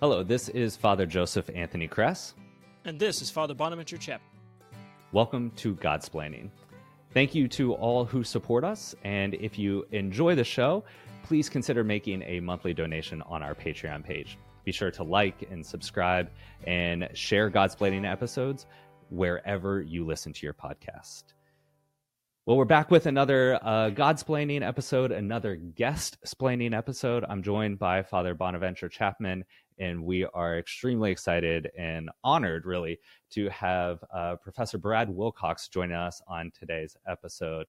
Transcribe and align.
Hello, 0.00 0.22
this 0.22 0.48
is 0.50 0.76
Father 0.76 1.06
Joseph 1.06 1.50
Anthony 1.52 1.88
Kress. 1.88 2.34
And 2.84 3.00
this 3.00 3.20
is 3.20 3.30
Father 3.30 3.52
Bonaventure 3.52 3.96
Chep. 3.96 4.20
Welcome 5.10 5.50
to 5.56 5.74
Godsplaining. 5.74 6.50
Thank 7.12 7.34
you 7.34 7.48
to 7.48 7.74
all 7.74 8.04
who 8.04 8.22
support 8.22 8.62
us. 8.62 8.94
And 9.02 9.34
if 9.34 9.58
you 9.58 9.84
enjoy 9.90 10.36
the 10.36 10.44
show, 10.44 10.84
please 11.24 11.48
consider 11.48 11.82
making 11.82 12.22
a 12.22 12.38
monthly 12.38 12.72
donation 12.72 13.22
on 13.22 13.42
our 13.42 13.56
Patreon 13.56 14.04
page. 14.04 14.38
Be 14.64 14.70
sure 14.70 14.92
to 14.92 15.02
like 15.02 15.48
and 15.50 15.66
subscribe 15.66 16.30
and 16.64 17.08
share 17.14 17.50
Godsplaining 17.50 18.08
episodes 18.08 18.66
wherever 19.10 19.82
you 19.82 20.06
listen 20.06 20.32
to 20.32 20.46
your 20.46 20.54
podcast. 20.54 21.24
Well, 22.46 22.56
we're 22.56 22.64
back 22.64 22.90
with 22.90 23.06
another 23.06 23.58
uh, 23.60 23.90
Godsplaining 23.90 24.62
episode, 24.62 25.10
another 25.10 25.56
guest 25.56 26.18
splaining 26.24 26.72
episode. 26.72 27.24
I'm 27.28 27.42
joined 27.42 27.78
by 27.78 28.02
Father 28.02 28.32
Bonaventure 28.32 28.88
Chapman, 28.88 29.44
and 29.78 30.02
we 30.02 30.24
are 30.26 30.58
extremely 30.58 31.10
excited 31.10 31.70
and 31.78 32.10
honored, 32.24 32.66
really, 32.66 32.98
to 33.30 33.48
have 33.48 34.02
uh, 34.14 34.36
Professor 34.36 34.78
Brad 34.78 35.08
Wilcox 35.08 35.68
join 35.68 35.92
us 35.92 36.20
on 36.28 36.50
today's 36.58 36.96
episode. 37.08 37.66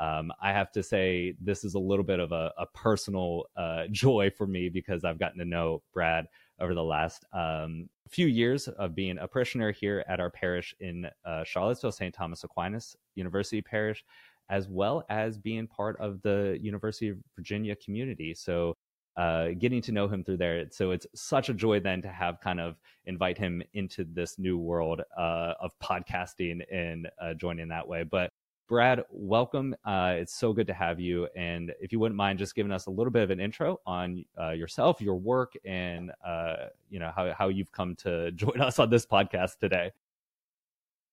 Um, 0.00 0.32
I 0.40 0.52
have 0.52 0.72
to 0.72 0.82
say, 0.82 1.34
this 1.40 1.64
is 1.64 1.74
a 1.74 1.78
little 1.78 2.04
bit 2.04 2.18
of 2.18 2.32
a, 2.32 2.52
a 2.58 2.66
personal 2.74 3.44
uh, 3.56 3.84
joy 3.90 4.30
for 4.36 4.46
me 4.46 4.68
because 4.68 5.04
I've 5.04 5.18
gotten 5.18 5.38
to 5.38 5.44
know 5.44 5.82
Brad 5.94 6.26
over 6.60 6.74
the 6.74 6.82
last 6.82 7.24
um, 7.32 7.88
few 8.08 8.26
years 8.26 8.68
of 8.68 8.94
being 8.94 9.18
a 9.18 9.28
parishioner 9.28 9.70
here 9.72 10.04
at 10.08 10.20
our 10.20 10.30
parish 10.30 10.74
in 10.80 11.06
uh, 11.24 11.44
Charlottesville, 11.44 11.92
St. 11.92 12.14
Thomas 12.14 12.44
Aquinas 12.44 12.96
University 13.14 13.62
Parish, 13.62 14.04
as 14.50 14.68
well 14.68 15.04
as 15.08 15.38
being 15.38 15.66
part 15.66 15.98
of 16.00 16.20
the 16.22 16.58
University 16.60 17.08
of 17.08 17.18
Virginia 17.36 17.76
community. 17.76 18.34
So 18.34 18.76
uh, 19.16 19.48
getting 19.58 19.82
to 19.82 19.92
know 19.92 20.08
him 20.08 20.24
through 20.24 20.38
there. 20.38 20.66
So 20.70 20.90
it's 20.90 21.06
such 21.14 21.48
a 21.48 21.54
joy 21.54 21.80
then 21.80 22.02
to 22.02 22.08
have 22.08 22.40
kind 22.40 22.60
of 22.60 22.76
invite 23.04 23.38
him 23.38 23.62
into 23.74 24.04
this 24.04 24.38
new 24.38 24.58
world 24.58 25.02
uh, 25.16 25.54
of 25.60 25.72
podcasting 25.82 26.62
and 26.72 27.08
uh, 27.20 27.34
joining 27.34 27.68
that 27.68 27.86
way. 27.86 28.04
But 28.04 28.30
Brad, 28.68 29.04
welcome. 29.10 29.74
Uh, 29.84 30.14
it's 30.16 30.34
so 30.34 30.52
good 30.52 30.66
to 30.68 30.72
have 30.72 30.98
you. 30.98 31.28
And 31.36 31.74
if 31.78 31.92
you 31.92 31.98
wouldn't 31.98 32.16
mind 32.16 32.38
just 32.38 32.54
giving 32.54 32.72
us 32.72 32.86
a 32.86 32.90
little 32.90 33.10
bit 33.10 33.22
of 33.22 33.30
an 33.30 33.38
intro 33.38 33.80
on 33.84 34.24
uh, 34.40 34.52
yourself, 34.52 35.00
your 35.00 35.16
work, 35.16 35.52
and 35.64 36.10
uh, 36.26 36.68
you 36.88 36.98
know 36.98 37.12
how 37.14 37.34
how 37.34 37.48
you've 37.48 37.70
come 37.72 37.94
to 37.96 38.30
join 38.32 38.60
us 38.62 38.78
on 38.78 38.88
this 38.88 39.04
podcast 39.04 39.58
today. 39.58 39.90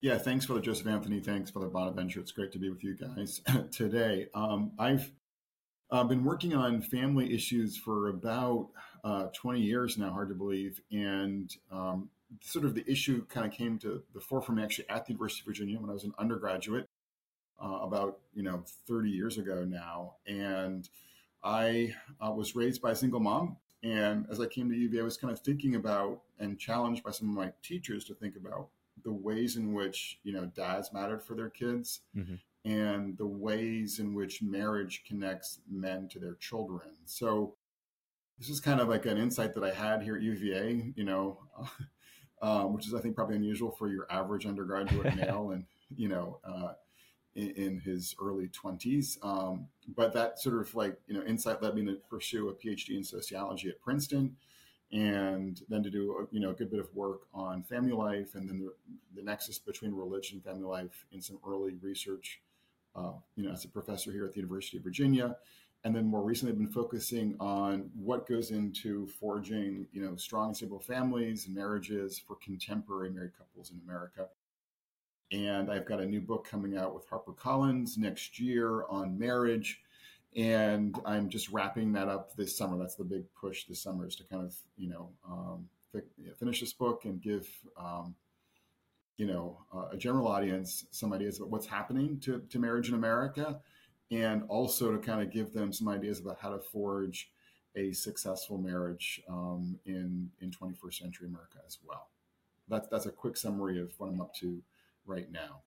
Yeah, 0.01 0.17
thanks, 0.17 0.45
Father 0.45 0.61
Joseph 0.61 0.87
Anthony. 0.87 1.19
Thanks, 1.19 1.51
Father 1.51 1.67
Bonaventure. 1.67 2.21
It's 2.21 2.31
great 2.31 2.53
to 2.53 2.59
be 2.59 2.69
with 2.69 2.81
you 2.81 2.95
guys 2.95 3.41
today. 3.71 4.27
Um, 4.33 4.71
I've 4.79 5.11
I've 5.91 6.07
been 6.07 6.23
working 6.23 6.53
on 6.55 6.81
family 6.81 7.33
issues 7.33 7.75
for 7.75 8.09
about 8.09 8.69
uh, 9.03 9.27
20 9.33 9.59
years 9.59 9.97
now, 9.97 10.11
hard 10.11 10.29
to 10.29 10.35
believe. 10.35 10.79
And 10.91 11.55
um, 11.71 12.09
sort 12.41 12.65
of 12.65 12.75
the 12.75 12.89
issue 12.89 13.25
kind 13.25 13.45
of 13.45 13.51
came 13.51 13.79
to 13.79 14.03
the 14.13 14.19
forefront 14.19 14.61
actually 14.61 14.87
at 14.89 15.05
the 15.05 15.13
University 15.13 15.41
of 15.41 15.47
Virginia 15.47 15.79
when 15.79 15.89
I 15.89 15.93
was 15.93 16.03
an 16.03 16.13
undergraduate 16.19 16.87
uh, 17.61 17.79
about, 17.81 18.19
you 18.33 18.43
know, 18.43 18.63
30 18.87 19.09
years 19.09 19.37
ago 19.37 19.65
now. 19.65 20.15
And 20.27 20.87
I 21.43 21.95
uh, 22.23 22.31
was 22.31 22.55
raised 22.55 22.81
by 22.81 22.91
a 22.91 22.95
single 22.95 23.19
mom. 23.19 23.57
And 23.81 24.27
as 24.29 24.39
I 24.39 24.45
came 24.45 24.69
to 24.69 24.75
UVA, 24.75 25.01
I 25.01 25.03
was 25.03 25.17
kind 25.17 25.31
of 25.33 25.39
thinking 25.39 25.75
about 25.75 26.21
and 26.37 26.59
challenged 26.59 27.03
by 27.03 27.11
some 27.11 27.29
of 27.29 27.35
my 27.35 27.51
teachers 27.63 28.03
to 28.05 28.13
think 28.13 28.35
about 28.35 28.67
the 29.03 29.11
ways 29.11 29.55
in 29.55 29.73
which, 29.73 30.19
you 30.23 30.33
know, 30.33 30.45
dads 30.55 30.91
mattered 30.93 31.23
for 31.23 31.33
their 31.33 31.49
kids. 31.49 32.01
Mm-hmm 32.15 32.35
and 32.69 33.17
the 33.17 33.25
ways 33.25 33.97
in 33.97 34.13
which 34.13 34.43
marriage 34.43 35.03
connects 35.07 35.59
men 35.69 36.07
to 36.07 36.19
their 36.19 36.35
children. 36.35 36.91
So 37.05 37.55
this 38.37 38.47
is 38.47 38.59
kind 38.59 38.79
of 38.79 38.87
like 38.87 39.07
an 39.07 39.17
insight 39.17 39.55
that 39.55 39.63
I 39.63 39.73
had 39.73 40.03
here 40.03 40.15
at 40.15 40.21
UVA, 40.21 40.93
you 40.95 41.03
know, 41.03 41.39
um, 42.43 42.73
which 42.73 42.85
is 42.85 42.93
I 42.93 42.99
think 42.99 43.15
probably 43.15 43.37
unusual 43.37 43.71
for 43.71 43.89
your 43.89 44.05
average 44.11 44.45
undergraduate 44.45 45.15
male, 45.17 45.49
and 45.51 45.65
you 45.95 46.09
know, 46.09 46.39
uh, 46.43 46.73
in, 47.33 47.49
in, 47.51 47.79
his 47.79 48.15
early 48.21 48.47
twenties. 48.49 49.17
Um, 49.23 49.67
but 49.95 50.13
that 50.13 50.39
sort 50.39 50.61
of 50.61 50.73
like 50.75 50.95
you 51.07 51.15
know 51.15 51.23
insight 51.23 51.63
led 51.63 51.73
me 51.73 51.83
to 51.85 51.97
pursue 52.07 52.49
a 52.49 52.53
PhD 52.53 52.97
in 52.97 53.03
sociology 53.03 53.69
at 53.69 53.81
Princeton, 53.81 54.35
and 54.91 55.59
then 55.69 55.81
to 55.81 55.89
do 55.89 56.15
a, 56.19 56.33
you 56.33 56.39
know 56.39 56.51
a 56.51 56.53
good 56.53 56.69
bit 56.69 56.79
of 56.79 56.93
work 56.93 57.21
on 57.33 57.63
family 57.63 57.93
life, 57.93 58.35
and 58.35 58.47
then 58.47 58.59
the, 58.59 58.71
the 59.15 59.23
nexus 59.23 59.57
between 59.57 59.91
religion 59.91 60.35
and 60.37 60.43
family 60.43 60.67
life 60.67 61.07
in 61.11 61.19
some 61.19 61.39
early 61.47 61.73
research 61.81 62.39
uh, 62.99 63.11
you 63.35 63.43
know, 63.43 63.51
as 63.51 63.65
a 63.65 63.69
professor 63.69 64.11
here 64.11 64.25
at 64.25 64.33
the 64.33 64.39
University 64.39 64.77
of 64.77 64.83
Virginia. 64.83 65.35
And 65.85 65.95
then 65.95 66.05
more 66.05 66.23
recently, 66.23 66.51
I've 66.51 66.57
been 66.57 66.67
focusing 66.67 67.37
on 67.39 67.89
what 67.95 68.27
goes 68.27 68.51
into 68.51 69.07
forging, 69.07 69.87
you 69.93 70.01
know, 70.01 70.15
strong, 70.17 70.47
and 70.47 70.57
stable 70.57 70.79
families 70.79 71.45
and 71.45 71.55
marriages 71.55 72.19
for 72.19 72.35
contemporary 72.35 73.09
married 73.11 73.37
couples 73.37 73.71
in 73.71 73.79
America. 73.85 74.27
And 75.31 75.71
I've 75.71 75.85
got 75.85 76.01
a 76.01 76.05
new 76.05 76.19
book 76.19 76.45
coming 76.45 76.75
out 76.75 76.93
with 76.93 77.09
HarperCollins 77.09 77.97
next 77.97 78.39
year 78.39 78.83
on 78.89 79.17
marriage. 79.17 79.81
And 80.35 80.99
I'm 81.05 81.29
just 81.29 81.49
wrapping 81.49 81.93
that 81.93 82.09
up 82.09 82.35
this 82.35 82.57
summer. 82.57 82.77
That's 82.77 82.95
the 82.95 83.03
big 83.03 83.23
push 83.39 83.65
this 83.65 83.81
summer 83.81 84.05
is 84.05 84.15
to 84.17 84.23
kind 84.25 84.43
of, 84.43 84.55
you 84.75 84.89
know, 84.89 85.09
um, 85.27 85.69
finish 86.37 86.59
this 86.59 86.73
book 86.73 87.05
and 87.05 87.21
give 87.21 87.47
um, 87.77 88.15
you 89.19 89.25
know 89.25 89.57
uh, 89.75 89.89
a 89.91 89.97
general 89.97 90.27
audience 90.27 90.85
some 90.91 91.11
ideas 91.11 91.37
about 91.37 91.51
what's 91.51 91.67
happening 91.67 92.17
to, 92.21 92.41
to 92.49 92.57
marriage 92.57 92.87
in 92.87 92.95
America, 92.95 93.59
and 94.11 94.43
also 94.47 94.93
to 94.93 94.97
kind 94.97 95.21
of 95.21 95.29
give 95.29 95.53
them 95.53 95.73
some 95.73 95.89
ideas 95.89 96.19
about 96.19 96.37
how 96.39 96.49
to 96.49 96.59
forge 96.59 97.29
a 97.75 97.91
successful 97.91 98.57
marriage 98.57 99.21
um, 99.29 99.77
in 99.85 100.31
in 100.39 100.49
21st 100.49 100.93
century 100.93 101.27
America 101.27 101.57
as 101.67 101.77
well. 101.85 102.07
That's 102.69 102.87
that's 102.87 103.05
a 103.07 103.11
quick 103.11 103.35
summary 103.35 103.79
of 103.79 103.91
what 103.97 104.07
I'm 104.07 104.21
up 104.21 104.33
to 104.35 104.61
right 105.05 105.29
now. 105.29 105.63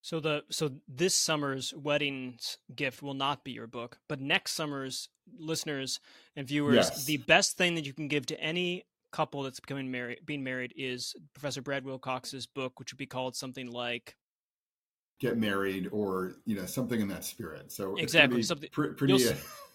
So 0.00 0.20
the 0.20 0.44
so 0.48 0.70
this 0.86 1.16
summer's 1.16 1.74
weddings 1.74 2.58
gift 2.76 3.02
will 3.02 3.14
not 3.14 3.42
be 3.42 3.50
your 3.50 3.66
book, 3.66 3.98
but 4.06 4.20
next 4.20 4.52
summer's 4.52 5.08
listeners 5.36 5.98
and 6.36 6.46
viewers, 6.46 6.76
yes. 6.76 7.04
the 7.04 7.16
best 7.16 7.58
thing 7.58 7.74
that 7.74 7.84
you 7.84 7.92
can 7.92 8.06
give 8.06 8.26
to 8.26 8.40
any 8.40 8.84
couple 9.16 9.42
that's 9.42 9.60
becoming 9.60 9.90
married, 9.90 10.20
being 10.26 10.44
married, 10.44 10.74
is 10.76 11.16
Professor 11.32 11.62
Brad 11.62 11.84
Wilcox's 11.84 12.46
book, 12.46 12.78
which 12.78 12.92
would 12.92 12.98
be 12.98 13.06
called 13.06 13.34
something 13.34 13.70
like 13.70 14.14
"Get 15.20 15.38
Married" 15.38 15.88
or 15.90 16.34
you 16.44 16.54
know 16.54 16.66
something 16.66 17.00
in 17.00 17.08
that 17.08 17.24
spirit. 17.24 17.72
So 17.72 17.96
exactly 17.96 18.42
something 18.42 18.68
pr- 18.70 18.88
pretty 18.88 19.28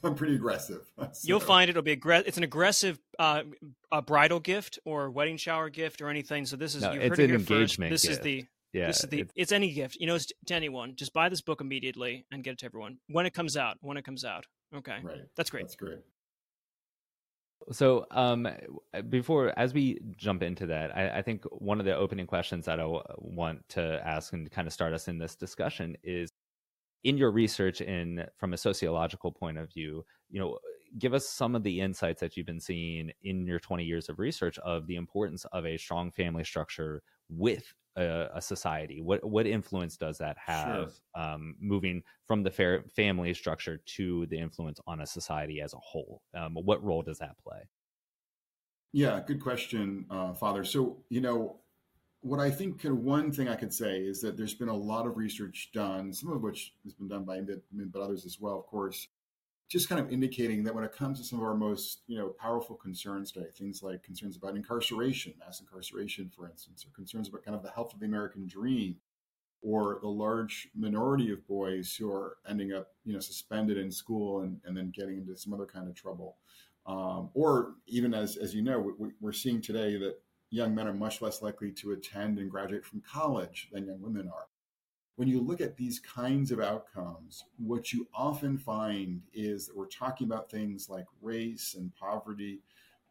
uh, 0.03 0.11
pretty 0.15 0.35
aggressive. 0.35 0.91
So. 1.13 1.27
You'll 1.27 1.39
find 1.39 1.69
it'll 1.69 1.81
be 1.81 1.91
aggressive. 1.91 2.27
It's 2.27 2.37
an 2.37 2.43
aggressive 2.43 2.99
uh, 3.17 3.43
a 3.91 4.01
bridal 4.01 4.39
gift 4.39 4.77
or 4.85 5.09
wedding 5.09 5.37
shower 5.37 5.69
gift 5.69 6.01
or 6.01 6.09
anything. 6.09 6.45
So 6.45 6.55
this 6.55 6.75
is 6.75 6.83
no, 6.83 6.91
it's 6.91 7.17
an 7.17 7.31
engagement. 7.31 7.91
First. 7.91 8.03
This 8.03 8.03
gift. 8.03 8.13
is 8.13 8.19
the 8.19 8.45
yeah, 8.73 8.87
this 8.87 9.03
is 9.03 9.09
the 9.09 9.19
it's, 9.21 9.33
it's, 9.35 9.51
any 9.51 9.73
gift. 9.73 9.97
You 9.99 10.07
know, 10.07 10.15
it's 10.15 10.27
to 10.45 10.53
anyone. 10.53 10.95
Just 10.95 11.13
buy 11.13 11.29
this 11.29 11.41
book 11.41 11.61
immediately 11.61 12.25
and 12.31 12.43
get 12.43 12.53
it 12.53 12.59
to 12.59 12.65
everyone 12.67 12.99
when 13.07 13.25
it 13.25 13.33
comes 13.33 13.57
out. 13.57 13.77
When 13.81 13.97
it 13.97 14.05
comes 14.05 14.23
out. 14.23 14.45
Okay, 14.73 14.99
right. 15.01 15.21
That's 15.35 15.49
great. 15.49 15.63
That's 15.63 15.75
great. 15.75 15.99
So, 17.71 18.05
um, 18.11 18.47
before 19.09 19.57
as 19.57 19.73
we 19.73 19.99
jump 20.17 20.43
into 20.43 20.65
that, 20.67 20.95
I, 20.95 21.19
I, 21.19 21.21
think 21.21 21.43
one 21.51 21.79
of 21.79 21.85
the 21.85 21.95
opening 21.95 22.25
questions 22.25 22.65
that 22.65 22.79
I 22.79 22.83
w- 22.83 23.03
want 23.17 23.67
to 23.69 24.01
ask 24.05 24.33
and 24.33 24.49
kind 24.51 24.67
of 24.67 24.73
start 24.73 24.93
us 24.93 25.07
in 25.07 25.17
this 25.17 25.35
discussion 25.35 25.95
is, 26.03 26.29
in 27.03 27.17
your 27.17 27.31
research, 27.31 27.81
in 27.81 28.25
from 28.37 28.53
a 28.53 28.57
sociological 28.57 29.31
point 29.31 29.57
of 29.57 29.71
view, 29.71 30.05
you 30.29 30.39
know, 30.39 30.57
give 30.97 31.13
us 31.13 31.27
some 31.27 31.55
of 31.55 31.63
the 31.63 31.79
insights 31.79 32.19
that 32.21 32.35
you've 32.35 32.45
been 32.45 32.59
seeing 32.59 33.11
in 33.23 33.45
your 33.45 33.59
20 33.59 33.83
years 33.83 34.09
of 34.09 34.19
research 34.19 34.57
of 34.59 34.87
the 34.87 34.95
importance 34.95 35.45
of 35.51 35.65
a 35.65 35.77
strong 35.77 36.11
family 36.11 36.43
structure 36.43 37.01
with 37.29 37.73
a, 37.95 38.27
a 38.35 38.41
society? 38.41 39.01
What 39.01 39.23
what 39.23 39.45
influence 39.45 39.97
does 39.97 40.17
that 40.19 40.37
have 40.37 40.93
sure. 41.15 41.23
um, 41.23 41.55
moving 41.59 42.03
from 42.27 42.43
the 42.43 42.51
fair 42.51 42.83
family 42.95 43.33
structure 43.33 43.81
to 43.97 44.25
the 44.27 44.37
influence 44.37 44.79
on 44.87 45.01
a 45.01 45.05
society 45.05 45.61
as 45.61 45.73
a 45.73 45.77
whole? 45.77 46.21
Um, 46.35 46.55
what 46.55 46.83
role 46.83 47.01
does 47.01 47.19
that 47.19 47.37
play? 47.37 47.67
Yeah, 48.93 49.21
good 49.25 49.41
question, 49.41 50.05
uh, 50.09 50.33
Father. 50.33 50.63
So 50.63 51.03
you 51.09 51.21
know, 51.21 51.61
what 52.21 52.39
I 52.39 52.51
think 52.51 52.83
one 52.83 53.31
thing 53.31 53.49
I 53.49 53.55
could 53.55 53.73
say 53.73 53.99
is 53.99 54.21
that 54.21 54.37
there's 54.37 54.53
been 54.53 54.69
a 54.69 54.75
lot 54.75 55.07
of 55.07 55.17
research 55.17 55.69
done, 55.73 56.13
some 56.13 56.31
of 56.31 56.41
which 56.41 56.73
has 56.83 56.93
been 56.93 57.07
done 57.07 57.25
by 57.25 57.41
but 57.41 58.01
others 58.01 58.25
as 58.25 58.39
well, 58.39 58.59
of 58.59 58.65
course, 58.67 59.07
just 59.71 59.87
kind 59.87 60.01
of 60.01 60.11
indicating 60.11 60.65
that 60.65 60.75
when 60.75 60.83
it 60.83 60.91
comes 60.91 61.17
to 61.17 61.25
some 61.25 61.39
of 61.39 61.45
our 61.45 61.55
most 61.55 62.01
you 62.05 62.17
know 62.17 62.27
powerful 62.27 62.75
concerns 62.75 63.31
today, 63.31 63.47
things 63.57 63.81
like 63.81 64.03
concerns 64.03 64.35
about 64.35 64.57
incarceration, 64.57 65.33
mass 65.39 65.61
incarceration, 65.61 66.29
for 66.35 66.45
instance, 66.45 66.85
or 66.85 66.93
concerns 66.93 67.29
about 67.29 67.45
kind 67.45 67.55
of 67.55 67.63
the 67.63 67.71
health 67.71 67.93
of 67.93 68.01
the 68.01 68.05
American 68.05 68.45
dream, 68.45 68.97
or 69.61 69.99
the 70.01 70.09
large 70.09 70.67
minority 70.75 71.31
of 71.31 71.47
boys 71.47 71.95
who 71.95 72.11
are 72.11 72.35
ending 72.49 72.73
up 72.73 72.89
you 73.05 73.13
know 73.13 73.19
suspended 73.21 73.77
in 73.77 73.89
school 73.89 74.41
and, 74.41 74.59
and 74.65 74.75
then 74.75 74.91
getting 74.93 75.19
into 75.19 75.37
some 75.37 75.53
other 75.53 75.65
kind 75.65 75.87
of 75.87 75.95
trouble, 75.95 76.35
um, 76.85 77.29
or 77.33 77.75
even 77.87 78.13
as 78.13 78.35
as 78.35 78.53
you 78.53 78.61
know 78.61 78.93
we, 78.99 79.11
we're 79.21 79.31
seeing 79.31 79.61
today 79.61 79.95
that 79.95 80.17
young 80.49 80.75
men 80.75 80.85
are 80.85 80.93
much 80.93 81.21
less 81.21 81.41
likely 81.41 81.71
to 81.71 81.93
attend 81.93 82.39
and 82.39 82.51
graduate 82.51 82.83
from 82.83 83.01
college 83.09 83.69
than 83.71 83.85
young 83.85 84.01
women 84.01 84.27
are 84.27 84.47
when 85.15 85.27
you 85.27 85.41
look 85.41 85.61
at 85.61 85.77
these 85.77 85.99
kinds 85.99 86.51
of 86.51 86.59
outcomes, 86.59 87.43
what 87.57 87.93
you 87.93 88.07
often 88.13 88.57
find 88.57 89.21
is 89.33 89.67
that 89.67 89.75
we're 89.75 89.85
talking 89.87 90.25
about 90.25 90.49
things 90.49 90.89
like 90.89 91.05
race 91.21 91.75
and 91.77 91.93
poverty 91.95 92.61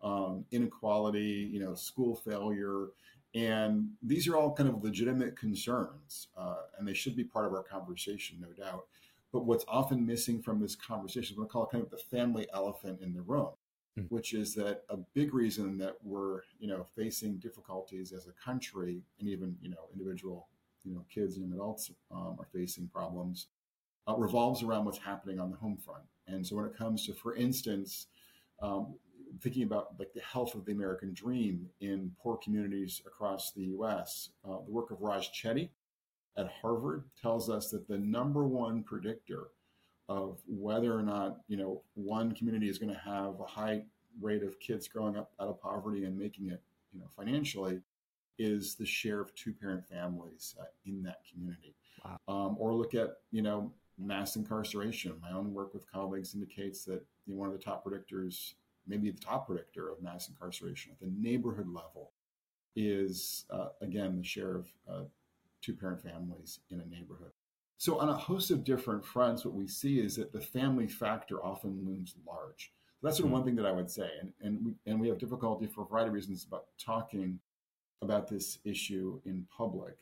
um, 0.02 0.44
inequality, 0.50 1.48
you 1.52 1.60
know, 1.60 1.74
school 1.74 2.16
failure, 2.16 2.88
and 3.34 3.90
these 4.02 4.26
are 4.26 4.36
all 4.36 4.52
kind 4.52 4.68
of 4.68 4.82
legitimate 4.82 5.36
concerns, 5.36 6.28
uh, 6.36 6.62
and 6.78 6.86
they 6.86 6.94
should 6.94 7.14
be 7.14 7.24
part 7.24 7.46
of 7.46 7.52
our 7.52 7.62
conversation, 7.62 8.38
no 8.40 8.48
doubt. 8.52 8.86
But 9.32 9.44
what's 9.44 9.64
often 9.68 10.04
missing 10.04 10.42
from 10.42 10.60
this 10.60 10.74
conversation 10.74 11.34
is 11.34 11.38
what 11.38 11.44
I 11.44 11.48
call 11.48 11.66
kind 11.66 11.84
of 11.84 11.90
the 11.90 11.98
family 11.98 12.48
elephant 12.52 13.00
in 13.00 13.12
the 13.12 13.22
room, 13.22 13.50
mm. 13.96 14.06
which 14.08 14.34
is 14.34 14.54
that 14.56 14.82
a 14.88 14.96
big 15.14 15.32
reason 15.32 15.78
that 15.78 15.94
we're, 16.02 16.40
you 16.58 16.66
know, 16.66 16.84
facing 16.96 17.36
difficulties 17.36 18.12
as 18.12 18.26
a 18.26 18.32
country 18.44 19.02
and 19.20 19.28
even, 19.28 19.56
you 19.62 19.70
know, 19.70 19.88
individual, 19.92 20.48
you 20.84 20.94
know, 20.94 21.04
kids 21.12 21.36
and 21.36 21.52
adults 21.52 21.90
um, 22.10 22.36
are 22.38 22.48
facing 22.52 22.88
problems 22.88 23.48
uh, 24.08 24.16
revolves 24.16 24.62
around 24.62 24.84
what's 24.84 24.98
happening 24.98 25.38
on 25.38 25.50
the 25.50 25.56
home 25.56 25.76
front. 25.76 26.04
And 26.26 26.46
so 26.46 26.56
when 26.56 26.64
it 26.66 26.76
comes 26.76 27.06
to, 27.06 27.14
for 27.14 27.34
instance, 27.34 28.06
um, 28.62 28.94
thinking 29.40 29.62
about 29.62 29.98
like 29.98 30.12
the 30.14 30.20
health 30.20 30.54
of 30.54 30.64
the 30.64 30.72
American 30.72 31.12
dream 31.12 31.68
in 31.80 32.10
poor 32.22 32.36
communities 32.36 33.02
across 33.06 33.52
the 33.52 33.64
U.S., 33.64 34.30
uh, 34.44 34.58
the 34.64 34.70
work 34.70 34.90
of 34.90 35.00
Raj 35.00 35.30
Chetty 35.32 35.70
at 36.36 36.48
Harvard 36.48 37.04
tells 37.20 37.50
us 37.50 37.70
that 37.70 37.88
the 37.88 37.98
number 37.98 38.46
one 38.46 38.82
predictor 38.82 39.48
of 40.08 40.40
whether 40.46 40.96
or 40.96 41.02
not 41.02 41.38
you 41.46 41.56
know 41.56 41.82
one 41.94 42.32
community 42.32 42.68
is 42.68 42.78
going 42.78 42.92
to 42.92 43.00
have 43.00 43.38
a 43.40 43.46
high 43.46 43.82
rate 44.20 44.42
of 44.42 44.58
kids 44.58 44.88
growing 44.88 45.16
up 45.16 45.30
out 45.40 45.48
of 45.48 45.60
poverty 45.60 46.04
and 46.04 46.18
making 46.18 46.48
it 46.50 46.60
you 46.92 46.98
know 46.98 47.06
financially 47.16 47.80
is 48.40 48.74
the 48.74 48.86
share 48.86 49.20
of 49.20 49.34
two 49.34 49.52
parent 49.52 49.86
families 49.86 50.54
uh, 50.58 50.64
in 50.86 51.02
that 51.02 51.20
community. 51.30 51.74
Wow. 52.02 52.18
Um, 52.26 52.56
or 52.58 52.74
look 52.74 52.94
at 52.94 53.18
you 53.30 53.42
know 53.42 53.72
mass 53.98 54.36
incarceration. 54.36 55.12
My 55.20 55.32
own 55.32 55.52
work 55.52 55.74
with 55.74 55.90
colleagues 55.90 56.34
indicates 56.34 56.84
that 56.86 57.04
you 57.26 57.34
know, 57.34 57.36
one 57.36 57.48
of 57.48 57.52
the 57.52 57.62
top 57.62 57.84
predictors, 57.84 58.54
maybe 58.86 59.10
the 59.10 59.20
top 59.20 59.46
predictor 59.46 59.90
of 59.90 60.02
mass 60.02 60.28
incarceration 60.28 60.92
at 60.92 61.00
the 61.00 61.12
neighborhood 61.20 61.68
level, 61.68 62.12
is 62.74 63.44
uh, 63.50 63.68
again 63.82 64.16
the 64.16 64.24
share 64.24 64.56
of 64.56 64.72
uh, 64.90 65.02
two 65.60 65.74
parent 65.74 66.02
families 66.02 66.60
in 66.70 66.80
a 66.80 66.86
neighborhood. 66.86 67.32
So, 67.76 67.98
on 67.98 68.08
a 68.08 68.16
host 68.16 68.50
of 68.50 68.64
different 68.64 69.04
fronts, 69.04 69.44
what 69.44 69.54
we 69.54 69.66
see 69.66 70.00
is 70.00 70.16
that 70.16 70.32
the 70.32 70.40
family 70.40 70.88
factor 70.88 71.44
often 71.44 71.84
looms 71.84 72.14
large. 72.26 72.72
So 73.00 73.06
that's 73.06 73.16
sort 73.16 73.28
of 73.28 73.32
one 73.32 73.44
thing 73.44 73.56
that 73.56 73.64
I 73.66 73.72
would 73.72 73.90
say, 73.90 74.08
and 74.20 74.32
and 74.42 74.64
we, 74.64 74.72
and 74.86 74.98
we 74.98 75.08
have 75.08 75.18
difficulty 75.18 75.66
for 75.66 75.82
a 75.82 75.86
variety 75.86 76.08
of 76.08 76.14
reasons 76.14 76.44
about 76.44 76.66
talking 76.78 77.38
about 78.02 78.28
this 78.28 78.58
issue 78.64 79.20
in 79.24 79.46
public. 79.56 79.96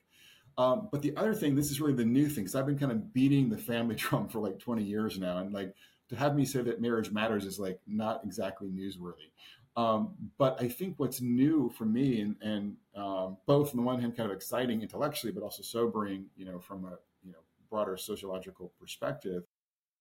Um, 0.56 0.88
but 0.90 1.02
the 1.02 1.16
other 1.16 1.34
thing, 1.34 1.54
this 1.54 1.70
is 1.70 1.80
really 1.80 1.94
the 1.94 2.04
new 2.04 2.28
thing, 2.28 2.44
because 2.44 2.56
I've 2.56 2.66
been 2.66 2.78
kind 2.78 2.90
of 2.92 3.12
beating 3.12 3.48
the 3.48 3.58
family 3.58 3.94
drum 3.98 4.28
for 4.28 4.40
like 4.40 4.58
20 4.58 4.82
years 4.82 5.18
now, 5.18 5.38
and 5.38 5.52
like 5.52 5.74
to 6.08 6.16
have 6.16 6.34
me 6.34 6.44
say 6.44 6.62
that 6.62 6.80
marriage 6.80 7.10
matters 7.10 7.44
is 7.44 7.58
like 7.58 7.80
not 7.86 8.24
exactly 8.24 8.68
newsworthy. 8.68 9.30
Um, 9.76 10.14
but 10.38 10.60
I 10.60 10.68
think 10.68 10.94
what's 10.96 11.20
new 11.20 11.70
for 11.78 11.84
me, 11.84 12.20
and, 12.20 12.36
and 12.42 12.76
um, 12.96 13.36
both 13.46 13.70
on 13.70 13.76
the 13.76 13.82
one 13.82 14.00
hand, 14.00 14.16
kind 14.16 14.28
of 14.28 14.36
exciting 14.36 14.82
intellectually, 14.82 15.32
but 15.32 15.44
also 15.44 15.62
sobering, 15.62 16.26
you 16.36 16.44
know, 16.44 16.58
from 16.58 16.84
a 16.84 16.98
you 17.22 17.30
know 17.30 17.38
broader 17.70 17.96
sociological 17.96 18.72
perspective, 18.80 19.44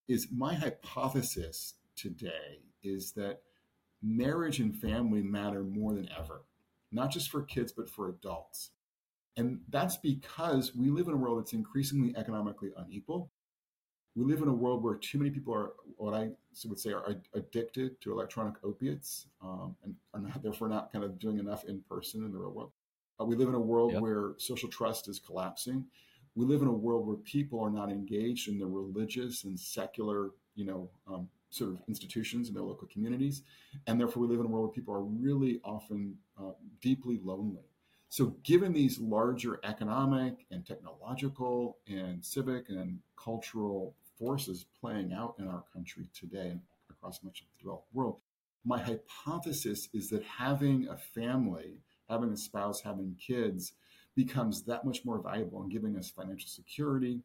is 0.08 0.30
my 0.32 0.56
hypothesis 0.56 1.76
today 1.96 2.62
is 2.84 3.12
that 3.12 3.42
marriage 4.02 4.60
and 4.60 4.76
family 4.76 5.22
matter 5.22 5.64
more 5.64 5.94
than 5.94 6.10
ever, 6.18 6.42
not 6.92 7.12
just 7.12 7.30
for 7.30 7.44
kids 7.44 7.72
but 7.72 7.90
for 7.90 8.10
adults. 8.10 8.72
And 9.36 9.60
that's 9.70 9.98
because 9.98 10.76
we 10.76 10.90
live 10.90 11.08
in 11.08 11.14
a 11.14 11.18
world 11.18 11.40
that's 11.40 11.54
increasingly 11.54 12.16
economically 12.18 12.72
unequal. 12.76 13.32
We 14.16 14.24
live 14.24 14.42
in 14.42 14.48
a 14.48 14.54
world 14.54 14.84
where 14.84 14.96
too 14.96 15.20
many 15.20 15.30
people 15.30 15.54
are 15.54 15.74
what 15.98 16.16
I 16.16 16.30
would 16.66 16.80
say 16.80 16.92
are 16.92 17.16
addicted 17.36 18.02
to 18.02 18.12
electronic 18.12 18.56
opiates 18.64 19.28
um, 19.44 19.76
and 19.84 19.94
are 20.16 20.22
not, 20.22 20.42
therefore 20.44 20.68
not 20.70 20.92
kind 20.92 21.06
of 21.06 21.20
doing 21.20 21.38
enough 21.38 21.66
in 21.66 21.82
person 21.88 22.26
in 22.26 22.32
the 22.32 22.40
real 22.40 22.52
world. 22.52 22.72
Uh, 23.22 23.26
we 23.26 23.36
live 23.36 23.48
in 23.48 23.56
a 23.56 23.60
world 23.60 23.94
yep. 23.94 24.02
where 24.02 24.34
social 24.38 24.70
trust 24.70 25.08
is 25.08 25.20
collapsing. 25.20 25.86
We 26.36 26.46
live 26.46 26.62
in 26.62 26.68
a 26.68 26.74
world 26.74 27.06
where 27.08 27.18
people 27.18 27.60
are 27.62 27.70
not 27.70 27.90
engaged 27.90 28.48
in 28.48 28.60
the 28.60 28.66
religious 28.66 29.44
and 29.44 29.60
secular, 29.60 30.32
you 30.56 30.66
know, 30.66 30.90
um, 31.08 31.30
sort 31.50 31.72
of 31.72 31.82
institutions 31.88 32.48
in 32.48 32.54
their 32.54 32.64
local 32.64 32.88
communities, 32.88 33.44
and 33.86 34.00
therefore 34.00 34.24
we 34.24 34.30
live 34.30 34.40
in 34.40 34.46
a 34.46 34.50
world 34.50 34.68
where 34.68 34.74
people 34.74 34.94
are 34.94 35.04
really 35.04 35.60
often 35.64 36.16
uh, 36.40 36.52
deeply 36.82 37.20
lonely. 37.24 37.64
So, 38.10 38.38
given 38.44 38.72
these 38.72 39.00
larger 39.00 39.60
economic 39.64 40.46
and 40.50 40.66
technological 40.66 41.78
and 41.88 42.24
civic 42.24 42.70
and 42.70 43.00
cultural 43.22 43.96
forces 44.18 44.66
playing 44.80 45.14
out 45.14 45.36
in 45.40 45.48
our 45.48 45.64
country 45.74 46.10
today 46.14 46.58
across 46.90 47.22
much 47.24 47.42
of 47.42 47.48
the 47.48 47.64
developed 47.64 47.94
world, 47.94 48.18
my 48.66 48.82
hypothesis 48.82 49.90
is 49.94 50.10
that 50.10 50.24
having 50.24 50.88
a 50.90 50.98
family, 50.98 51.80
having 52.10 52.32
a 52.32 52.38
spouse, 52.38 52.82
having 52.82 53.16
kids 53.16 53.74
becomes 54.16 54.64
that 54.64 54.86
much 54.86 55.06
more 55.06 55.22
valuable 55.22 55.62
in 55.64 55.70
giving 55.70 55.96
us 55.98 56.10
financial 56.10 56.50
security, 56.50 57.22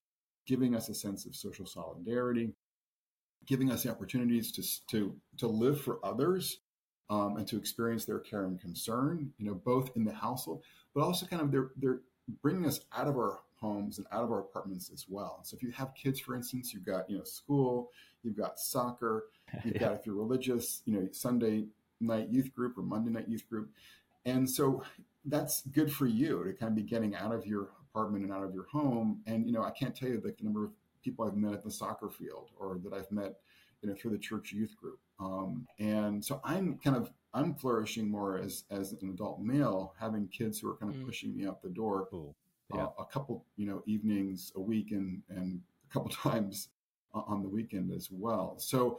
giving 0.47 0.75
us 0.75 0.89
a 0.89 0.95
sense 0.95 1.27
of 1.27 1.35
social 1.35 1.65
solidarity, 1.65 2.53
giving 3.47 3.71
us 3.71 3.83
the 3.83 3.91
opportunities 3.91 4.53
to, 4.53 4.63
to, 4.89 5.15
to 5.39 5.47
live 5.47 5.81
for 5.81 5.99
others 6.05 6.59
um, 7.11 7.37
and 7.37 7.47
to 7.49 7.57
experience 7.57 8.05
their 8.05 8.19
care 8.19 8.45
and 8.45 8.61
concern, 8.61 9.33
you 9.39 9.47
know, 9.47 9.55
both 9.55 9.91
in 9.97 10.05
the 10.05 10.13
household, 10.13 10.63
but 10.95 11.03
also 11.03 11.27
kind 11.27 11.43
of 11.43 11.51
they're, 11.51 11.71
they're 11.77 12.01
bringing 12.43 12.67
us 12.67 12.81
out 12.97 13.09
of 13.09 13.17
our 13.17 13.41
homes 13.61 13.99
and 13.99 14.07
out 14.13 14.25
of 14.25 14.33
our 14.33 14.41
apartments 14.41 14.91
as 14.93 15.07
well. 15.09 15.41
So 15.45 15.57
if 15.57 15.63
you 15.63 15.71
have 15.73 15.95
kids, 15.95 16.21
for 16.21 16.35
instance, 16.35 16.73
you've 16.73 16.87
got, 16.87 17.09
you 17.09 17.19
know, 17.19 17.25
school, 17.25 17.91
you've 18.23 18.37
got 18.37 18.59
soccer, 18.59 19.27
you've 19.65 19.75
yeah. 19.75 19.81
got, 19.81 19.93
if 19.95 20.07
you're 20.07 20.15
religious, 20.15 20.83
you 20.85 20.95
know, 20.95 21.09
Sunday 21.13 21.67
night 22.01 22.29
youth 22.31 22.53
group 22.53 22.77
or 22.77 22.83
Monday 22.83 23.11
night 23.11 23.29
youth 23.29 23.49
group. 23.49 23.71
And 24.25 24.49
so 24.49 24.83
that's 25.25 25.63
good 25.69 25.93
for 25.93 26.07
you 26.07 26.45
to 26.45 26.53
kind 26.53 26.71
of 26.71 26.75
be 26.75 26.83
getting 26.83 27.15
out 27.15 27.33
of 27.33 27.47
your 27.47 27.69
apartment 27.91 28.25
and 28.25 28.33
out 28.33 28.45
of 28.45 28.55
your 28.55 28.67
home. 28.73 29.21
And, 29.27 29.47
you 29.47 29.53
know, 29.53 29.63
I 29.63 29.71
can't 29.71 29.95
tell 29.95 30.09
you 30.09 30.21
the 30.21 30.35
number 30.43 30.65
of 30.65 30.71
people 31.03 31.25
I've 31.25 31.37
met 31.37 31.53
at 31.53 31.63
the 31.63 31.71
soccer 31.71 32.11
field 32.11 32.51
or 32.59 32.79
that 32.85 32.93
I've 32.93 33.11
met, 33.11 33.37
you 33.83 33.89
know, 33.89 33.95
through 33.95 34.13
the 34.13 34.19
church 34.19 34.53
youth 34.53 34.77
group. 34.77 34.99
Um, 35.19 35.67
and 35.79 36.25
so 36.25 36.41
I'm 36.45 36.79
kind 36.79 36.97
of 36.97 37.11
I'm 37.35 37.55
flourishing 37.55 38.11
more 38.11 38.39
as 38.39 38.65
as 38.71 38.93
an 38.93 39.11
adult 39.11 39.41
male, 39.41 39.95
having 39.99 40.29
kids 40.29 40.59
who 40.59 40.71
are 40.71 40.77
kind 40.77 40.95
of 40.95 41.01
mm. 41.01 41.07
pushing 41.07 41.37
me 41.37 41.47
out 41.47 41.63
the 41.63 41.71
door 41.71 42.09
cool. 42.11 42.37
Uh, 42.73 42.79
yeah. 42.79 42.85
uh, 42.85 42.91
a 43.01 43.05
couple 43.07 43.45
you 43.57 43.67
know 43.67 43.83
evenings 43.87 44.53
a 44.57 44.61
week 44.61 44.93
and 44.93 45.23
and 45.29 45.61
a 45.89 45.93
couple 45.93 46.11
times 46.23 46.69
on 47.15 47.43
the 47.43 47.49
weekend 47.49 47.93
as 47.93 48.09
well. 48.11 48.55
So 48.59 48.99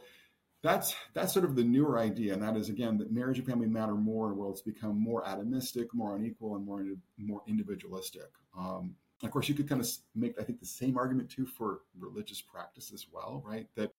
that's 0.62 0.96
that's 1.12 1.32
sort 1.32 1.44
of 1.44 1.56
the 1.56 1.62
newer 1.62 1.98
idea, 1.98 2.32
and 2.32 2.42
that 2.42 2.56
is 2.56 2.70
again 2.70 2.96
that 2.98 3.12
marriage 3.12 3.38
and 3.38 3.46
family 3.46 3.66
matter 3.66 3.94
more 3.94 4.26
in 4.26 4.32
a 4.32 4.34
world 4.34 4.54
that's 4.54 4.62
become 4.62 4.98
more 4.98 5.22
atomistic, 5.24 5.88
more 5.92 6.16
unequal, 6.16 6.56
and 6.56 6.64
more 6.64 6.84
more 7.18 7.42
individualistic. 7.46 8.30
Um, 8.58 8.94
of 9.22 9.30
course, 9.30 9.48
you 9.48 9.54
could 9.54 9.68
kind 9.68 9.80
of 9.80 9.88
make 10.14 10.38
I 10.40 10.44
think 10.44 10.60
the 10.60 10.66
same 10.66 10.98
argument 10.98 11.30
too 11.30 11.46
for 11.46 11.80
religious 11.98 12.40
practice 12.40 12.92
as 12.92 13.06
well, 13.12 13.42
right? 13.46 13.66
That 13.76 13.92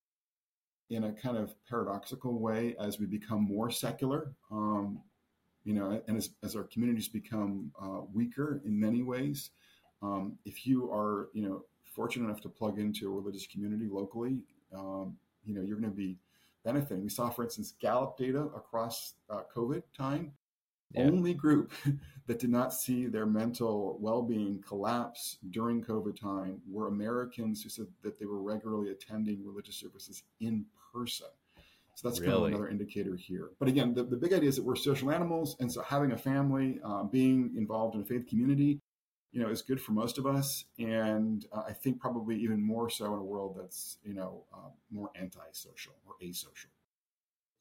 in 0.89 1.05
a 1.05 1.13
kind 1.13 1.37
of 1.37 1.55
paradoxical 1.67 2.39
way 2.39 2.75
as 2.79 2.99
we 2.99 3.05
become 3.05 3.41
more 3.41 3.71
secular. 3.71 4.33
Um, 4.51 4.99
you 5.63 5.73
know, 5.73 5.99
and 6.07 6.15
as, 6.15 6.29
as 6.43 6.55
our 6.55 6.63
communities 6.63 7.07
become 7.07 7.71
uh, 7.81 8.01
weaker 8.13 8.61
in 8.65 8.79
many 8.79 9.01
ways, 9.01 9.49
um, 10.03 10.37
if 10.45 10.67
you 10.67 10.91
are, 10.91 11.29
you 11.33 11.41
know, 11.41 11.63
fortunate 11.83 12.25
enough 12.25 12.41
to 12.41 12.49
plug 12.49 12.77
into 12.77 13.07
a 13.07 13.09
religious 13.09 13.47
community 13.47 13.87
locally, 13.89 14.43
um, 14.75 15.15
you 15.43 15.55
know, 15.55 15.61
you're 15.61 15.79
going 15.79 15.89
to 15.89 15.95
be 15.95 16.17
benefiting. 16.63 17.01
We 17.01 17.09
saw, 17.09 17.29
for 17.29 17.43
instance, 17.43 17.73
Gallup 17.79 18.15
data 18.15 18.41
across 18.55 19.13
uh, 19.29 19.41
COVID 19.55 19.81
time 19.97 20.33
yeah. 20.91 21.03
only 21.03 21.33
group 21.33 21.71
that 22.27 22.39
did 22.39 22.49
not 22.49 22.73
see 22.73 23.05
their 23.05 23.25
mental 23.25 23.97
well-being 23.99 24.63
collapse 24.67 25.37
during 25.51 25.83
covid 25.83 26.19
time 26.19 26.61
were 26.69 26.87
americans 26.87 27.61
who 27.61 27.69
said 27.69 27.87
that 28.03 28.19
they 28.19 28.25
were 28.25 28.41
regularly 28.41 28.91
attending 28.91 29.45
religious 29.45 29.75
services 29.75 30.23
in 30.39 30.65
person 30.93 31.27
so 31.95 32.09
that's 32.09 32.19
really? 32.19 32.31
kind 32.31 32.43
of 32.43 32.49
another 32.53 32.69
indicator 32.69 33.15
here 33.15 33.51
but 33.59 33.67
again 33.67 33.93
the, 33.93 34.03
the 34.03 34.17
big 34.17 34.33
idea 34.33 34.49
is 34.49 34.55
that 34.55 34.65
we're 34.65 34.75
social 34.75 35.11
animals 35.11 35.55
and 35.59 35.71
so 35.71 35.81
having 35.81 36.11
a 36.11 36.17
family 36.17 36.79
uh, 36.83 37.03
being 37.03 37.53
involved 37.57 37.95
in 37.95 38.01
a 38.01 38.05
faith 38.05 38.27
community 38.27 38.79
you 39.35 39.41
know 39.41 39.49
is 39.49 39.61
good 39.61 39.81
for 39.81 39.91
most 39.91 40.17
of 40.17 40.25
us 40.25 40.65
and 40.79 41.45
uh, 41.51 41.63
i 41.67 41.73
think 41.73 41.99
probably 41.99 42.37
even 42.37 42.61
more 42.61 42.89
so 42.89 43.05
in 43.13 43.19
a 43.19 43.23
world 43.23 43.57
that's 43.59 43.97
you 44.03 44.13
know 44.13 44.43
uh, 44.53 44.69
more 44.89 45.11
antisocial 45.19 45.93
or 46.07 46.13
asocial 46.23 46.67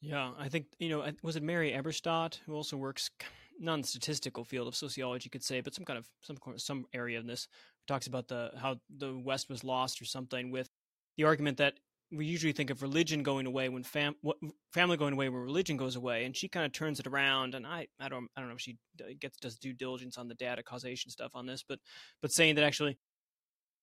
yeah, 0.05 0.33
I 0.39 0.49
think 0.49 0.67
you 0.79 0.89
know 0.91 1.11
was 1.23 1.37
it 1.37 1.43
Mary 1.43 1.73
Eberstadt 1.73 2.41
who 2.47 2.55
also 2.55 2.77
works 2.77 3.11
non-statistical 3.59 4.45
field 4.45 4.69
of 4.69 4.75
sociology, 4.75 5.29
could 5.29 5.43
say, 5.43 5.61
but 5.61 5.75
some 5.75 5.85
kind 5.85 5.99
of 5.99 6.07
some 6.21 6.37
some 6.57 6.87
area 6.93 7.19
of 7.19 7.27
this 7.27 7.49
talks 7.87 8.07
about 8.07 8.29
the 8.29 8.51
how 8.61 8.77
the 8.95 9.17
West 9.17 9.49
was 9.49 9.65
lost 9.65 10.01
or 10.01 10.05
something 10.05 10.51
with 10.51 10.69
the 11.17 11.25
argument 11.25 11.59
that 11.59 11.75
we 12.13 12.27
usually 12.27 12.53
think 12.53 12.71
of 12.71 12.83
religion 12.83 13.23
going 13.23 13.47
away 13.47 13.69
when 13.69 13.83
fam 13.83 14.15
family 14.73 14.97
going 14.97 15.15
away 15.15 15.29
when 15.29 15.41
religion 15.41 15.77
goes 15.77 15.97
away, 15.97 16.25
and 16.25 16.37
she 16.37 16.49
kind 16.49 16.67
of 16.67 16.73
turns 16.73 17.01
it 17.01 17.07
around. 17.07 17.55
And 17.55 17.67
I 17.67 17.87
I 17.99 18.09
don't 18.09 18.29
I 18.37 18.41
don't 18.41 18.51
know 18.51 18.57
if 18.57 18.61
she 18.61 18.77
gets 19.21 19.39
does 19.39 19.57
due 19.57 19.73
diligence 19.73 20.19
on 20.19 20.29
the 20.29 20.35
data 20.35 20.63
causation 20.63 21.11
stuff 21.11 21.33
on 21.35 21.47
this, 21.47 21.65
but 21.67 21.79
but 22.21 22.31
saying 22.33 22.57
that 22.57 22.65
actually 22.65 22.99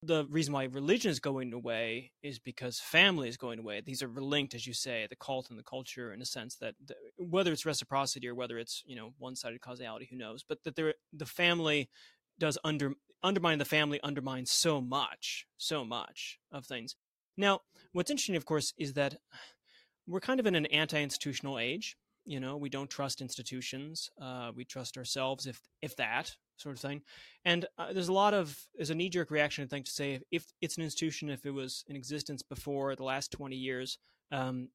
the 0.02 0.26
reason 0.30 0.52
why 0.52 0.64
religion 0.64 1.10
is 1.10 1.20
going 1.20 1.52
away 1.52 2.10
is 2.22 2.40
because 2.40 2.80
family 2.80 3.28
is 3.28 3.36
going 3.36 3.60
away. 3.60 3.80
These 3.80 4.02
are 4.02 4.08
linked, 4.08 4.54
as 4.54 4.66
you 4.66 4.74
say, 4.74 5.06
the 5.08 5.16
cult 5.16 5.48
and 5.48 5.58
the 5.58 5.62
culture, 5.62 6.12
in 6.12 6.20
a 6.20 6.26
sense 6.26 6.56
that 6.56 6.74
the, 6.84 6.94
whether 7.18 7.52
it's 7.52 7.64
reciprocity 7.64 8.26
or 8.28 8.34
whether 8.34 8.58
it's 8.58 8.82
you 8.84 8.96
know 8.96 9.14
one-sided 9.18 9.60
causality, 9.60 10.08
who 10.10 10.16
knows? 10.16 10.44
But 10.46 10.64
that 10.64 10.76
the 10.76 11.26
family 11.26 11.88
does 12.38 12.58
under 12.64 12.94
undermine 13.22 13.58
the 13.58 13.64
family 13.64 14.00
undermines 14.02 14.50
so 14.50 14.80
much, 14.80 15.46
so 15.56 15.84
much 15.84 16.38
of 16.50 16.66
things. 16.66 16.96
Now, 17.36 17.60
what's 17.92 18.10
interesting, 18.10 18.36
of 18.36 18.44
course, 18.44 18.74
is 18.76 18.94
that 18.94 19.16
we're 20.06 20.20
kind 20.20 20.40
of 20.40 20.46
in 20.46 20.56
an 20.56 20.66
anti-institutional 20.66 21.58
age. 21.58 21.96
You 22.24 22.40
know, 22.40 22.56
we 22.56 22.68
don't 22.68 22.90
trust 22.90 23.20
institutions. 23.20 24.10
Uh, 24.20 24.50
we 24.54 24.64
trust 24.64 24.96
ourselves, 24.96 25.46
if 25.46 25.60
if 25.80 25.96
that 25.96 26.36
sort 26.62 26.74
of 26.74 26.80
thing. 26.80 27.02
And 27.44 27.66
uh, 27.78 27.92
there's 27.92 28.08
a 28.08 28.12
lot 28.12 28.34
of 28.34 28.58
there's 28.74 28.90
a 28.90 28.94
knee 28.94 29.08
jerk 29.08 29.30
reaction 29.30 29.64
I 29.64 29.66
think 29.66 29.86
to 29.86 29.90
say 29.90 30.14
if, 30.14 30.22
if, 30.30 30.46
it's 30.60 30.76
an 30.76 30.84
institution, 30.84 31.30
if 31.30 31.44
it 31.44 31.50
was 31.50 31.84
in 31.88 31.96
existence 31.96 32.42
before 32.42 32.94
the 32.94 33.04
last 33.04 33.30
20 33.32 33.56
years, 33.56 33.98
um, 34.30 34.68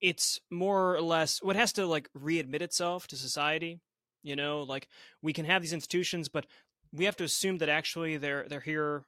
it's 0.00 0.40
more 0.50 0.94
or 0.94 1.02
less 1.02 1.42
what 1.42 1.56
has 1.56 1.72
to 1.74 1.86
like 1.86 2.08
readmit 2.16 2.62
itself 2.62 3.06
to 3.08 3.16
society. 3.16 3.80
You 4.22 4.36
know, 4.36 4.62
like 4.62 4.88
we 5.20 5.32
can 5.32 5.44
have 5.46 5.62
these 5.62 5.72
institutions, 5.72 6.28
but 6.28 6.46
we 6.92 7.06
have 7.06 7.16
to 7.16 7.24
assume 7.24 7.58
that 7.58 7.68
actually 7.68 8.16
they're 8.16 8.46
they're 8.48 8.60
here 8.60 9.02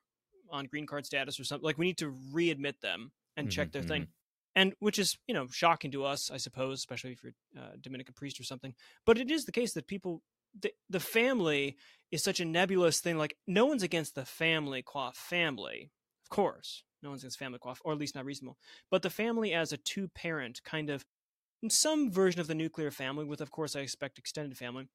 on 0.51 0.67
green 0.67 0.87
card 0.87 1.07
status 1.07 1.39
or 1.39 1.45
something. 1.45 1.65
Like 1.65 1.79
we 1.79 1.87
need 1.87 1.99
to 1.99 2.13
readmit 2.33 2.81
them 2.81 3.13
and 3.37 3.47
mm-hmm, 3.47 3.51
check 3.51 3.73
their 3.73 3.83
mm-hmm. 3.83 3.89
thing 3.89 4.09
and 4.55 4.75
which 4.79 4.99
is 4.99 5.19
you 5.27 5.35
know 5.35 5.47
shocking 5.51 5.91
to 5.91 6.05
us 6.05 6.31
i 6.31 6.37
suppose 6.37 6.79
especially 6.79 7.13
if 7.13 7.23
you're 7.23 7.33
a 7.57 7.77
dominican 7.79 8.15
priest 8.15 8.39
or 8.41 8.45
something 8.45 8.75
but 9.05 9.19
it 9.19 9.31
is 9.31 9.45
the 9.45 9.53
case 9.53 9.73
that 9.73 9.87
people 9.87 10.23
the, 10.61 10.73
the 10.89 11.01
family 11.01 11.77
is 12.11 12.23
such 12.23 12.41
a 12.41 12.45
nebulous 12.45 13.01
thing. 13.01 13.19
Like 13.19 13.37
no 13.47 13.67
one's 13.67 13.83
against 13.83 14.15
the 14.15 14.25
family 14.25 14.83
qua 14.83 15.13
family, 15.15 15.91
of 16.25 16.31
course. 16.31 16.85
No 17.03 17.11
one's 17.11 17.23
against 17.23 17.39
family 17.39 17.59
qua, 17.59 17.75
or 17.85 17.93
at 17.93 17.99
least 17.99 18.15
not 18.15 18.25
reasonable. 18.25 18.57
But 18.91 19.03
the 19.03 19.11
family 19.11 19.53
as 19.53 19.73
a 19.73 19.77
two 19.77 20.09
parent 20.09 20.63
kind 20.65 20.91
of 20.91 21.05
some 21.69 22.11
version 22.11 22.41
of 22.41 22.47
the 22.47 22.55
nuclear 22.55 22.91
family, 22.91 23.25
with 23.25 23.41
of 23.41 23.51
course 23.51 23.75
I 23.77 23.81
expect 23.81 24.19
extended 24.19 24.57
family. 24.57 24.89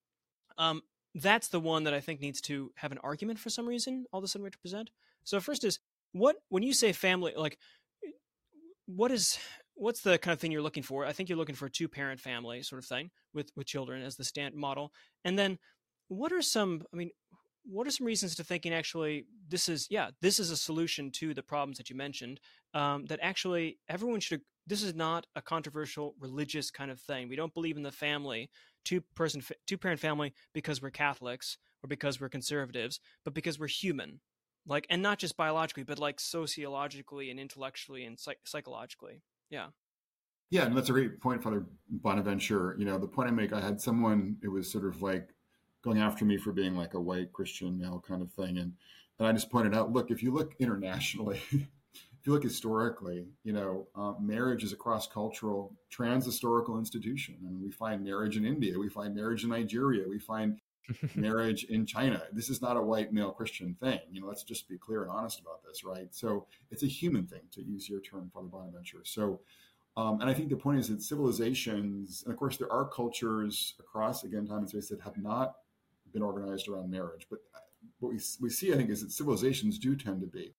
Um, 0.57 0.81
that's 1.15 1.47
the 1.47 1.59
one 1.59 1.83
that 1.85 1.93
I 1.93 1.99
think 1.99 2.21
needs 2.21 2.41
to 2.41 2.71
have 2.75 2.91
an 2.91 2.99
argument 2.99 3.39
for 3.39 3.49
some 3.49 3.67
reason. 3.67 4.05
All 4.11 4.19
of 4.19 4.23
a 4.23 4.27
sudden 4.27 4.43
we 4.43 4.47
have 4.47 4.53
to 4.53 4.59
present. 4.59 4.89
So 5.23 5.39
first 5.39 5.63
is 5.63 5.79
what 6.11 6.37
when 6.49 6.63
you 6.63 6.73
say 6.73 6.91
family, 6.93 7.33
like 7.35 7.57
what 8.85 9.11
is 9.11 9.37
what's 9.79 10.01
the 10.01 10.17
kind 10.17 10.33
of 10.33 10.39
thing 10.39 10.51
you're 10.51 10.61
looking 10.61 10.83
for? 10.83 11.05
I 11.05 11.13
think 11.13 11.29
you're 11.29 11.37
looking 11.37 11.55
for 11.55 11.65
a 11.65 11.71
two 11.71 11.87
parent 11.87 12.19
family 12.19 12.61
sort 12.63 12.79
of 12.79 12.85
thing 12.85 13.11
with 13.33 13.51
with 13.55 13.67
children 13.67 14.03
as 14.03 14.15
the 14.15 14.23
stand 14.23 14.55
model. 14.55 14.91
And 15.23 15.37
then 15.37 15.57
what 16.09 16.31
are 16.31 16.41
some 16.41 16.83
I 16.93 16.97
mean 16.97 17.11
what 17.63 17.87
are 17.87 17.91
some 17.91 18.07
reasons 18.07 18.35
to 18.35 18.43
thinking 18.43 18.73
actually 18.73 19.25
this 19.47 19.69
is 19.69 19.87
yeah 19.89 20.09
this 20.21 20.39
is 20.39 20.51
a 20.51 20.57
solution 20.57 21.11
to 21.11 21.33
the 21.33 21.43
problems 21.43 21.77
that 21.77 21.89
you 21.89 21.95
mentioned 21.95 22.39
um, 22.73 23.05
that 23.05 23.19
actually 23.21 23.77
everyone 23.87 24.19
should 24.19 24.41
this 24.67 24.83
is 24.83 24.95
not 24.95 25.25
a 25.35 25.41
controversial 25.41 26.15
religious 26.19 26.71
kind 26.71 26.91
of 26.91 26.99
thing 26.99 27.29
we 27.29 27.35
don't 27.35 27.53
believe 27.53 27.77
in 27.77 27.83
the 27.83 27.91
family 27.91 28.49
two 28.85 29.01
person 29.15 29.41
two 29.67 29.77
parent 29.77 29.99
family 29.99 30.33
because 30.53 30.81
we're 30.81 30.89
catholics 30.89 31.57
or 31.83 31.87
because 31.87 32.19
we're 32.19 32.29
conservatives 32.29 32.99
but 33.23 33.33
because 33.33 33.59
we're 33.59 33.67
human 33.67 34.19
like 34.65 34.87
and 34.89 35.01
not 35.01 35.19
just 35.19 35.37
biologically 35.37 35.83
but 35.83 35.99
like 35.99 36.19
sociologically 36.19 37.29
and 37.29 37.39
intellectually 37.39 38.03
and 38.03 38.19
psych- 38.19 38.39
psychologically 38.45 39.21
yeah. 39.49 39.67
Yeah, 40.51 40.65
and 40.65 40.75
that's 40.75 40.89
a 40.89 40.93
great 40.93 41.19
point, 41.21 41.43
Father 41.43 41.65
Bonaventure. 41.89 42.75
You 42.79 42.85
know, 42.85 42.97
the 42.97 43.07
point 43.07 43.29
I 43.29 43.31
make, 43.31 43.53
I 43.53 43.61
had 43.61 43.79
someone, 43.79 44.37
it 44.41 44.47
was 44.47 44.71
sort 44.71 44.85
of 44.85 45.01
like 45.01 45.29
going 45.83 45.99
after 45.99 46.25
me 46.25 46.37
for 46.37 46.51
being 46.51 46.75
like 46.75 46.95
a 46.95 46.99
white 46.99 47.31
Christian 47.33 47.79
male 47.79 48.03
kind 48.05 48.21
of 48.21 48.31
thing. 48.33 48.57
And, 48.57 48.73
and 49.19 49.27
I 49.27 49.31
just 49.31 49.51
pointed 49.51 49.75
out, 49.75 49.91
look, 49.91 50.09
if 50.09 50.23
you 50.23 50.33
look 50.33 50.55
internationally, 50.59 51.39
if 51.51 52.25
you 52.25 52.33
look 52.33 52.43
historically, 52.43 53.27
you 53.43 53.53
know, 53.53 53.87
uh, 53.95 54.13
marriage 54.19 54.63
is 54.63 54.73
a 54.73 54.75
cross-cultural, 54.75 55.75
trans-historical 55.91 56.79
institution. 56.79 57.37
Mean, 57.41 57.61
we 57.61 57.71
find 57.71 58.03
marriage 58.03 58.35
in 58.35 58.45
India, 58.45 58.77
we 58.77 58.89
find 58.89 59.15
marriage 59.15 59.43
in 59.43 59.51
Nigeria, 59.51 60.07
we 60.07 60.19
find 60.19 60.57
marriage 61.15 61.65
in 61.65 61.85
China. 61.85 62.23
This 62.31 62.49
is 62.49 62.61
not 62.61 62.77
a 62.77 62.81
white 62.81 63.13
male 63.13 63.31
Christian 63.31 63.75
thing. 63.79 63.99
You 64.11 64.21
know, 64.21 64.27
let's 64.27 64.43
just 64.43 64.67
be 64.67 64.77
clear 64.77 65.03
and 65.03 65.11
honest 65.11 65.39
about 65.39 65.63
this, 65.63 65.83
right? 65.83 66.07
So 66.11 66.47
it's 66.71 66.83
a 66.83 66.87
human 66.87 67.25
thing, 67.25 67.41
to 67.51 67.63
use 67.63 67.89
your 67.89 68.01
term, 68.01 68.29
Father 68.33 68.47
Bonaventure. 68.47 69.01
So, 69.03 69.41
um, 69.97 70.21
and 70.21 70.29
I 70.29 70.33
think 70.33 70.49
the 70.49 70.55
point 70.55 70.79
is 70.79 70.89
that 70.89 71.01
civilizations, 71.01 72.23
and 72.23 72.33
of 72.33 72.39
course, 72.39 72.57
there 72.57 72.71
are 72.71 72.87
cultures 72.87 73.75
across 73.79 74.23
again 74.23 74.47
time 74.47 74.59
and 74.59 74.69
space 74.69 74.89
that 74.89 75.01
have 75.01 75.17
not 75.17 75.55
been 76.13 76.21
organized 76.21 76.67
around 76.67 76.89
marriage, 76.89 77.27
but 77.29 77.39
what 77.99 78.11
we 78.11 78.19
we 78.41 78.49
see, 78.49 78.73
I 78.73 78.77
think, 78.77 78.89
is 78.89 79.01
that 79.01 79.11
civilizations 79.11 79.79
do 79.79 79.95
tend 79.95 80.21
to 80.21 80.27
be. 80.27 80.55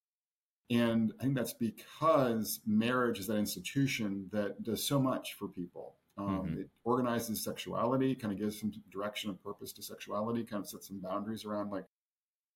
And 0.70 1.12
I 1.18 1.24
think 1.24 1.34
that's 1.34 1.52
because 1.52 2.60
marriage 2.64 3.18
is 3.18 3.26
that 3.26 3.36
institution 3.36 4.28
that 4.32 4.62
does 4.62 4.84
so 4.86 5.00
much 5.00 5.34
for 5.34 5.48
people. 5.48 5.96
Um, 6.20 6.46
mm-hmm. 6.46 6.60
It 6.60 6.70
organizes 6.84 7.42
sexuality, 7.42 8.14
kind 8.14 8.32
of 8.32 8.38
gives 8.38 8.60
some 8.60 8.72
direction 8.90 9.30
and 9.30 9.42
purpose 9.42 9.72
to 9.74 9.82
sexuality, 9.82 10.44
kind 10.44 10.62
of 10.62 10.68
sets 10.68 10.88
some 10.88 11.00
boundaries 11.00 11.44
around 11.44 11.70
like 11.70 11.84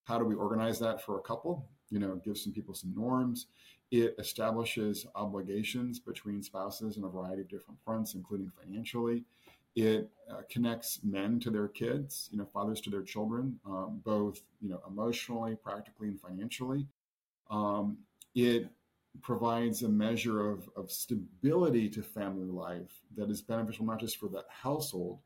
how 0.04 0.18
do 0.18 0.25
we 0.25 0.35
organize 0.35 0.78
that 0.80 1.02
for 1.02 1.18
a 1.18 1.23
couple? 1.23 1.66
You 1.90 1.99
know, 1.99 2.16
gives 2.16 2.42
some 2.42 2.52
people 2.52 2.75
some 2.75 2.94
norms. 2.94 3.47
It 3.90 4.14
establishes 4.18 5.06
obligations 5.14 5.99
between 5.99 6.42
spouses 6.42 6.97
in 6.97 7.04
a 7.04 7.09
variety 7.09 7.42
of 7.42 7.49
different 7.49 7.80
fronts, 7.85 8.14
including 8.14 8.50
financially. 8.50 9.25
It 9.76 10.11
uh, 10.30 10.42
connects 10.50 11.00
men 11.02 11.40
to 11.40 11.50
their 11.50 11.68
kids, 11.68 12.28
you 12.30 12.38
know, 12.38 12.44
fathers 12.44 12.80
to 12.83 12.90
their 12.90 13.02
children, 13.02 13.59
um, 13.66 14.00
both 14.04 14.42
you 14.61 14.68
know 14.68 14.80
emotionally, 14.87 15.56
practically, 15.56 16.09
and 16.09 16.21
financially. 16.21 16.87
Um, 17.50 17.99
it 18.35 18.68
provides 19.23 19.83
a 19.83 19.88
measure 19.88 20.50
of, 20.50 20.68
of 20.76 20.90
stability 20.90 21.88
to 21.88 22.02
family 22.02 22.49
life 22.49 23.00
that 23.16 23.30
is 23.30 23.42
beneficial 23.42 23.87
not 23.87 24.00
just 24.00 24.18
for 24.18 24.28
that 24.28 24.44
household 24.49 25.21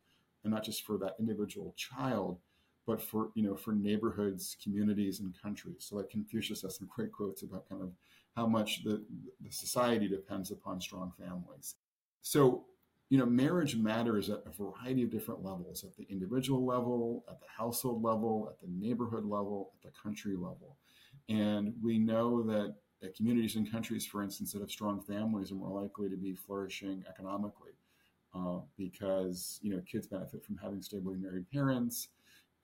and 0.44 0.52
not 0.52 0.64
just 0.64 0.84
for 0.84 0.98
that 0.98 1.16
individual 1.18 1.74
child, 1.76 2.38
but 2.86 3.02
for 3.02 3.30
you 3.34 3.42
know 3.42 3.56
for 3.56 3.72
neighborhoods, 3.72 4.56
communities, 4.62 5.20
and 5.20 5.34
countries. 5.40 5.86
So 5.88 5.96
like 5.96 6.10
Confucius 6.10 6.62
has 6.62 6.76
some 6.76 6.88
great 6.94 7.12
quotes 7.12 7.42
about 7.42 7.68
kind 7.68 7.82
of 7.82 7.92
how 8.36 8.46
much 8.46 8.84
the, 8.84 9.04
the 9.40 9.50
society 9.50 10.08
depends 10.08 10.50
upon 10.50 10.80
strong 10.80 11.12
families. 11.18 11.74
So 12.22 12.64
you 13.10 13.18
know, 13.18 13.26
marriage 13.26 13.74
matters 13.74 14.28
at 14.28 14.42
a 14.46 14.50
variety 14.50 15.02
of 15.02 15.10
different 15.10 15.42
levels 15.42 15.82
at 15.82 15.96
the 15.96 16.06
individual 16.10 16.66
level, 16.66 17.24
at 17.28 17.40
the 17.40 17.46
household 17.56 18.02
level, 18.02 18.48
at 18.50 18.60
the 18.60 18.70
neighborhood 18.70 19.24
level, 19.24 19.72
at 19.74 19.82
the 19.82 19.98
country 20.02 20.34
level. 20.34 20.76
And 21.28 21.72
we 21.82 21.98
know 21.98 22.42
that 22.42 22.74
communities 23.16 23.56
and 23.56 23.70
countries, 23.70 24.04
for 24.04 24.22
instance, 24.22 24.52
that 24.52 24.60
have 24.60 24.70
strong 24.70 25.00
families 25.00 25.52
are 25.52 25.56
more 25.56 25.82
likely 25.82 26.08
to 26.08 26.16
be 26.16 26.34
flourishing 26.34 27.04
economically 27.08 27.72
uh, 28.34 28.58
because 28.76 29.58
you 29.62 29.70
know 29.70 29.80
kids 29.90 30.06
benefit 30.06 30.44
from 30.44 30.56
having 30.56 30.82
stably 30.82 31.16
married 31.16 31.50
parents, 31.50 32.08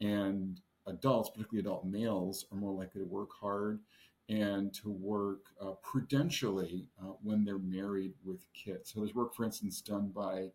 and 0.00 0.61
adults, 0.87 1.31
particularly 1.31 1.61
adult 1.61 1.85
males, 1.85 2.47
are 2.53 2.59
more 2.59 2.73
likely 2.73 3.00
to 3.00 3.07
work 3.07 3.31
hard 3.41 3.81
and 4.29 4.73
to 4.73 4.91
work 4.91 5.41
uh, 5.61 5.73
prudentially 5.83 6.88
uh, 7.00 7.12
when 7.23 7.45
they're 7.45 7.59
married 7.59 8.12
with 8.25 8.41
kids. 8.55 8.91
So 8.93 9.00
there's 9.00 9.14
work, 9.14 9.35
for 9.35 9.45
instance, 9.45 9.81
done 9.83 10.09
by 10.09 10.50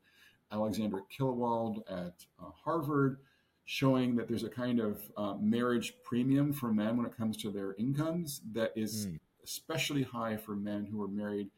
Alexandra 0.51 1.01
Killewald 1.09 1.83
at 1.87 2.25
uh, 2.41 2.49
Harvard 2.63 3.19
showing 3.65 4.15
that 4.15 4.27
there's 4.27 4.43
a 4.43 4.49
kind 4.49 4.79
of 4.79 4.99
uh, 5.15 5.35
marriage 5.39 5.93
premium 6.03 6.51
for 6.51 6.73
men 6.73 6.97
when 6.97 7.05
it 7.05 7.15
comes 7.15 7.37
to 7.37 7.51
their 7.51 7.75
incomes 7.77 8.41
that 8.53 8.73
is 8.75 9.05
mm 9.05 9.19
especially 9.49 10.03
high 10.03 10.37
for 10.37 10.55
men 10.55 10.85
who 10.85 11.01
are 11.01 11.07
married 11.07 11.49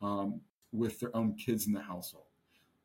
um, 0.00 0.40
with 0.72 1.00
their 1.00 1.14
own 1.16 1.34
kids 1.34 1.66
in 1.66 1.72
the 1.72 1.80
household. 1.80 2.26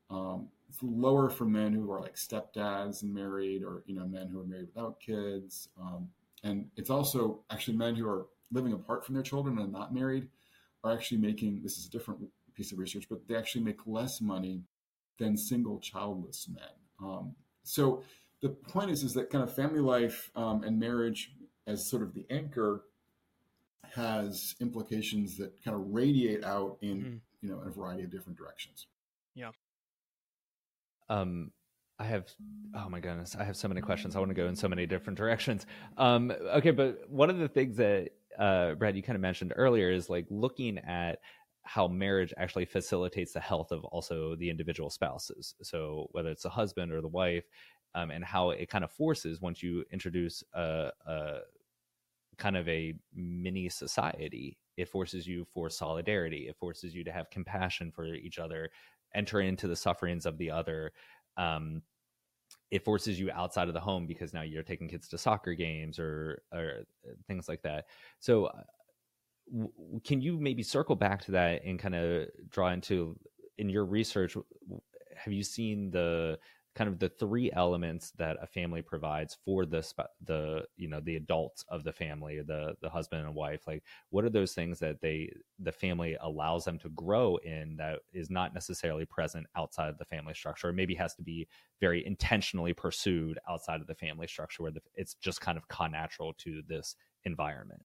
Um, 0.10 0.48
it's 0.68 0.80
lower 0.82 1.30
for 1.30 1.46
men 1.46 1.74
who 1.74 1.92
are 1.92 2.02
like 2.02 2.16
stepdads 2.16 3.04
and 3.04 3.14
married, 3.14 3.64
or 3.64 3.84
you 3.86 3.96
know, 3.96 4.06
men 4.06 4.28
who 4.28 4.40
are 4.40 4.46
married 4.46 4.68
without 4.74 5.00
kids. 5.00 5.70
Um, 5.80 6.10
and 6.44 6.66
it's 6.78 6.90
also 6.90 7.42
actually 7.52 7.78
men 7.78 7.96
who 7.96 8.08
are 8.08 8.28
living 8.52 8.74
apart 8.74 9.06
from 9.06 9.16
their 9.16 9.24
children 9.24 9.58
and 9.60 9.72
not 9.72 9.94
married 9.94 10.28
are 10.84 10.94
actually 10.94 11.18
making 11.18 11.62
this 11.62 11.78
is 11.78 11.86
a 11.86 11.90
different 11.90 12.22
piece 12.56 12.72
of 12.72 12.80
research, 12.80 13.06
but 13.10 13.28
they 13.28 13.36
actually 13.36 13.64
make 13.64 13.80
less 13.86 14.22
money 14.22 14.64
than 15.20 15.38
single 15.38 15.80
childless 15.80 16.48
men. 16.48 16.64
Um, 17.02 17.36
so 17.64 18.04
the 18.42 18.50
point 18.50 18.90
is, 18.90 19.04
is 19.04 19.14
that 19.14 19.30
kind 19.30 19.44
of 19.44 19.54
family 19.54 19.82
life 19.82 20.32
um, 20.36 20.64
and 20.64 20.80
marriage 20.80 21.34
as 21.68 21.90
sort 21.90 22.02
of 22.02 22.14
the 22.14 22.26
anchor 22.30 22.84
has 23.96 24.56
implications 24.60 25.38
that 25.38 25.64
kind 25.64 25.76
of 25.76 25.88
radiate 25.90 26.44
out 26.44 26.78
in 26.82 27.02
mm. 27.02 27.20
you 27.42 27.50
know 27.50 27.62
in 27.62 27.68
a 27.68 27.72
variety 27.72 28.04
of 28.04 28.12
different 28.12 28.38
directions. 28.38 28.88
Yeah. 29.36 29.52
Um 31.10 31.52
i 32.02 32.06
have 32.06 32.30
oh 32.74 32.88
my 32.88 33.02
goodness 33.02 33.36
i 33.38 33.44
have 33.44 33.58
so 33.58 33.68
many 33.68 33.82
questions. 33.82 34.16
I 34.16 34.20
want 34.20 34.30
to 34.30 34.36
go 34.36 34.48
in 34.48 34.56
so 34.56 34.70
many 34.70 34.86
different 34.86 35.18
directions. 35.18 35.66
Um 35.98 36.32
okay 36.32 36.72
but 36.72 37.10
one 37.10 37.30
of 37.30 37.40
the 37.40 37.48
things 37.48 37.78
that 37.78 38.12
uh 38.38 38.76
brad 38.76 38.96
you 38.96 39.04
kind 39.04 39.16
of 39.16 39.22
mentioned 39.22 39.54
earlier 39.56 39.92
is 39.92 40.10
like 40.10 40.26
looking 40.30 40.78
at 40.78 41.20
how 41.70 41.88
marriage 41.88 42.34
actually 42.38 42.66
facilitates 42.66 43.34
the 43.34 43.40
health 43.40 43.72
of 43.72 43.84
also 43.86 44.36
the 44.36 44.50
individual 44.50 44.90
spouses. 44.90 45.54
So 45.62 46.08
whether 46.14 46.30
it's 46.30 46.42
the 46.42 46.50
husband 46.50 46.92
or 46.92 47.00
the 47.00 47.08
wife 47.08 47.44
um, 47.94 48.10
and 48.10 48.24
how 48.24 48.50
it 48.50 48.70
kind 48.70 48.84
of 48.84 48.92
forces 48.92 49.40
once 49.40 49.62
you 49.62 49.84
introduce 49.92 50.44
a, 50.54 50.90
a 51.06 51.38
kind 52.40 52.58
of 52.58 52.68
a 52.68 52.96
mini 53.14 53.70
society. 53.70 54.58
It 54.78 54.90
forces 54.90 55.28
you 55.28 55.46
for 55.46 55.70
solidarity. 55.70 56.48
It 56.48 56.58
forces 56.58 56.96
you 56.96 57.04
to 57.04 57.12
have 57.12 57.30
compassion 57.30 57.92
for 57.92 58.06
each 58.06 58.40
other, 58.40 58.70
enter 59.14 59.42
into 59.42 59.68
the 59.68 59.76
sufferings 59.76 60.26
of 60.26 60.38
the 60.38 60.50
other. 60.52 60.92
Um, 61.38 61.84
it 62.72 62.84
forces 62.86 63.20
you 63.20 63.32
outside 63.32 63.68
of 63.68 63.74
the 63.74 63.80
home 63.80 64.06
because 64.06 64.34
now 64.34 64.42
you're 64.42 64.64
taking 64.64 64.88
kids 64.88 65.08
to 65.10 65.18
soccer 65.18 65.54
games 65.54 66.00
or 66.00 66.44
or 66.54 66.86
uh, 67.08 67.14
things 67.28 67.50
like 67.50 67.62
that. 67.64 67.86
So, 68.20 68.46
uh, 68.46 68.64
w- 69.52 70.00
can 70.04 70.22
you 70.22 70.40
maybe 70.40 70.64
circle 70.64 70.96
back 70.96 71.24
to 71.26 71.32
that 71.32 71.64
and 71.66 71.80
kind 71.80 71.96
of 71.96 72.28
draw 72.50 72.70
into 72.70 73.18
in 73.58 73.70
your 73.70 73.86
research? 73.86 74.38
Have 75.16 75.34
you 75.34 75.44
seen 75.44 75.92
the 75.92 76.38
kind 76.80 76.88
of 76.88 76.98
the 77.00 77.10
three 77.10 77.52
elements 77.52 78.12
that 78.12 78.38
a 78.42 78.48
family 78.48 78.82
provides 78.82 79.38
for 79.44 79.66
the 79.66 79.86
the 80.24 80.64
you 80.78 80.88
know 80.88 81.02
the 81.02 81.18
adults 81.18 81.66
of 81.68 81.84
the 81.84 81.92
family 81.92 82.42
the 82.42 82.74
the 82.82 82.90
husband 82.90 83.26
and 83.26 83.36
wife 83.36 83.68
like 83.68 83.84
what 84.12 84.24
are 84.24 84.30
those 84.30 84.54
things 84.54 84.80
that 84.80 85.02
they 85.02 85.30
the 85.60 85.74
family 85.74 86.16
allows 86.22 86.64
them 86.64 86.80
to 86.80 86.88
grow 86.90 87.36
in 87.44 87.76
that 87.76 88.00
is 88.14 88.30
not 88.30 88.54
necessarily 88.54 89.06
present 89.06 89.46
outside 89.56 89.90
of 89.90 89.98
the 89.98 90.06
family 90.06 90.34
structure? 90.34 90.70
Or 90.70 90.74
maybe 90.74 90.96
has 90.96 91.16
to 91.16 91.22
be 91.22 91.48
very 91.82 92.06
intentionally 92.06 92.74
pursued 92.74 93.40
outside 93.50 93.82
of 93.82 93.88
the 93.88 93.96
family 93.96 94.28
structure 94.28 94.64
where 94.64 94.72
the, 94.72 94.82
it's 94.96 95.16
just 95.16 95.42
kind 95.42 95.58
of 95.58 95.68
connatural 95.68 96.38
to 96.38 96.62
this 96.68 96.96
environment. 97.26 97.84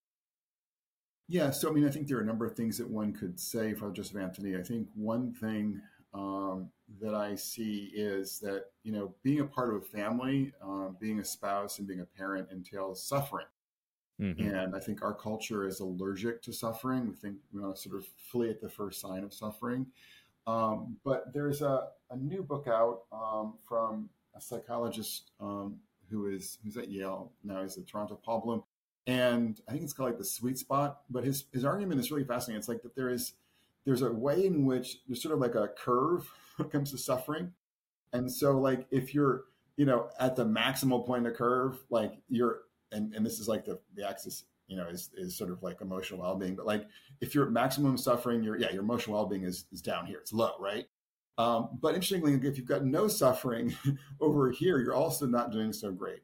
Yeah 1.27 1.49
so 1.49 1.69
i 1.69 1.73
mean 1.73 1.85
i 1.85 1.89
think 1.89 2.07
there 2.07 2.17
are 2.17 2.21
a 2.21 2.25
number 2.25 2.45
of 2.45 2.55
things 2.55 2.77
that 2.77 2.89
one 2.89 3.11
could 3.11 3.39
say 3.39 3.73
for 3.73 3.91
joseph 3.91 4.17
anthony. 4.17 4.55
I 4.55 4.61
think 4.61 4.87
one 4.93 5.33
thing 5.33 5.81
um, 6.15 6.69
that 7.01 7.13
I 7.13 7.35
see 7.35 7.91
is 7.93 8.39
that 8.39 8.65
you 8.83 8.91
know 8.91 9.13
being 9.21 9.41
a 9.41 9.45
part 9.45 9.69
of 9.69 9.81
a 9.81 9.85
family, 9.85 10.53
um, 10.63 10.95
being 10.99 11.19
a 11.19 11.25
spouse, 11.25 11.77
and 11.77 11.87
being 11.87 11.99
a 11.99 12.05
parent 12.05 12.47
entails 12.51 13.03
suffering. 13.03 13.47
Mm-hmm. 14.21 14.47
And 14.47 14.75
I 14.75 14.79
think 14.79 15.01
our 15.01 15.13
culture 15.13 15.67
is 15.67 15.81
allergic 15.81 16.41
to 16.43 16.53
suffering. 16.53 17.09
We 17.09 17.15
think 17.15 17.35
we 17.53 17.61
want 17.61 17.75
to 17.75 17.81
sort 17.81 17.97
of 17.97 18.05
flee 18.31 18.49
at 18.49 18.61
the 18.61 18.69
first 18.69 19.01
sign 19.01 19.25
of 19.25 19.33
suffering. 19.33 19.87
Um, 20.47 20.95
but 21.03 21.33
there's 21.33 21.61
a, 21.61 21.87
a, 22.11 22.15
new 22.15 22.43
book 22.43 22.67
out 22.67 23.01
um, 23.11 23.55
from 23.67 24.09
a 24.35 24.39
psychologist 24.39 25.31
um, 25.41 25.77
who 26.09 26.27
is 26.27 26.59
who's 26.63 26.77
at 26.77 26.89
Yale 26.89 27.31
now. 27.43 27.61
He's 27.63 27.77
at 27.77 27.87
Toronto, 27.87 28.17
Paul 28.23 28.41
Bloom, 28.41 28.63
and 29.07 29.59
I 29.67 29.71
think 29.71 29.83
it's 29.83 29.91
called 29.91 30.11
like 30.11 30.19
the 30.19 30.23
sweet 30.23 30.59
spot. 30.59 31.01
But 31.09 31.25
his 31.25 31.45
his 31.51 31.65
argument 31.65 31.99
is 31.99 32.11
really 32.11 32.23
fascinating. 32.23 32.59
It's 32.59 32.69
like 32.69 32.83
that 32.83 32.95
there 32.95 33.09
is 33.09 33.33
there's 33.85 34.01
a 34.01 34.11
way 34.11 34.45
in 34.45 34.65
which 34.65 34.97
there's 35.07 35.21
sort 35.21 35.33
of 35.33 35.39
like 35.39 35.55
a 35.55 35.67
curve 35.67 36.29
when 36.57 36.67
it 36.67 36.71
comes 36.71 36.91
to 36.91 36.97
suffering. 36.97 37.51
And 38.13 38.31
so 38.31 38.57
like 38.57 38.87
if 38.91 39.13
you're, 39.13 39.45
you 39.77 39.85
know, 39.85 40.09
at 40.19 40.35
the 40.35 40.45
maximal 40.45 41.05
point 41.05 41.25
of 41.25 41.33
the 41.33 41.37
curve, 41.37 41.77
like 41.89 42.13
you're 42.29 42.61
and, 42.91 43.13
and 43.13 43.25
this 43.25 43.39
is 43.39 43.47
like 43.47 43.65
the, 43.65 43.79
the 43.95 44.07
axis, 44.07 44.45
you 44.67 44.77
know, 44.77 44.87
is, 44.87 45.09
is 45.17 45.37
sort 45.37 45.51
of 45.51 45.61
like 45.63 45.81
emotional 45.81 46.21
well-being. 46.21 46.55
But 46.55 46.65
like 46.65 46.87
if 47.19 47.35
you're 47.35 47.45
at 47.45 47.51
maximum 47.51 47.97
suffering, 47.97 48.43
your 48.43 48.57
yeah, 48.57 48.71
your 48.71 48.83
emotional 48.83 49.17
well-being 49.17 49.43
is, 49.43 49.65
is 49.71 49.81
down 49.81 50.05
here. 50.05 50.19
It's 50.19 50.33
low, 50.33 50.53
right? 50.59 50.87
Um, 51.37 51.77
but 51.81 51.95
interestingly, 51.95 52.33
if 52.47 52.57
you've 52.57 52.67
got 52.67 52.85
no 52.85 53.07
suffering 53.07 53.75
over 54.21 54.51
here, 54.51 54.79
you're 54.79 54.93
also 54.93 55.25
not 55.25 55.51
doing 55.51 55.73
so 55.73 55.91
great. 55.91 56.21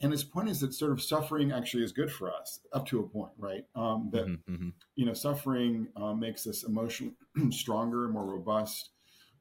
And 0.00 0.12
his 0.12 0.22
point 0.22 0.48
is 0.48 0.60
that 0.60 0.72
sort 0.74 0.92
of 0.92 1.02
suffering 1.02 1.50
actually 1.50 1.82
is 1.82 1.90
good 1.90 2.10
for 2.10 2.32
us 2.32 2.60
up 2.72 2.86
to 2.86 3.00
a 3.00 3.02
point, 3.02 3.32
right? 3.36 3.64
Um, 3.74 4.08
that 4.12 4.26
mm-hmm, 4.26 4.52
mm-hmm. 4.54 4.68
you 4.94 5.04
know, 5.04 5.12
suffering 5.12 5.88
uh, 5.96 6.14
makes 6.14 6.46
us 6.46 6.62
emotionally 6.62 7.14
stronger, 7.50 8.08
more 8.08 8.24
robust. 8.24 8.90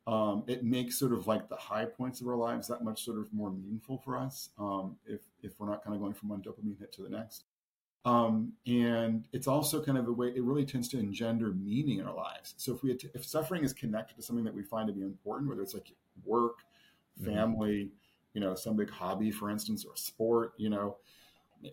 Um, 0.08 0.46
it 0.48 0.64
makes 0.64 0.98
sort 0.98 1.14
of 1.14 1.28
like 1.28 1.48
the 1.50 1.58
high 1.58 1.86
points 1.86 2.22
of 2.22 2.28
our 2.28 2.38
lives 2.38 2.68
that 2.70 2.84
much 2.84 3.04
sort 3.04 3.20
of 3.20 3.32
more 3.34 3.52
meaningful 3.52 3.98
for 3.98 4.18
us 4.18 4.50
um, 4.58 4.96
if 5.06 5.22
if 5.44 5.60
we're 5.60 5.70
not 5.70 5.84
kind 5.84 5.96
of 5.96 6.02
going 6.02 6.14
from 6.14 6.30
one 6.30 6.42
dopamine 6.42 6.80
hit 6.80 6.92
to 6.94 7.04
the 7.04 7.10
next. 7.10 7.44
Um, 8.06 8.54
and 8.66 9.28
it's 9.34 9.48
also 9.48 9.84
kind 9.84 9.98
of 9.98 10.08
a 10.08 10.14
way 10.14 10.30
it 10.30 10.42
really 10.42 10.66
tends 10.66 10.88
to 10.90 10.98
engender 10.98 11.52
meaning 11.52 12.00
in 12.00 12.08
our 12.08 12.16
lives. 12.16 12.56
So 12.58 12.74
if 12.74 12.82
we 12.82 12.98
if 13.14 13.26
suffering 13.26 13.64
is 13.64 13.74
connected 13.74 14.16
to 14.16 14.24
something 14.24 14.46
that 14.46 14.56
we 14.56 14.64
find 14.64 14.88
to 14.88 14.94
be 14.94 15.02
important, 15.02 15.50
whether 15.50 15.62
it's 15.62 15.76
like 15.76 15.92
work, 16.26 16.60
mm-hmm. 17.22 17.36
family. 17.36 17.76
Mm-hmm 17.76 17.94
you 18.38 18.42
know, 18.42 18.54
some 18.54 18.76
big 18.76 18.92
hobby, 18.92 19.32
for 19.32 19.50
instance, 19.50 19.84
or 19.84 19.96
sport, 19.96 20.54
you 20.58 20.70
know, 20.70 20.98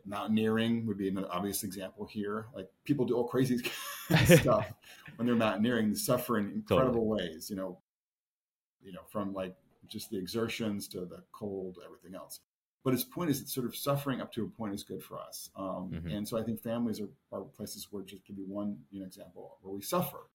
mountaineering 0.06 0.86
would 0.86 0.96
be 0.96 1.08
an 1.08 1.22
obvious 1.26 1.62
example 1.62 2.06
here. 2.06 2.46
Like 2.54 2.70
people 2.86 3.04
do 3.04 3.16
all 3.16 3.28
crazy 3.28 3.58
stuff 4.24 4.72
when 5.16 5.26
they're 5.26 5.36
mountaineering, 5.36 5.90
they 5.90 5.96
suffer 5.96 6.38
in 6.38 6.50
incredible 6.52 7.02
totally. 7.02 7.34
ways, 7.34 7.50
you 7.50 7.56
know, 7.56 7.80
you 8.82 8.94
know, 8.94 9.02
from 9.12 9.34
like 9.34 9.54
just 9.88 10.08
the 10.08 10.16
exertions 10.16 10.88
to 10.88 11.00
the 11.00 11.22
cold, 11.32 11.76
everything 11.84 12.14
else. 12.14 12.40
But 12.82 12.94
his 12.94 13.04
point 13.04 13.28
is 13.28 13.40
that 13.40 13.50
sort 13.50 13.66
of 13.66 13.76
suffering 13.76 14.22
up 14.22 14.32
to 14.32 14.44
a 14.44 14.48
point 14.48 14.72
is 14.72 14.84
good 14.84 15.02
for 15.02 15.18
us. 15.18 15.50
Um, 15.56 15.90
mm-hmm. 15.92 16.08
And 16.08 16.26
so 16.26 16.38
I 16.38 16.44
think 16.44 16.62
families 16.62 16.98
are, 16.98 17.10
are 17.30 17.42
places 17.42 17.88
where 17.90 18.02
just 18.04 18.24
give 18.24 18.38
you 18.38 18.46
one 18.46 18.78
you 18.90 19.00
know, 19.00 19.06
example 19.06 19.58
where 19.60 19.74
we 19.74 19.82
suffer 19.82 20.30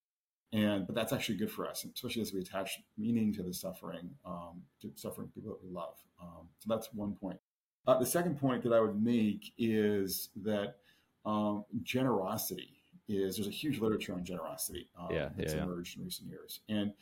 and 0.51 0.87
but 0.87 0.95
that's 0.95 1.13
actually 1.13 1.37
good 1.37 1.51
for 1.51 1.67
us, 1.67 1.85
especially 1.93 2.21
as 2.21 2.33
we 2.33 2.39
attach 2.39 2.79
meaning 2.97 3.33
to 3.33 3.43
the 3.43 3.53
suffering, 3.53 4.09
um, 4.25 4.61
to 4.81 4.91
suffering 4.95 5.29
people 5.33 5.51
that 5.51 5.63
we 5.63 5.73
love. 5.73 5.95
Um, 6.21 6.47
so 6.59 6.73
that's 6.73 6.89
one 6.93 7.13
point. 7.13 7.39
Uh, 7.87 7.97
the 7.97 8.05
second 8.05 8.39
point 8.39 8.63
that 8.63 8.73
I 8.73 8.79
would 8.79 9.01
make 9.01 9.53
is 9.57 10.29
that 10.43 10.75
um, 11.25 11.65
generosity 11.83 12.81
is 13.07 13.37
there's 13.37 13.47
a 13.47 13.51
huge 13.51 13.79
literature 13.79 14.13
on 14.13 14.23
generosity 14.23 14.87
um, 14.99 15.07
yeah, 15.11 15.29
that's 15.35 15.53
yeah, 15.53 15.63
emerged 15.63 15.95
yeah. 15.95 16.01
in 16.01 16.05
recent 16.05 16.29
years, 16.29 16.61
and 16.69 16.93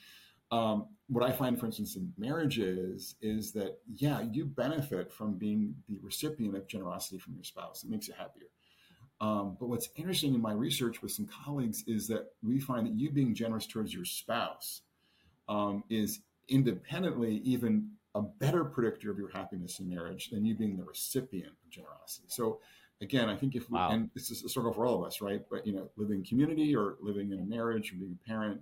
um, 0.52 0.88
what 1.08 1.30
I 1.30 1.32
find, 1.32 1.60
for 1.60 1.66
instance, 1.66 1.96
in 1.96 2.14
marriages 2.18 3.16
is 3.22 3.52
that 3.54 3.80
yeah, 3.96 4.22
you 4.32 4.46
benefit 4.46 5.12
from 5.12 5.34
being 5.34 5.76
the 5.90 5.98
recipient 6.02 6.56
of 6.56 6.68
generosity 6.68 7.18
from 7.18 7.36
your 7.36 7.44
spouse. 7.44 7.84
It 7.84 7.90
makes 7.90 8.08
you 8.08 8.14
happier. 8.18 8.48
Um, 9.20 9.58
but 9.60 9.68
what's 9.68 9.90
interesting 9.96 10.36
in 10.36 10.42
my 10.42 10.54
research 10.54 11.02
with 11.02 11.12
some 11.12 11.28
colleagues 11.28 11.84
is 11.88 12.08
that 12.08 12.28
we 12.44 12.60
find 12.60 12.86
that 12.86 12.94
you 12.94 13.10
being 13.10 13.34
generous 13.34 13.66
towards 13.66 13.94
your 13.94 14.06
spouse 14.06 14.82
um, 15.50 15.84
is 15.90 16.20
independently 16.48 17.38
even 17.44 17.92
a 18.16 18.22
better 18.22 18.64
predictor 18.64 19.12
of 19.12 19.18
your 19.18 19.30
happiness 19.30 19.80
in 19.80 19.90
marriage 19.90 20.30
than 20.30 20.46
you 20.46 20.56
being 20.56 20.78
the 20.78 20.84
recipient 20.84 21.54
of 21.64 21.70
generosity. 21.70 22.28
So 22.30 22.60
again, 23.02 23.30
I 23.30 23.36
think 23.36 23.56
if 23.56 23.70
we, 23.70 23.78
wow. 23.78 23.90
and 23.90 24.10
this 24.14 24.32
is 24.32 24.44
a 24.44 24.50
struggle 24.50 24.74
for 24.74 24.86
all 24.86 25.02
of 25.02 25.08
us, 25.08 25.22
right? 25.22 25.44
But 25.50 25.66
you 25.66 25.74
know, 25.74 25.90
living 25.98 26.20
in 26.20 26.24
community 26.24 26.76
or 26.76 26.96
living 27.02 27.32
in 27.32 27.40
a 27.40 27.44
marriage 27.44 27.92
or 27.92 27.96
being 27.96 28.18
a 28.24 28.28
parent, 28.28 28.62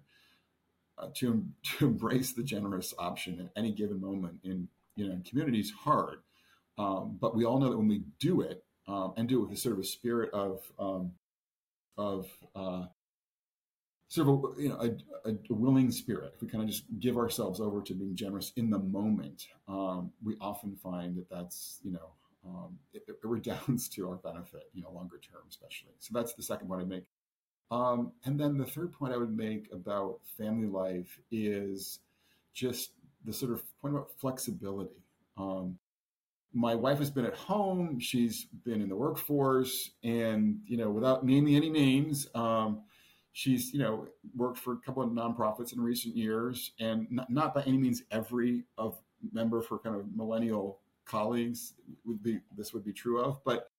uh, 0.98 1.08
to 1.16 1.44
to 1.64 1.88
embrace 1.88 2.34
the 2.34 2.44
generous 2.44 2.94
option 2.98 3.40
at 3.40 3.60
any 3.60 3.72
given 3.72 4.00
moment 4.00 4.40
in 4.44 4.68
you 4.96 5.08
know 5.08 5.14
in 5.14 5.24
community 5.24 5.60
is 5.60 5.72
hard. 5.72 6.20
Um, 6.78 7.18
but 7.20 7.36
we 7.36 7.46
all 7.46 7.60
know 7.60 7.70
that 7.70 7.78
when 7.78 7.88
we 7.88 8.04
do 8.20 8.42
it, 8.42 8.64
um, 8.88 9.14
and 9.18 9.28
do 9.28 9.40
it 9.40 9.48
with 9.48 9.58
a 9.58 9.62
sort 9.62 9.74
of 9.74 9.80
a 9.80 9.84
spirit 9.84 10.32
of 10.34 10.62
um, 10.80 11.12
of 11.98 12.30
uh, 12.56 12.86
sort 14.08 14.28
of 14.28 14.58
a, 14.58 14.62
you 14.62 14.70
know 14.70 14.98
a, 15.26 15.30
a, 15.30 15.54
willing 15.54 15.92
spirit. 15.92 16.34
If 16.36 16.42
we 16.42 16.48
kind 16.48 16.64
of 16.64 16.70
just 16.70 16.86
give 17.00 17.18
ourselves 17.18 17.60
over 17.60 17.82
to 17.82 17.94
being 17.94 18.16
generous 18.16 18.52
in 18.56 18.70
the 18.70 18.80
moment, 18.80 19.48
um, 19.68 20.12
we 20.24 20.36
often 20.40 20.76
find 20.76 21.16
that 21.18 21.30
that's 21.30 21.80
you 21.84 21.92
know 21.92 22.12
um, 22.46 22.78
it, 22.94 23.04
it, 23.08 23.16
redounds 23.24 23.90
to 23.96 24.10
our 24.10 24.16
benefit, 24.16 24.70
you 24.74 24.84
know, 24.84 24.92
longer 24.92 25.20
term, 25.20 25.42
especially. 25.50 25.94
So 26.00 26.12
that's 26.14 26.34
the 26.34 26.44
second 26.44 26.68
point 26.68 26.82
I 26.82 26.86
make. 26.86 27.04
Um, 27.72 28.12
and 28.26 28.40
then 28.40 28.58
the 28.58 28.66
third 28.66 28.94
point 28.94 29.14
I 29.14 29.18
would 29.18 29.36
make 29.36 29.68
about 29.74 30.20
family 30.38 30.68
life 30.68 31.20
is 31.32 32.00
just 32.54 32.92
the 33.26 33.34
sort 33.34 33.52
of 33.52 33.64
point 33.82 33.96
about 33.96 34.12
flexibility. 34.20 35.04
Um, 35.38 35.80
my 36.56 36.74
wife 36.74 37.00
has 37.00 37.12
been 37.12 37.26
at 37.26 37.36
home. 37.36 38.00
She's 38.00 38.46
been 38.64 38.82
in 38.82 38.88
the 38.88 38.96
workforce, 38.96 39.92
and 40.04 40.62
you 40.66 40.78
know, 40.78 40.90
without 40.90 41.26
naming 41.26 41.56
any 41.56 41.70
names, 41.70 42.28
um, 42.34 42.84
she's 43.34 43.74
you 43.74 43.80
know 43.80 44.08
worked 44.36 44.58
for 44.58 44.74
a 44.74 44.78
couple 44.78 45.04
of 45.04 45.10
nonprofits 45.10 45.74
in 45.74 45.82
recent 45.82 46.16
years, 46.16 46.72
and 46.80 47.08
not, 47.12 47.30
not 47.30 47.54
by 47.54 47.62
any 47.64 47.78
means 47.78 48.04
every 48.10 48.64
of 48.78 48.98
member 49.34 49.62
for 49.62 49.78
kind 49.80 49.98
of 49.98 50.06
millennial 50.16 50.80
colleagues 51.04 51.74
would 52.06 52.24
be 52.24 52.40
this 52.58 52.74
would 52.74 52.86
be 52.86 52.94
true 52.94 53.22
of, 53.22 53.44
but 53.44 53.70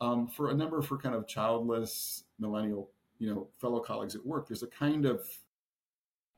um, 0.00 0.26
for 0.26 0.50
a 0.50 0.54
number 0.54 0.82
for 0.82 0.98
kind 0.98 1.14
of 1.14 1.28
childless 1.28 2.24
millennial 2.40 2.90
you 3.20 3.32
know 3.32 3.46
fellow 3.60 3.78
colleagues 3.78 4.16
at 4.16 4.26
work, 4.26 4.48
there's 4.48 4.64
a 4.64 4.68
kind 4.68 5.06
of 5.06 5.24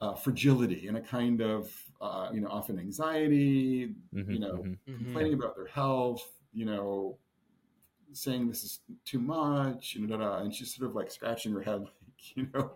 uh, 0.01 0.15
fragility 0.15 0.89
and 0.89 0.97
a 0.97 1.01
kind 1.01 1.41
of 1.41 1.73
uh, 2.01 2.29
you 2.33 2.41
know 2.41 2.49
often 2.49 2.79
anxiety 2.79 3.95
mm-hmm, 4.15 4.31
you 4.31 4.39
know 4.39 4.55
mm-hmm. 4.55 4.91
mm-hmm. 4.91 5.05
complaining 5.05 5.35
about 5.35 5.57
their 5.57 5.67
health 5.67 6.27
you 6.53 6.65
know 6.65 7.17
saying 8.13 8.49
this 8.49 8.65
is 8.65 8.81
too 9.05 9.19
much 9.19 9.95
you 9.95 10.07
know 10.07 10.35
and 10.35 10.55
she's 10.55 10.75
sort 10.75 10.89
of 10.89 10.95
like 10.95 11.11
scratching 11.11 11.53
her 11.53 11.63
head 11.63 11.81
like 11.81 12.37
you 12.37 12.49
know 12.55 12.73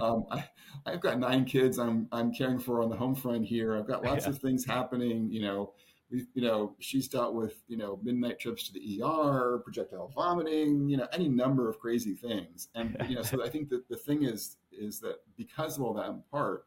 um, 0.04 0.24
I, 0.30 0.44
i've 0.86 1.00
got 1.00 1.18
nine 1.18 1.44
kids 1.44 1.78
i'm 1.78 2.08
i'm 2.12 2.32
caring 2.32 2.58
for 2.58 2.82
on 2.82 2.88
the 2.88 2.96
home 2.96 3.14
front 3.14 3.44
here 3.44 3.76
i've 3.76 3.86
got 3.86 4.04
lots 4.04 4.24
yeah. 4.24 4.30
of 4.30 4.38
things 4.38 4.64
happening 4.64 5.30
you 5.30 5.42
know 5.42 5.72
we 6.10 6.26
you 6.34 6.42
know 6.42 6.74
she's 6.80 7.08
dealt 7.08 7.34
with 7.34 7.62
you 7.68 7.76
know 7.76 7.98
midnight 8.02 8.38
trips 8.38 8.68
to 8.68 8.72
the 8.72 9.02
er 9.02 9.60
projectile 9.64 10.10
vomiting 10.14 10.88
you 10.88 10.96
know 10.96 11.06
any 11.12 11.28
number 11.28 11.68
of 11.68 11.78
crazy 11.78 12.14
things 12.14 12.68
and 12.74 12.96
you 13.08 13.14
know 13.14 13.22
so 13.22 13.44
i 13.44 13.48
think 13.48 13.68
that 13.68 13.88
the 13.88 13.96
thing 13.96 14.24
is 14.24 14.56
is 14.78 15.00
that 15.00 15.16
because 15.36 15.76
of 15.76 15.82
all 15.82 15.94
that 15.94 16.08
in 16.08 16.22
part, 16.30 16.66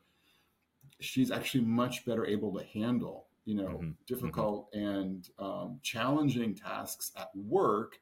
she's 0.99 1.31
actually 1.31 1.63
much 1.63 2.05
better 2.05 2.25
able 2.25 2.57
to 2.57 2.65
handle, 2.65 3.27
you 3.45 3.55
know, 3.55 3.63
mm-hmm. 3.63 3.75
mm-hmm. 3.75 3.91
difficult 4.05 4.71
mm-hmm. 4.73 4.85
and 4.85 5.29
um, 5.39 5.79
challenging 5.83 6.55
tasks 6.55 7.11
at 7.17 7.29
work 7.35 7.99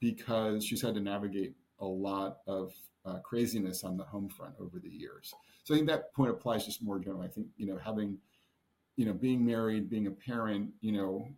because 0.00 0.64
she's 0.64 0.82
had 0.82 0.94
to 0.94 1.00
navigate 1.00 1.54
a 1.80 1.86
lot 1.86 2.38
of 2.46 2.72
uh, 3.06 3.18
craziness 3.18 3.84
on 3.84 3.96
the 3.96 4.04
home 4.04 4.28
front 4.28 4.54
over 4.60 4.78
the 4.78 4.88
years. 4.88 5.32
So 5.64 5.74
I 5.74 5.78
think 5.78 5.88
that 5.88 6.12
point 6.14 6.30
applies 6.30 6.64
just 6.64 6.82
more 6.82 6.98
generally. 6.98 7.26
I 7.26 7.30
think 7.30 7.46
you 7.56 7.66
know 7.66 7.78
having, 7.78 8.18
you 8.96 9.06
know, 9.06 9.12
being 9.12 9.44
married, 9.44 9.90
being 9.90 10.06
a 10.06 10.10
parent, 10.10 10.70
you 10.80 10.92
know, 10.92 11.28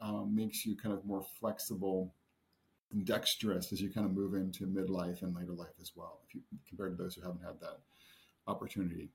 um, 0.00 0.34
makes 0.34 0.66
you 0.66 0.76
kind 0.76 0.94
of 0.94 1.04
more 1.04 1.24
flexible 1.38 2.12
dexterous 3.04 3.72
as 3.72 3.80
you 3.80 3.90
kind 3.90 4.06
of 4.06 4.12
move 4.12 4.34
into 4.34 4.66
midlife 4.66 5.22
and 5.22 5.34
later 5.34 5.52
life 5.52 5.74
as 5.80 5.92
well, 5.94 6.20
if 6.26 6.34
you 6.34 6.42
compared 6.68 6.96
to 6.96 7.02
those 7.02 7.14
who 7.14 7.22
haven't 7.22 7.42
had 7.44 7.60
that 7.60 7.80
opportunity. 8.46 9.10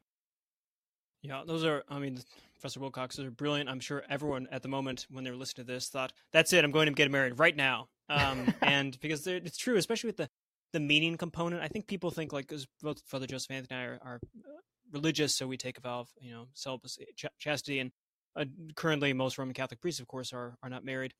Yeah, 1.21 1.43
those 1.45 1.63
are. 1.63 1.83
I 1.87 1.99
mean, 1.99 2.19
Professor 2.55 2.79
Wilcox, 2.79 3.15
those 3.15 3.27
are 3.27 3.31
brilliant. 3.31 3.69
I'm 3.69 3.79
sure 3.79 4.03
everyone 4.09 4.47
at 4.51 4.63
the 4.63 4.67
moment 4.67 5.05
when 5.09 5.23
they 5.23 5.29
were 5.29 5.37
listening 5.37 5.67
to 5.67 5.73
this 5.73 5.87
thought, 5.87 6.13
"That's 6.33 6.51
it. 6.51 6.63
I'm 6.63 6.71
going 6.71 6.87
to 6.87 6.93
get 6.93 7.11
married 7.11 7.37
right 7.37 7.55
now." 7.55 7.89
Um, 8.09 8.53
and 8.61 8.99
because 8.99 9.27
it's 9.27 9.57
true, 9.57 9.77
especially 9.77 10.07
with 10.07 10.17
the 10.17 10.29
the 10.73 10.79
meaning 10.79 11.17
component. 11.17 11.61
I 11.61 11.67
think 11.67 11.87
people 11.87 12.11
think 12.11 12.33
like, 12.33 12.47
because 12.47 12.67
both 12.81 13.01
Father 13.05 13.27
Joseph 13.27 13.51
Anthony 13.51 13.79
and 13.79 13.81
I 13.81 13.85
are, 13.85 13.99
are, 14.03 14.19
uh, 14.45 14.59
religious, 14.91 15.35
so 15.35 15.47
we 15.47 15.57
take 15.57 15.77
a 15.77 15.81
vow 15.81 15.99
of 16.01 16.09
you 16.19 16.31
know 16.31 16.47
celibacy, 16.53 17.05
ch- 17.15 17.25
chastity, 17.37 17.79
and 17.79 17.91
uh, 18.35 18.45
currently 18.75 19.13
most 19.13 19.37
Roman 19.37 19.53
Catholic 19.53 19.81
priests, 19.81 19.99
of 19.99 20.07
course, 20.07 20.33
are 20.33 20.55
are 20.63 20.69
not 20.69 20.83
married. 20.83 21.13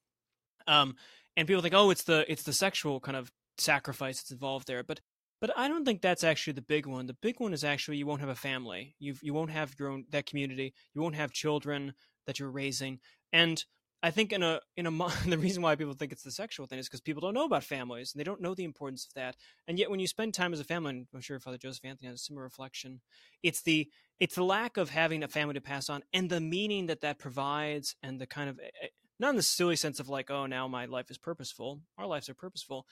Um, 0.67 0.95
and 1.37 1.47
people 1.47 1.61
think, 1.61 1.73
oh, 1.73 1.89
it's 1.89 2.03
the 2.03 2.29
it's 2.31 2.43
the 2.43 2.53
sexual 2.53 2.99
kind 2.99 3.17
of 3.17 3.31
sacrifice 3.57 4.17
that's 4.17 4.31
involved 4.31 4.67
there, 4.67 4.83
but 4.83 4.99
but 5.39 5.57
I 5.57 5.67
don't 5.67 5.85
think 5.85 6.01
that's 6.01 6.23
actually 6.23 6.53
the 6.53 6.61
big 6.61 6.85
one. 6.85 7.07
The 7.07 7.17
big 7.21 7.39
one 7.39 7.51
is 7.51 7.63
actually 7.63 7.97
you 7.97 8.05
won't 8.05 8.21
have 8.21 8.29
a 8.29 8.35
family. 8.35 8.95
You 8.99 9.15
you 9.21 9.33
won't 9.33 9.51
have 9.51 9.73
your 9.79 9.89
own 9.89 10.05
that 10.11 10.25
community. 10.25 10.73
You 10.93 11.01
won't 11.01 11.15
have 11.15 11.31
children 11.31 11.93
that 12.27 12.39
you're 12.39 12.51
raising. 12.51 12.99
And 13.33 13.63
I 14.03 14.11
think 14.11 14.31
in 14.33 14.43
a 14.43 14.59
in 14.77 14.87
a 14.87 14.91
the 15.27 15.37
reason 15.37 15.61
why 15.61 15.75
people 15.75 15.93
think 15.93 16.11
it's 16.11 16.23
the 16.23 16.31
sexual 16.31 16.65
thing 16.65 16.79
is 16.79 16.87
because 16.87 17.01
people 17.01 17.21
don't 17.21 17.33
know 17.33 17.45
about 17.45 17.63
families 17.63 18.13
and 18.13 18.19
they 18.19 18.23
don't 18.23 18.41
know 18.41 18.55
the 18.55 18.63
importance 18.63 19.05
of 19.05 19.13
that. 19.13 19.35
And 19.67 19.77
yet 19.77 19.89
when 19.89 19.99
you 19.99 20.07
spend 20.07 20.33
time 20.33 20.53
as 20.53 20.59
a 20.59 20.63
family, 20.63 20.91
and 20.91 21.07
I'm 21.13 21.21
sure 21.21 21.39
Father 21.39 21.57
Joseph 21.57 21.85
Anthony 21.85 22.07
has 22.09 22.19
a 22.19 22.23
similar 22.23 22.43
reflection, 22.43 23.01
it's 23.43 23.61
the 23.61 23.89
it's 24.19 24.35
the 24.35 24.43
lack 24.43 24.77
of 24.77 24.89
having 24.89 25.23
a 25.23 25.27
family 25.27 25.55
to 25.55 25.61
pass 25.61 25.89
on 25.89 26.03
and 26.13 26.29
the 26.29 26.41
meaning 26.41 26.87
that 26.87 27.01
that 27.01 27.19
provides 27.19 27.95
and 28.03 28.19
the 28.19 28.27
kind 28.27 28.49
of 28.49 28.59
eh, 28.59 28.69
eh, 28.83 28.87
not 29.21 29.29
in 29.29 29.35
the 29.37 29.43
silly 29.43 29.77
sense 29.77 29.99
of 29.99 30.09
like 30.09 30.29
oh 30.29 30.45
now 30.45 30.67
my 30.67 30.85
life 30.85 31.09
is 31.09 31.17
purposeful. 31.17 31.81
Our 31.97 32.07
lives 32.07 32.27
are 32.27 32.33
purposeful, 32.33 32.85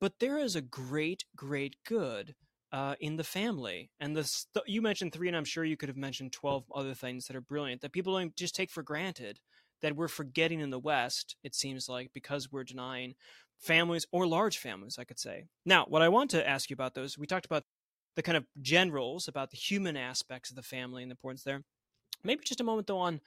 but 0.00 0.18
there 0.20 0.38
is 0.38 0.54
a 0.54 0.60
great, 0.60 1.24
great 1.34 1.76
good 1.86 2.34
uh, 2.72 2.94
in 3.00 3.16
the 3.16 3.24
family. 3.24 3.90
And 3.98 4.16
the 4.16 4.24
st- 4.24 4.68
you 4.68 4.82
mentioned 4.82 5.12
three, 5.12 5.28
and 5.28 5.36
I'm 5.36 5.44
sure 5.44 5.64
you 5.64 5.76
could 5.76 5.88
have 5.88 5.96
mentioned 5.96 6.32
12 6.32 6.64
other 6.74 6.94
things 6.94 7.26
that 7.26 7.36
are 7.36 7.40
brilliant 7.40 7.80
that 7.80 7.92
people 7.92 8.14
don't 8.14 8.36
just 8.36 8.54
take 8.54 8.70
for 8.70 8.82
granted 8.82 9.38
that 9.82 9.96
we're 9.96 10.08
forgetting 10.08 10.60
in 10.60 10.70
the 10.70 10.78
West, 10.78 11.36
it 11.44 11.54
seems 11.54 11.88
like, 11.88 12.10
because 12.12 12.50
we're 12.50 12.64
denying 12.64 13.14
families 13.58 14.06
or 14.10 14.26
large 14.26 14.58
families, 14.58 14.96
I 14.98 15.04
could 15.04 15.18
say. 15.18 15.44
Now, 15.64 15.84
what 15.88 16.02
I 16.02 16.08
want 16.08 16.30
to 16.30 16.48
ask 16.48 16.70
you 16.70 16.74
about 16.74 16.94
those, 16.94 17.18
we 17.18 17.26
talked 17.26 17.46
about 17.46 17.64
the 18.14 18.22
kind 18.22 18.36
of 18.36 18.46
generals, 18.60 19.28
about 19.28 19.50
the 19.50 19.56
human 19.56 19.96
aspects 19.96 20.50
of 20.50 20.56
the 20.56 20.62
family 20.62 21.02
and 21.02 21.10
the 21.10 21.14
importance 21.14 21.42
there. 21.42 21.62
Maybe 22.24 22.42
just 22.44 22.60
a 22.60 22.64
moment, 22.64 22.86
though, 22.86 22.98
on 22.98 23.20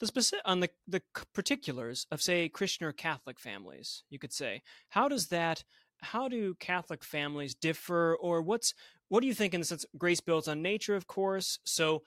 the 0.00 0.06
specific 0.06 0.42
on 0.44 0.60
the 0.60 0.70
the 0.88 1.02
particulars 1.32 2.06
of 2.10 2.20
say 2.20 2.48
Christian 2.48 2.86
or 2.86 2.92
Catholic 2.92 3.38
families. 3.38 4.04
You 4.10 4.18
could 4.18 4.32
say, 4.32 4.62
how 4.90 5.08
does 5.08 5.28
that 5.28 5.64
how 6.04 6.28
do 6.28 6.54
Catholic 6.60 7.02
families 7.02 7.54
differ, 7.54 8.16
or 8.16 8.42
what's 8.42 8.74
what 9.08 9.20
do 9.20 9.26
you 9.26 9.34
think 9.34 9.54
in 9.54 9.60
the 9.60 9.66
sense 9.66 9.84
grace 9.96 10.20
builds 10.20 10.48
on 10.48 10.62
nature, 10.62 10.96
of 10.96 11.06
course? 11.06 11.58
So, 11.64 12.02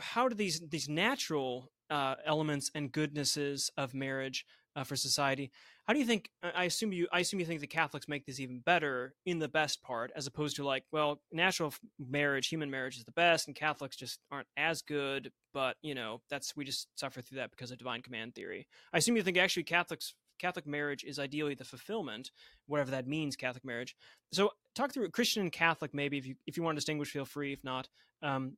how 0.00 0.28
do 0.28 0.34
these 0.34 0.60
these 0.68 0.88
natural 0.88 1.70
uh, 1.90 2.16
elements 2.24 2.70
and 2.74 2.92
goodnesses 2.92 3.70
of 3.76 3.94
marriage 3.94 4.44
uh, 4.76 4.84
for 4.84 4.96
society? 4.96 5.50
How 5.86 5.92
do 5.94 5.98
you 5.98 6.06
think? 6.06 6.30
I 6.42 6.64
assume 6.64 6.92
you 6.92 7.08
I 7.12 7.20
assume 7.20 7.40
you 7.40 7.46
think 7.46 7.60
the 7.60 7.66
Catholics 7.66 8.06
make 8.06 8.24
this 8.24 8.38
even 8.38 8.60
better 8.60 9.14
in 9.26 9.40
the 9.40 9.48
best 9.48 9.82
part, 9.82 10.12
as 10.14 10.26
opposed 10.26 10.56
to 10.56 10.64
like, 10.64 10.84
well, 10.92 11.20
natural 11.32 11.74
marriage, 11.98 12.48
human 12.48 12.70
marriage 12.70 12.98
is 12.98 13.04
the 13.04 13.12
best, 13.12 13.48
and 13.48 13.56
Catholics 13.56 13.96
just 13.96 14.20
aren't 14.30 14.46
as 14.56 14.82
good. 14.82 15.32
But 15.52 15.76
you 15.82 15.94
know, 15.94 16.20
that's 16.30 16.54
we 16.56 16.64
just 16.64 16.86
suffer 16.94 17.20
through 17.20 17.38
that 17.38 17.50
because 17.50 17.72
of 17.72 17.78
divine 17.78 18.02
command 18.02 18.34
theory. 18.34 18.68
I 18.92 18.98
assume 18.98 19.16
you 19.16 19.22
think 19.22 19.38
actually 19.38 19.64
Catholics 19.64 20.14
Catholic 20.38 20.66
marriage 20.66 21.04
is 21.04 21.18
ideally 21.18 21.54
the 21.54 21.64
fulfillment, 21.64 22.30
whatever 22.66 22.92
that 22.92 23.08
means, 23.08 23.34
Catholic 23.36 23.64
marriage. 23.64 23.96
So 24.32 24.50
talk 24.74 24.92
through 24.92 25.08
Christian 25.10 25.42
and 25.42 25.52
Catholic, 25.52 25.94
maybe 25.94 26.16
if 26.16 26.26
you 26.26 26.36
if 26.46 26.56
you 26.56 26.62
want 26.62 26.76
to 26.76 26.78
distinguish, 26.78 27.10
feel 27.10 27.24
free. 27.24 27.52
If 27.52 27.64
not, 27.64 27.88
um, 28.22 28.56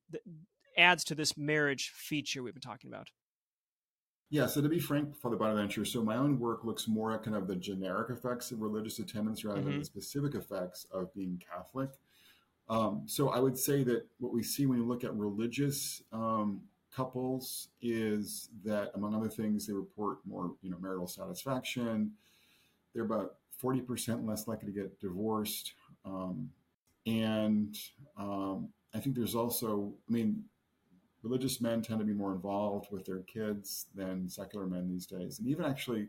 adds 0.76 1.04
to 1.04 1.14
this 1.14 1.36
marriage 1.38 1.90
feature 1.94 2.42
we've 2.42 2.54
been 2.54 2.60
talking 2.60 2.90
about. 2.90 3.08
Yeah, 4.34 4.46
so 4.46 4.60
to 4.60 4.68
be 4.68 4.80
frank, 4.80 5.14
Father 5.14 5.36
Bonaventure, 5.36 5.84
so 5.84 6.02
my 6.02 6.16
own 6.16 6.40
work 6.40 6.64
looks 6.64 6.88
more 6.88 7.12
at 7.12 7.22
kind 7.22 7.36
of 7.36 7.46
the 7.46 7.54
generic 7.54 8.10
effects 8.10 8.50
of 8.50 8.60
religious 8.60 8.98
attendance 8.98 9.44
rather 9.44 9.60
mm-hmm. 9.60 9.70
than 9.70 9.78
the 9.78 9.84
specific 9.84 10.34
effects 10.34 10.88
of 10.90 11.14
being 11.14 11.40
Catholic. 11.48 11.90
Um, 12.68 13.04
so 13.06 13.28
I 13.28 13.38
would 13.38 13.56
say 13.56 13.84
that 13.84 14.08
what 14.18 14.32
we 14.32 14.42
see 14.42 14.66
when 14.66 14.78
you 14.78 14.84
look 14.84 15.04
at 15.04 15.14
religious 15.14 16.02
um, 16.12 16.62
couples 16.92 17.68
is 17.80 18.48
that, 18.64 18.90
among 18.96 19.14
other 19.14 19.28
things, 19.28 19.68
they 19.68 19.72
report 19.72 20.18
more, 20.26 20.50
you 20.62 20.70
know, 20.72 20.78
marital 20.80 21.06
satisfaction. 21.06 22.10
They're 22.92 23.04
about 23.04 23.36
40% 23.62 24.26
less 24.26 24.48
likely 24.48 24.66
to 24.66 24.72
get 24.72 24.98
divorced. 24.98 25.74
Um, 26.04 26.50
and 27.06 27.78
um, 28.18 28.70
I 28.92 28.98
think 28.98 29.14
there's 29.14 29.36
also, 29.36 29.92
I 30.08 30.12
mean, 30.12 30.42
religious 31.24 31.60
men 31.60 31.82
tend 31.82 31.98
to 31.98 32.04
be 32.04 32.12
more 32.12 32.32
involved 32.32 32.88
with 32.92 33.04
their 33.06 33.20
kids 33.20 33.86
than 33.94 34.28
secular 34.28 34.66
men 34.66 34.88
these 34.88 35.06
days. 35.06 35.38
And 35.38 35.48
even 35.48 35.64
actually, 35.64 36.08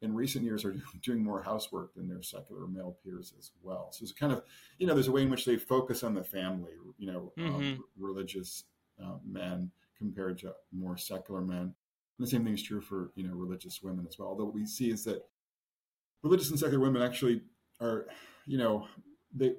in 0.00 0.14
recent 0.14 0.44
years, 0.44 0.64
are 0.64 0.74
doing 1.02 1.22
more 1.22 1.42
housework 1.42 1.94
than 1.94 2.08
their 2.08 2.22
secular 2.22 2.66
male 2.66 2.96
peers 3.04 3.34
as 3.38 3.52
well. 3.62 3.90
So 3.92 4.02
it's 4.02 4.12
kind 4.12 4.32
of, 4.32 4.42
you 4.78 4.86
know, 4.86 4.94
there's 4.94 5.08
a 5.08 5.12
way 5.12 5.22
in 5.22 5.30
which 5.30 5.44
they 5.44 5.56
focus 5.56 6.02
on 6.02 6.14
the 6.14 6.24
family, 6.24 6.72
you 6.98 7.12
know, 7.12 7.32
um, 7.38 7.44
mm-hmm. 7.44 7.56
um, 7.56 7.84
religious 7.98 8.64
uh, 9.02 9.18
men 9.24 9.70
compared 9.98 10.38
to 10.38 10.52
more 10.72 10.96
secular 10.96 11.42
men. 11.42 11.74
And 12.18 12.26
the 12.26 12.30
same 12.30 12.44
thing 12.44 12.54
is 12.54 12.62
true 12.62 12.80
for 12.80 13.10
you 13.16 13.26
know 13.26 13.34
religious 13.34 13.82
women 13.82 14.06
as 14.08 14.18
well. 14.18 14.28
Although 14.28 14.44
what 14.44 14.54
we 14.54 14.66
see 14.66 14.90
is 14.90 15.04
that 15.04 15.26
religious 16.22 16.50
and 16.50 16.58
secular 16.58 16.80
women 16.80 17.02
actually 17.02 17.42
are, 17.80 18.06
you 18.46 18.56
know, 18.56 18.86
they 19.34 19.54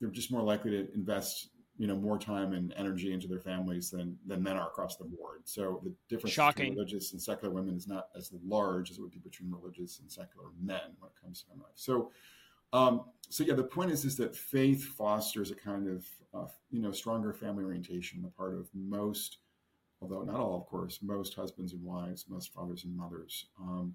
they're 0.00 0.10
just 0.10 0.32
more 0.32 0.42
likely 0.42 0.72
to 0.72 0.92
invest 0.94 1.48
you 1.78 1.86
know 1.86 1.96
more 1.96 2.18
time 2.18 2.52
and 2.52 2.72
energy 2.76 3.12
into 3.12 3.26
their 3.26 3.40
families 3.40 3.90
than 3.90 4.16
than 4.26 4.42
men 4.42 4.56
are 4.56 4.68
across 4.68 4.96
the 4.96 5.04
board. 5.04 5.42
So 5.44 5.80
the 5.82 5.94
difference 6.08 6.34
Shocking. 6.34 6.70
between 6.70 6.78
religious 6.78 7.12
and 7.12 7.20
secular 7.20 7.52
women 7.52 7.76
is 7.76 7.88
not 7.88 8.08
as 8.16 8.30
large 8.44 8.90
as 8.90 8.98
it 8.98 9.00
would 9.00 9.12
be 9.12 9.18
between 9.18 9.50
religious 9.50 10.00
and 10.00 10.10
secular 10.10 10.48
men 10.60 10.96
when 10.98 11.10
it 11.10 11.22
comes 11.22 11.42
to 11.42 11.48
family 11.48 11.64
life. 11.64 11.76
So. 11.76 12.10
Um, 12.74 13.02
so 13.28 13.44
yeah, 13.44 13.52
the 13.52 13.64
point 13.64 13.90
is 13.90 14.06
is 14.06 14.16
that 14.16 14.34
faith 14.34 14.82
fosters 14.82 15.50
a 15.50 15.54
kind 15.54 15.88
of 15.88 16.06
uh, 16.32 16.50
you 16.70 16.80
know 16.80 16.90
stronger 16.90 17.34
family 17.34 17.64
orientation 17.64 18.18
on 18.18 18.22
the 18.22 18.30
part 18.30 18.54
of 18.54 18.70
most 18.72 19.36
although 20.02 20.22
not 20.22 20.40
all, 20.40 20.56
of 20.56 20.66
course, 20.66 20.98
most 21.00 21.34
husbands 21.34 21.72
and 21.72 21.82
wives, 21.82 22.26
most 22.28 22.52
fathers 22.52 22.84
and 22.84 22.96
mothers. 22.96 23.46
Um, 23.60 23.94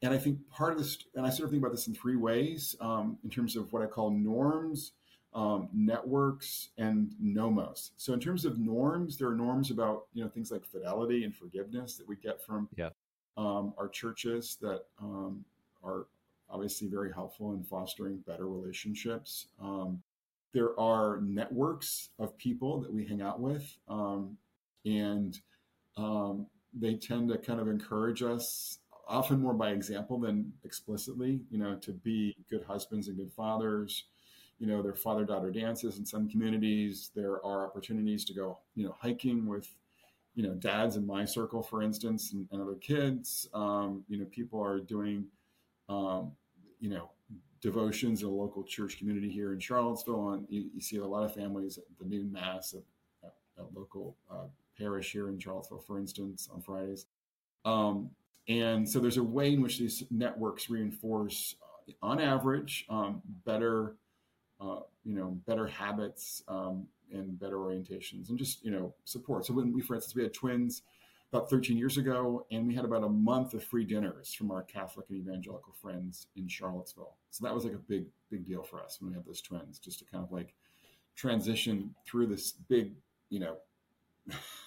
and 0.00 0.12
I 0.12 0.18
think 0.18 0.38
part 0.48 0.72
of 0.72 0.78
this, 0.78 0.98
and 1.14 1.26
I 1.26 1.30
sort 1.30 1.44
of 1.44 1.50
think 1.50 1.62
about 1.62 1.72
this 1.72 1.86
in 1.86 1.94
three 1.94 2.16
ways 2.16 2.74
um, 2.80 3.18
in 3.22 3.30
terms 3.30 3.54
of 3.54 3.72
what 3.72 3.82
I 3.82 3.86
call 3.86 4.10
norms, 4.10 4.92
um, 5.34 5.68
networks, 5.72 6.68
and 6.78 7.14
nomos. 7.18 7.92
So 7.96 8.12
in 8.12 8.20
terms 8.20 8.44
of 8.44 8.58
norms, 8.58 9.16
there 9.16 9.28
are 9.28 9.34
norms 9.34 9.70
about 9.70 10.06
you 10.12 10.22
know 10.22 10.30
things 10.30 10.50
like 10.50 10.64
fidelity 10.66 11.24
and 11.24 11.34
forgiveness 11.34 11.96
that 11.96 12.08
we 12.08 12.16
get 12.16 12.44
from 12.44 12.68
yeah. 12.76 12.90
Um, 13.38 13.72
our 13.78 13.88
churches 13.88 14.58
that 14.60 14.82
um, 15.00 15.42
are 15.82 16.06
obviously 16.50 16.86
very 16.86 17.10
helpful 17.10 17.54
in 17.54 17.64
fostering 17.64 18.18
better 18.26 18.46
relationships. 18.46 19.46
Um, 19.60 20.02
there 20.52 20.78
are 20.78 21.18
networks 21.22 22.10
of 22.18 22.36
people 22.36 22.80
that 22.82 22.92
we 22.92 23.06
hang 23.06 23.22
out 23.22 23.40
with 23.40 23.74
um, 23.88 24.36
and 24.84 25.38
um, 25.96 26.46
they 26.74 26.94
tend 26.94 27.30
to 27.30 27.38
kind 27.38 27.60
of 27.60 27.68
encourage 27.68 28.22
us 28.22 28.78
often 29.08 29.40
more 29.40 29.54
by 29.54 29.70
example 29.70 30.18
than 30.18 30.52
explicitly 30.64 31.40
you 31.50 31.58
know 31.58 31.74
to 31.76 31.92
be 31.92 32.36
good 32.48 32.62
husbands 32.64 33.08
and 33.08 33.16
good 33.16 33.32
fathers 33.32 34.04
you 34.62 34.68
know 34.68 34.80
there 34.80 34.92
are 34.92 34.96
father 34.96 35.24
daughter 35.24 35.50
dances 35.50 35.98
in 35.98 36.06
some 36.06 36.28
communities 36.28 37.10
there 37.14 37.44
are 37.44 37.66
opportunities 37.66 38.24
to 38.24 38.32
go 38.32 38.58
you 38.76 38.84
know 38.84 38.94
hiking 39.00 39.46
with 39.46 39.68
you 40.34 40.42
know 40.42 40.54
dads 40.54 40.96
in 40.96 41.06
my 41.06 41.24
circle 41.24 41.62
for 41.62 41.82
instance 41.82 42.32
and, 42.32 42.46
and 42.52 42.62
other 42.62 42.76
kids 42.76 43.48
um, 43.54 44.04
you 44.08 44.18
know 44.18 44.24
people 44.26 44.62
are 44.62 44.78
doing 44.78 45.26
um, 45.88 46.30
you 46.78 46.88
know 46.88 47.10
devotions 47.60 48.22
in 48.22 48.28
a 48.28 48.30
local 48.30 48.62
church 48.62 48.98
community 48.98 49.30
here 49.30 49.52
in 49.52 49.58
charlottesville 49.58 50.30
and 50.30 50.46
you, 50.48 50.70
you 50.72 50.80
see 50.80 50.96
a 50.96 51.04
lot 51.04 51.24
of 51.24 51.34
families 51.34 51.76
at 51.78 51.84
the 51.98 52.04
noon 52.04 52.32
mass 52.32 52.74
at 52.74 52.82
local 53.74 54.16
uh, 54.30 54.46
parish 54.78 55.12
here 55.12 55.28
in 55.28 55.38
Charlottesville, 55.38 55.84
for 55.86 55.98
instance, 55.98 56.48
on 56.52 56.62
Fridays. 56.62 57.06
Um, 57.64 58.10
and 58.48 58.88
so 58.88 58.98
there's 58.98 59.18
a 59.18 59.22
way 59.22 59.52
in 59.52 59.62
which 59.62 59.78
these 59.78 60.04
networks 60.10 60.68
reinforce, 60.68 61.54
uh, 61.62 62.06
on 62.06 62.20
average, 62.20 62.86
um, 62.88 63.22
better, 63.44 63.96
uh, 64.62 64.80
you 65.04 65.14
know, 65.14 65.36
better 65.46 65.66
habits 65.66 66.42
um, 66.48 66.86
and 67.12 67.38
better 67.38 67.56
orientations 67.56 68.28
and 68.28 68.38
just, 68.38 68.64
you 68.64 68.70
know, 68.70 68.94
support. 69.04 69.44
So 69.44 69.54
when 69.54 69.72
we, 69.72 69.82
for 69.82 69.94
instance, 69.94 70.14
we 70.14 70.22
had 70.22 70.32
twins 70.32 70.82
about 71.32 71.48
13 71.48 71.78
years 71.78 71.96
ago, 71.96 72.46
and 72.50 72.66
we 72.66 72.74
had 72.74 72.84
about 72.84 73.02
a 73.02 73.08
month 73.08 73.54
of 73.54 73.64
free 73.64 73.84
dinners 73.84 74.34
from 74.34 74.50
our 74.50 74.62
Catholic 74.62 75.06
and 75.08 75.18
evangelical 75.18 75.72
friends 75.80 76.26
in 76.36 76.46
Charlottesville. 76.46 77.16
So 77.30 77.44
that 77.44 77.54
was 77.54 77.64
like 77.64 77.72
a 77.72 77.78
big, 77.78 78.04
big 78.30 78.46
deal 78.46 78.62
for 78.62 78.82
us 78.82 79.00
when 79.00 79.10
we 79.10 79.16
had 79.16 79.24
those 79.24 79.40
twins, 79.40 79.78
just 79.78 79.98
to 80.00 80.04
kind 80.04 80.22
of 80.22 80.30
like 80.30 80.54
transition 81.16 81.94
through 82.06 82.26
this 82.26 82.52
big, 82.52 82.92
you 83.30 83.40
know, 83.40 83.56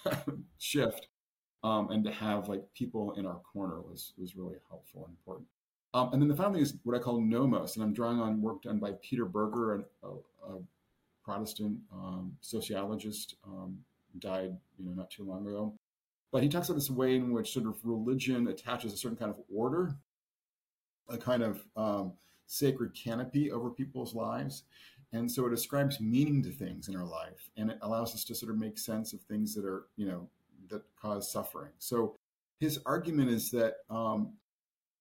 shift, 0.58 1.06
um, 1.62 1.90
and 1.90 2.04
to 2.04 2.10
have 2.10 2.48
like 2.48 2.64
people 2.74 3.12
in 3.12 3.26
our 3.26 3.40
corner 3.52 3.80
was 3.80 4.12
was 4.18 4.36
really 4.36 4.56
helpful 4.68 5.04
and 5.06 5.16
important. 5.16 5.46
Um, 5.94 6.12
and 6.12 6.20
then 6.20 6.28
the 6.28 6.36
final 6.36 6.52
thing 6.52 6.62
is 6.62 6.74
what 6.84 6.96
I 6.96 6.98
call 6.98 7.20
nomos, 7.20 7.76
and 7.76 7.84
I'm 7.84 7.94
drawing 7.94 8.20
on 8.20 8.42
work 8.42 8.62
done 8.62 8.78
by 8.78 8.92
Peter 9.02 9.24
Berger, 9.24 9.86
a, 10.02 10.08
a 10.08 10.58
Protestant 11.24 11.78
um, 11.92 12.36
sociologist, 12.40 13.36
um, 13.46 13.78
died 14.18 14.56
you 14.78 14.86
know 14.86 14.92
not 14.92 15.10
too 15.10 15.24
long 15.24 15.46
ago. 15.46 15.74
But 16.32 16.42
he 16.42 16.48
talks 16.48 16.68
about 16.68 16.76
this 16.76 16.90
way 16.90 17.16
in 17.16 17.32
which 17.32 17.52
sort 17.52 17.66
of 17.66 17.78
religion 17.84 18.48
attaches 18.48 18.92
a 18.92 18.96
certain 18.96 19.16
kind 19.16 19.30
of 19.30 19.40
order, 19.52 19.96
a 21.08 21.16
kind 21.16 21.42
of 21.42 21.62
um, 21.76 22.12
sacred 22.46 22.94
canopy 22.94 23.50
over 23.50 23.70
people's 23.70 24.14
lives. 24.14 24.64
And 25.12 25.30
so 25.30 25.46
it 25.46 25.52
ascribes 25.52 26.00
meaning 26.00 26.42
to 26.42 26.50
things 26.50 26.88
in 26.88 26.96
our 26.96 27.06
life, 27.06 27.48
and 27.56 27.70
it 27.70 27.78
allows 27.82 28.14
us 28.14 28.24
to 28.24 28.34
sort 28.34 28.50
of 28.50 28.58
make 28.58 28.76
sense 28.76 29.12
of 29.12 29.20
things 29.22 29.54
that 29.54 29.64
are, 29.64 29.86
you 29.96 30.06
know, 30.06 30.28
that 30.68 30.82
cause 31.00 31.30
suffering. 31.30 31.70
So 31.78 32.16
his 32.58 32.80
argument 32.86 33.30
is 33.30 33.50
that 33.52 33.76
um, 33.88 34.32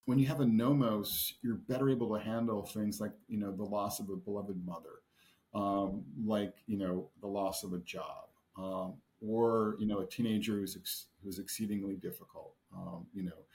when 0.06 0.20
you 0.20 0.28
have 0.28 0.40
a 0.40 0.46
nomos, 0.46 1.34
you're 1.42 1.56
better 1.56 1.90
able 1.90 2.16
to 2.16 2.24
handle 2.24 2.64
things 2.66 3.00
like, 3.02 3.14
you 3.28 3.40
know, 3.40 3.52
the 3.52 3.64
loss 3.64 4.00
of 4.00 4.10
a 4.10 4.16
beloved 4.16 4.64
mother, 4.66 5.02
um, 5.54 6.04
like, 6.24 6.54
you 6.68 6.78
know, 6.78 7.10
the 7.22 7.28
loss 7.28 7.64
of 7.64 7.74
a 7.74 7.80
job, 7.80 8.28
um, 8.58 8.94
or 9.22 9.76
you 9.80 9.88
know 9.88 10.00
a 10.00 10.06
teenager 10.06 10.54
who's 10.54 10.76
ex- 10.76 11.08
who's 11.24 11.40
exceedingly 11.40 11.96
difficult. 11.96 12.54
Um, 12.76 13.06
you 13.14 13.24
know, 13.24 13.46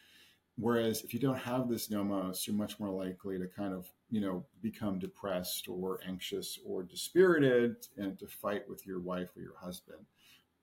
whereas 0.57 1.03
if 1.03 1.13
you 1.15 1.21
don't 1.21 1.39
have 1.39 1.69
this 1.69 1.91
nomos, 1.91 2.47
you're 2.47 2.57
much 2.57 2.79
more 2.81 2.91
likely 2.91 3.39
to 3.39 3.47
kind 3.47 3.75
of 3.75 3.87
you 4.11 4.21
know 4.21 4.45
become 4.63 4.99
depressed 4.99 5.69
or 5.69 6.01
anxious 6.07 6.59
or 6.67 6.83
dispirited 6.83 7.77
and 7.97 8.19
to 8.19 8.27
fight 8.27 8.69
with 8.69 8.87
your 8.87 9.01
wife 9.01 9.37
or 9.37 9.41
your 9.41 9.57
husband. 9.57 10.01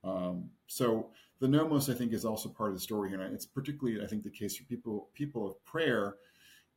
Um, 0.07 0.49
so 0.67 1.09
the 1.39 1.47
nomos, 1.47 1.89
I 1.89 1.93
think, 1.93 2.13
is 2.13 2.25
also 2.25 2.49
part 2.49 2.69
of 2.69 2.75
the 2.75 2.81
story 2.81 3.09
here. 3.09 3.21
And 3.21 3.33
it's 3.33 3.45
particularly, 3.45 4.03
I 4.03 4.07
think, 4.07 4.23
the 4.23 4.29
case 4.29 4.55
for 4.55 4.63
people 4.63 5.09
people 5.13 5.47
of 5.49 5.63
prayer, 5.65 6.15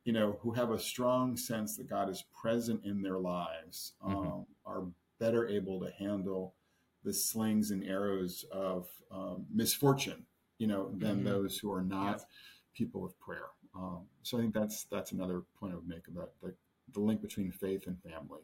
you 0.03 0.13
know, 0.13 0.37
who 0.41 0.51
have 0.51 0.71
a 0.71 0.79
strong 0.79 1.37
sense 1.37 1.77
that 1.77 1.89
God 1.89 2.09
is 2.09 2.23
present 2.41 2.83
in 2.83 3.01
their 3.01 3.19
lives, 3.19 3.93
mm-hmm. 4.03 4.15
um, 4.15 4.25
mm-hmm. 4.25 4.71
are 4.71 4.83
better 5.19 5.47
able 5.47 5.79
to 5.79 5.91
handle 5.97 6.55
the 7.03 7.13
slings 7.13 7.71
and 7.71 7.83
arrows 7.87 8.45
of 8.51 8.87
um, 9.11 9.45
misfortune, 9.53 10.25
you 10.59 10.67
know, 10.67 10.91
than 10.97 11.17
mm-hmm. 11.17 11.25
those 11.25 11.57
who 11.57 11.71
are 11.71 11.81
not 11.83 12.17
yes. 12.17 12.25
people 12.73 13.05
of 13.05 13.19
prayer. 13.19 13.49
Um, 13.75 14.01
so 14.21 14.37
I 14.37 14.41
think 14.41 14.53
that's 14.53 14.85
that's 14.85 15.11
another 15.11 15.43
point 15.59 15.73
I 15.73 15.77
would 15.77 15.87
make 15.87 16.07
about 16.07 16.31
the, 16.41 16.53
the 16.93 16.99
link 16.99 17.21
between 17.21 17.51
faith 17.51 17.87
and 17.87 17.97
family. 18.03 18.41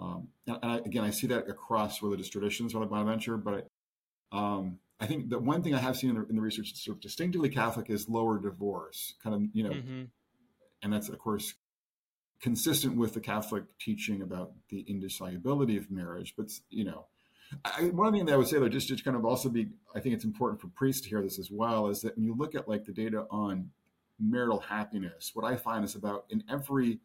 Um, 0.00 0.28
and, 0.46 0.58
I, 0.62 0.76
again, 0.78 1.04
I 1.04 1.10
see 1.10 1.26
that 1.28 1.48
across 1.48 2.02
religious 2.02 2.28
traditions, 2.28 2.74
like 2.74 2.88
Bonaventure, 2.88 3.36
but 3.36 3.68
um, 4.32 4.78
I 4.98 5.06
think 5.06 5.30
the 5.30 5.38
one 5.38 5.62
thing 5.62 5.74
I 5.74 5.78
have 5.78 5.96
seen 5.96 6.10
in 6.10 6.16
the, 6.16 6.26
in 6.28 6.36
the 6.36 6.42
research 6.42 6.70
that's 6.70 6.84
sort 6.84 6.96
of 6.96 7.02
distinctively 7.02 7.48
Catholic 7.48 7.90
is 7.90 8.08
lower 8.08 8.38
divorce, 8.38 9.14
kind 9.22 9.34
of, 9.34 9.42
you 9.52 9.64
know, 9.64 9.70
mm-hmm. 9.70 10.02
and 10.82 10.92
that's 10.92 11.08
of 11.08 11.18
course 11.18 11.54
consistent 12.40 12.96
with 12.96 13.14
the 13.14 13.20
Catholic 13.20 13.64
teaching 13.78 14.22
about 14.22 14.52
the 14.68 14.84
indissolubility 14.88 15.76
of 15.76 15.90
marriage. 15.90 16.34
But 16.36 16.50
you 16.70 16.84
know, 16.84 17.06
I, 17.64 17.84
one 17.86 18.12
thing 18.12 18.26
that 18.26 18.32
I 18.32 18.36
would 18.36 18.48
say 18.48 18.58
though, 18.58 18.68
just 18.68 18.88
to 18.88 18.96
kind 18.96 19.16
of 19.16 19.24
also 19.24 19.48
be, 19.48 19.68
I 19.94 20.00
think 20.00 20.14
it's 20.14 20.24
important 20.24 20.60
for 20.60 20.68
priests 20.68 21.02
to 21.02 21.08
hear 21.08 21.22
this 21.22 21.38
as 21.38 21.50
well, 21.50 21.88
is 21.88 22.00
that 22.02 22.16
when 22.16 22.24
you 22.24 22.34
look 22.36 22.54
at 22.54 22.68
like 22.68 22.84
the 22.84 22.92
data 22.92 23.26
on 23.30 23.70
marital 24.20 24.60
happiness, 24.60 25.32
what 25.34 25.44
I 25.44 25.56
find 25.56 25.84
is 25.84 25.94
about 25.94 26.26
in 26.30 26.44
every 26.48 27.00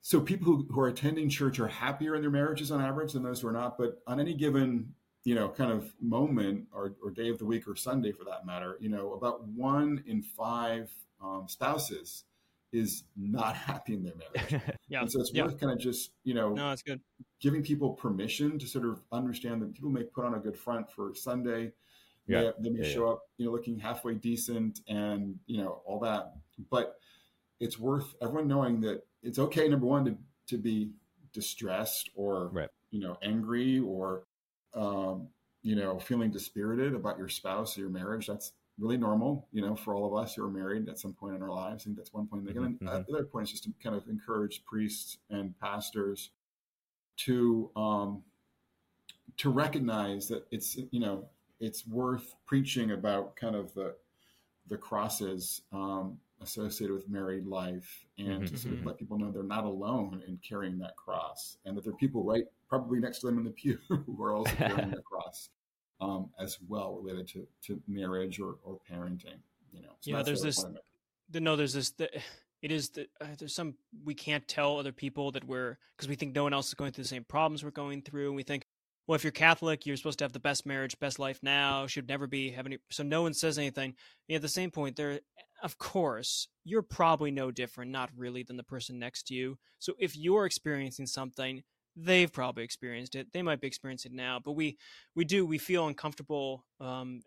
so 0.00 0.20
people 0.20 0.46
who, 0.46 0.66
who 0.68 0.80
are 0.80 0.88
attending 0.88 1.28
church 1.28 1.60
are 1.60 1.68
happier 1.68 2.16
in 2.16 2.22
their 2.22 2.30
marriages 2.30 2.72
on 2.72 2.80
average 2.80 3.12
than 3.12 3.22
those 3.22 3.40
who 3.40 3.48
are 3.48 3.52
not. 3.52 3.78
But 3.78 4.02
on 4.06 4.18
any 4.18 4.34
given, 4.34 4.94
you 5.24 5.34
know, 5.34 5.48
kind 5.48 5.70
of 5.70 5.92
moment 6.00 6.66
or, 6.72 6.94
or 7.02 7.10
day 7.10 7.28
of 7.28 7.38
the 7.38 7.44
week 7.44 7.68
or 7.68 7.76
Sunday 7.76 8.12
for 8.12 8.24
that 8.24 8.44
matter, 8.44 8.76
you 8.80 8.88
know, 8.88 9.12
about 9.12 9.46
one 9.46 10.02
in 10.06 10.22
five 10.22 10.90
um, 11.22 11.44
spouses 11.46 12.24
is 12.72 13.04
not 13.16 13.54
happy 13.68 13.94
in 13.94 14.02
their 14.02 14.14
marriage. 14.16 14.62
yeah. 14.88 15.02
And 15.02 15.12
so 15.12 15.20
it's 15.20 15.32
yeah. 15.32 15.44
worth 15.44 15.60
kind 15.60 15.72
of 15.72 15.78
just, 15.78 16.10
you 16.24 16.34
know, 16.34 16.52
no, 16.52 16.70
that's 16.70 16.82
good. 16.82 17.00
Giving 17.40 17.62
people 17.62 17.90
permission 17.90 18.58
to 18.58 18.66
sort 18.66 18.84
of 18.84 19.00
understand 19.12 19.62
that 19.62 19.74
people 19.74 19.90
may 19.90 20.02
put 20.02 20.24
on 20.24 20.34
a 20.34 20.38
good 20.38 20.56
front 20.56 20.90
for 20.90 21.14
Sunday. 21.14 21.72
Yeah. 22.26 22.42
They, 22.42 22.52
they 22.62 22.70
may 22.70 22.86
yeah, 22.86 22.94
show 22.94 23.06
yeah. 23.06 23.12
up, 23.12 23.22
you 23.36 23.46
know, 23.46 23.52
looking 23.52 23.78
halfway 23.78 24.14
decent 24.14 24.80
and, 24.88 25.38
you 25.46 25.62
know, 25.62 25.82
all 25.84 26.00
that. 26.00 26.32
But 26.70 26.96
it's 27.60 27.78
worth 27.78 28.14
everyone 28.20 28.48
knowing 28.48 28.80
that 28.80 29.02
it's 29.22 29.38
okay, 29.38 29.68
number 29.68 29.86
one, 29.86 30.04
to, 30.04 30.16
to 30.48 30.58
be 30.58 30.90
distressed 31.32 32.10
or, 32.16 32.48
right. 32.48 32.68
you 32.90 33.00
know, 33.00 33.16
angry 33.22 33.78
or, 33.78 34.24
um, 34.74 35.28
you 35.62 35.76
know, 35.76 35.98
feeling 35.98 36.30
dispirited 36.30 36.94
about 36.94 37.18
your 37.18 37.28
spouse 37.28 37.76
or 37.76 37.82
your 37.82 37.90
marriage. 37.90 38.26
That's 38.26 38.52
really 38.78 38.96
normal, 38.96 39.46
you 39.52 39.62
know, 39.62 39.76
for 39.76 39.94
all 39.94 40.06
of 40.06 40.22
us 40.22 40.34
who 40.34 40.44
are 40.44 40.50
married 40.50 40.88
at 40.88 40.98
some 40.98 41.12
point 41.12 41.36
in 41.36 41.42
our 41.42 41.50
lives. 41.50 41.82
I 41.82 41.84
think 41.84 41.96
that's 41.96 42.12
one 42.12 42.26
point. 42.26 42.44
Mm-hmm, 42.44 42.64
and 42.64 42.80
mm-hmm. 42.80 43.02
the 43.12 43.18
other 43.18 43.24
point 43.24 43.46
is 43.46 43.52
just 43.52 43.64
to 43.64 43.72
kind 43.82 43.94
of 43.94 44.08
encourage 44.08 44.64
priests 44.64 45.18
and 45.30 45.58
pastors 45.60 46.30
to 47.18 47.70
um, 47.76 48.22
to 49.38 49.50
recognize 49.50 50.28
that 50.28 50.46
it's 50.50 50.76
you 50.90 51.00
know 51.00 51.26
it's 51.60 51.86
worth 51.86 52.34
preaching 52.46 52.90
about 52.90 53.36
kind 53.36 53.54
of 53.54 53.72
the 53.74 53.94
the 54.68 54.76
crosses 54.76 55.62
um, 55.72 56.18
associated 56.42 56.94
with 56.94 57.08
married 57.08 57.46
life 57.46 58.04
and 58.18 58.28
mm-hmm, 58.28 58.44
to 58.44 58.56
sort 58.56 58.74
of 58.74 58.80
mm-hmm. 58.80 58.88
let 58.88 58.98
people 58.98 59.18
know 59.18 59.30
they're 59.30 59.42
not 59.42 59.64
alone 59.64 60.22
in 60.26 60.38
carrying 60.46 60.78
that 60.78 60.96
cross 60.96 61.56
and 61.64 61.76
that 61.76 61.84
there 61.84 61.92
are 61.92 61.96
people 61.96 62.24
right 62.24 62.44
probably 62.68 62.98
next 62.98 63.20
to 63.20 63.26
them 63.26 63.38
in 63.38 63.44
the 63.44 63.50
pew 63.62 63.78
who 63.88 64.22
are 64.22 64.34
also 64.34 64.54
carrying 64.54 64.90
the 64.94 65.02
cross 65.02 65.50
um, 66.02 66.30
as 66.38 66.58
well 66.68 66.98
related 67.00 67.28
to, 67.28 67.46
to 67.66 67.80
marriage 67.86 68.40
or, 68.40 68.56
or 68.64 68.78
parenting. 68.90 69.38
You 69.72 69.82
know, 69.82 69.92
so 70.00 70.10
yeah. 70.10 70.22
There's 70.22 70.42
this. 70.42 70.64
The, 71.30 71.40
no, 71.40 71.56
there's 71.56 71.72
this. 71.72 71.90
The, 71.90 72.10
it 72.60 72.70
is 72.70 72.90
that 72.90 73.08
uh, 73.20 73.26
there's 73.38 73.54
some 73.54 73.74
we 74.04 74.14
can't 74.14 74.46
tell 74.46 74.78
other 74.78 74.92
people 74.92 75.30
that 75.32 75.44
we're 75.44 75.78
because 75.96 76.08
we 76.08 76.14
think 76.14 76.34
no 76.34 76.42
one 76.42 76.52
else 76.52 76.68
is 76.68 76.74
going 76.74 76.92
through 76.92 77.04
the 77.04 77.08
same 77.08 77.24
problems 77.24 77.64
we're 77.64 77.70
going 77.70 78.02
through, 78.02 78.26
and 78.26 78.36
we 78.36 78.42
think, 78.42 78.66
well, 79.06 79.16
if 79.16 79.24
you're 79.24 79.30
Catholic, 79.30 79.86
you're 79.86 79.96
supposed 79.96 80.18
to 80.18 80.24
have 80.24 80.32
the 80.32 80.40
best 80.40 80.66
marriage, 80.66 80.98
best 81.00 81.18
life 81.18 81.40
now. 81.42 81.86
Should 81.86 82.08
never 82.08 82.26
be 82.26 82.50
having. 82.50 82.76
So 82.90 83.02
no 83.02 83.22
one 83.22 83.34
says 83.34 83.58
anything. 83.58 83.94
And 84.28 84.36
at 84.36 84.42
the 84.42 84.48
same 84.48 84.70
point, 84.70 84.96
there, 84.96 85.20
of 85.62 85.78
course, 85.78 86.48
you're 86.64 86.82
probably 86.82 87.30
no 87.30 87.50
different, 87.50 87.90
not 87.90 88.10
really, 88.16 88.42
than 88.42 88.56
the 88.56 88.64
person 88.64 88.98
next 88.98 89.28
to 89.28 89.34
you. 89.34 89.58
So 89.78 89.94
if 89.98 90.16
you're 90.16 90.46
experiencing 90.46 91.06
something, 91.06 91.62
they've 91.96 92.32
probably 92.32 92.64
experienced 92.64 93.14
it 93.14 93.32
they 93.32 93.42
might 93.42 93.60
be 93.60 93.66
experiencing 93.66 94.12
it 94.12 94.16
now 94.16 94.40
but 94.42 94.52
we 94.52 94.78
we 95.14 95.24
do 95.24 95.44
we 95.44 95.58
feel 95.58 95.86
uncomfortable 95.86 96.64
um, 96.80 97.20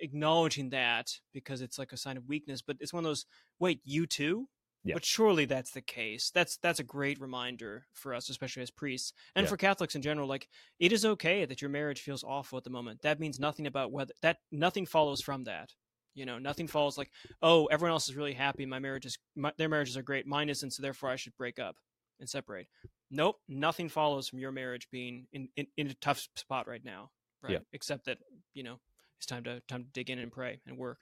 acknowledging 0.00 0.70
that 0.70 1.10
because 1.32 1.60
it's 1.60 1.78
like 1.78 1.92
a 1.92 1.96
sign 1.96 2.16
of 2.16 2.28
weakness 2.28 2.62
but 2.62 2.76
it's 2.80 2.92
one 2.92 3.04
of 3.04 3.08
those 3.08 3.24
wait 3.58 3.80
you 3.84 4.06
too 4.06 4.46
yeah. 4.84 4.94
but 4.94 5.04
surely 5.04 5.44
that's 5.46 5.70
the 5.70 5.80
case 5.80 6.30
that's 6.34 6.58
that's 6.58 6.80
a 6.80 6.84
great 6.84 7.20
reminder 7.20 7.86
for 7.94 8.14
us 8.14 8.28
especially 8.28 8.62
as 8.62 8.70
priests 8.70 9.12
and 9.34 9.44
yeah. 9.44 9.50
for 9.50 9.56
catholics 9.56 9.94
in 9.94 10.02
general 10.02 10.28
like 10.28 10.48
it 10.78 10.92
is 10.92 11.04
okay 11.04 11.44
that 11.44 11.62
your 11.62 11.70
marriage 11.70 12.00
feels 12.00 12.24
awful 12.24 12.58
at 12.58 12.64
the 12.64 12.70
moment 12.70 13.00
that 13.02 13.20
means 13.20 13.40
nothing 13.40 13.66
about 13.66 13.92
whether 13.92 14.12
that 14.22 14.38
nothing 14.52 14.84
follows 14.84 15.22
from 15.22 15.44
that 15.44 15.70
you 16.14 16.26
know 16.26 16.38
nothing 16.38 16.66
falls 16.66 16.98
like 16.98 17.10
oh 17.42 17.66
everyone 17.66 17.92
else 17.92 18.08
is 18.08 18.16
really 18.16 18.32
happy 18.32 18.66
my 18.66 18.78
marriage 18.78 19.06
is 19.06 19.18
my, 19.36 19.52
their 19.58 19.68
marriages 19.68 19.96
are 19.96 20.02
great 20.02 20.26
mine 20.26 20.48
isn't 20.48 20.72
so 20.72 20.82
therefore 20.82 21.10
i 21.10 21.16
should 21.16 21.36
break 21.36 21.58
up 21.58 21.76
and 22.18 22.28
separate 22.28 22.66
nope, 23.10 23.36
nothing 23.48 23.88
follows 23.88 24.28
from 24.28 24.38
your 24.38 24.52
marriage 24.52 24.88
being 24.90 25.26
in, 25.32 25.48
in, 25.56 25.66
in 25.76 25.88
a 25.88 25.94
tough 25.94 26.26
spot 26.36 26.68
right 26.68 26.84
now, 26.84 27.10
right? 27.42 27.54
Yeah. 27.54 27.58
Except 27.72 28.06
that 28.06 28.18
you 28.54 28.62
know 28.62 28.78
it's 29.18 29.26
time 29.26 29.44
to 29.44 29.60
time 29.68 29.84
to 29.84 29.90
dig 29.92 30.10
in 30.10 30.18
and 30.18 30.32
pray 30.32 30.60
and 30.66 30.78
work. 30.78 30.98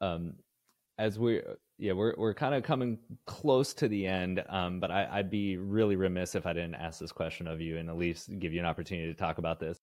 Um, 0.00 0.34
as 0.98 1.18
we 1.18 1.42
yeah 1.78 1.92
we're 1.92 2.14
we're 2.16 2.34
kind 2.34 2.54
of 2.54 2.62
coming 2.62 2.98
close 3.26 3.74
to 3.74 3.88
the 3.88 4.06
end, 4.06 4.42
um, 4.48 4.80
but 4.80 4.90
I, 4.90 5.08
I'd 5.10 5.30
be 5.30 5.56
really 5.56 5.96
remiss 5.96 6.34
if 6.34 6.46
I 6.46 6.52
didn't 6.52 6.74
ask 6.74 6.98
this 6.98 7.12
question 7.12 7.46
of 7.46 7.60
you 7.60 7.78
and 7.78 7.88
at 7.88 7.96
least 7.96 8.30
give 8.38 8.52
you 8.52 8.60
an 8.60 8.66
opportunity 8.66 9.08
to 9.08 9.18
talk 9.18 9.38
about 9.38 9.60
this. 9.60 9.78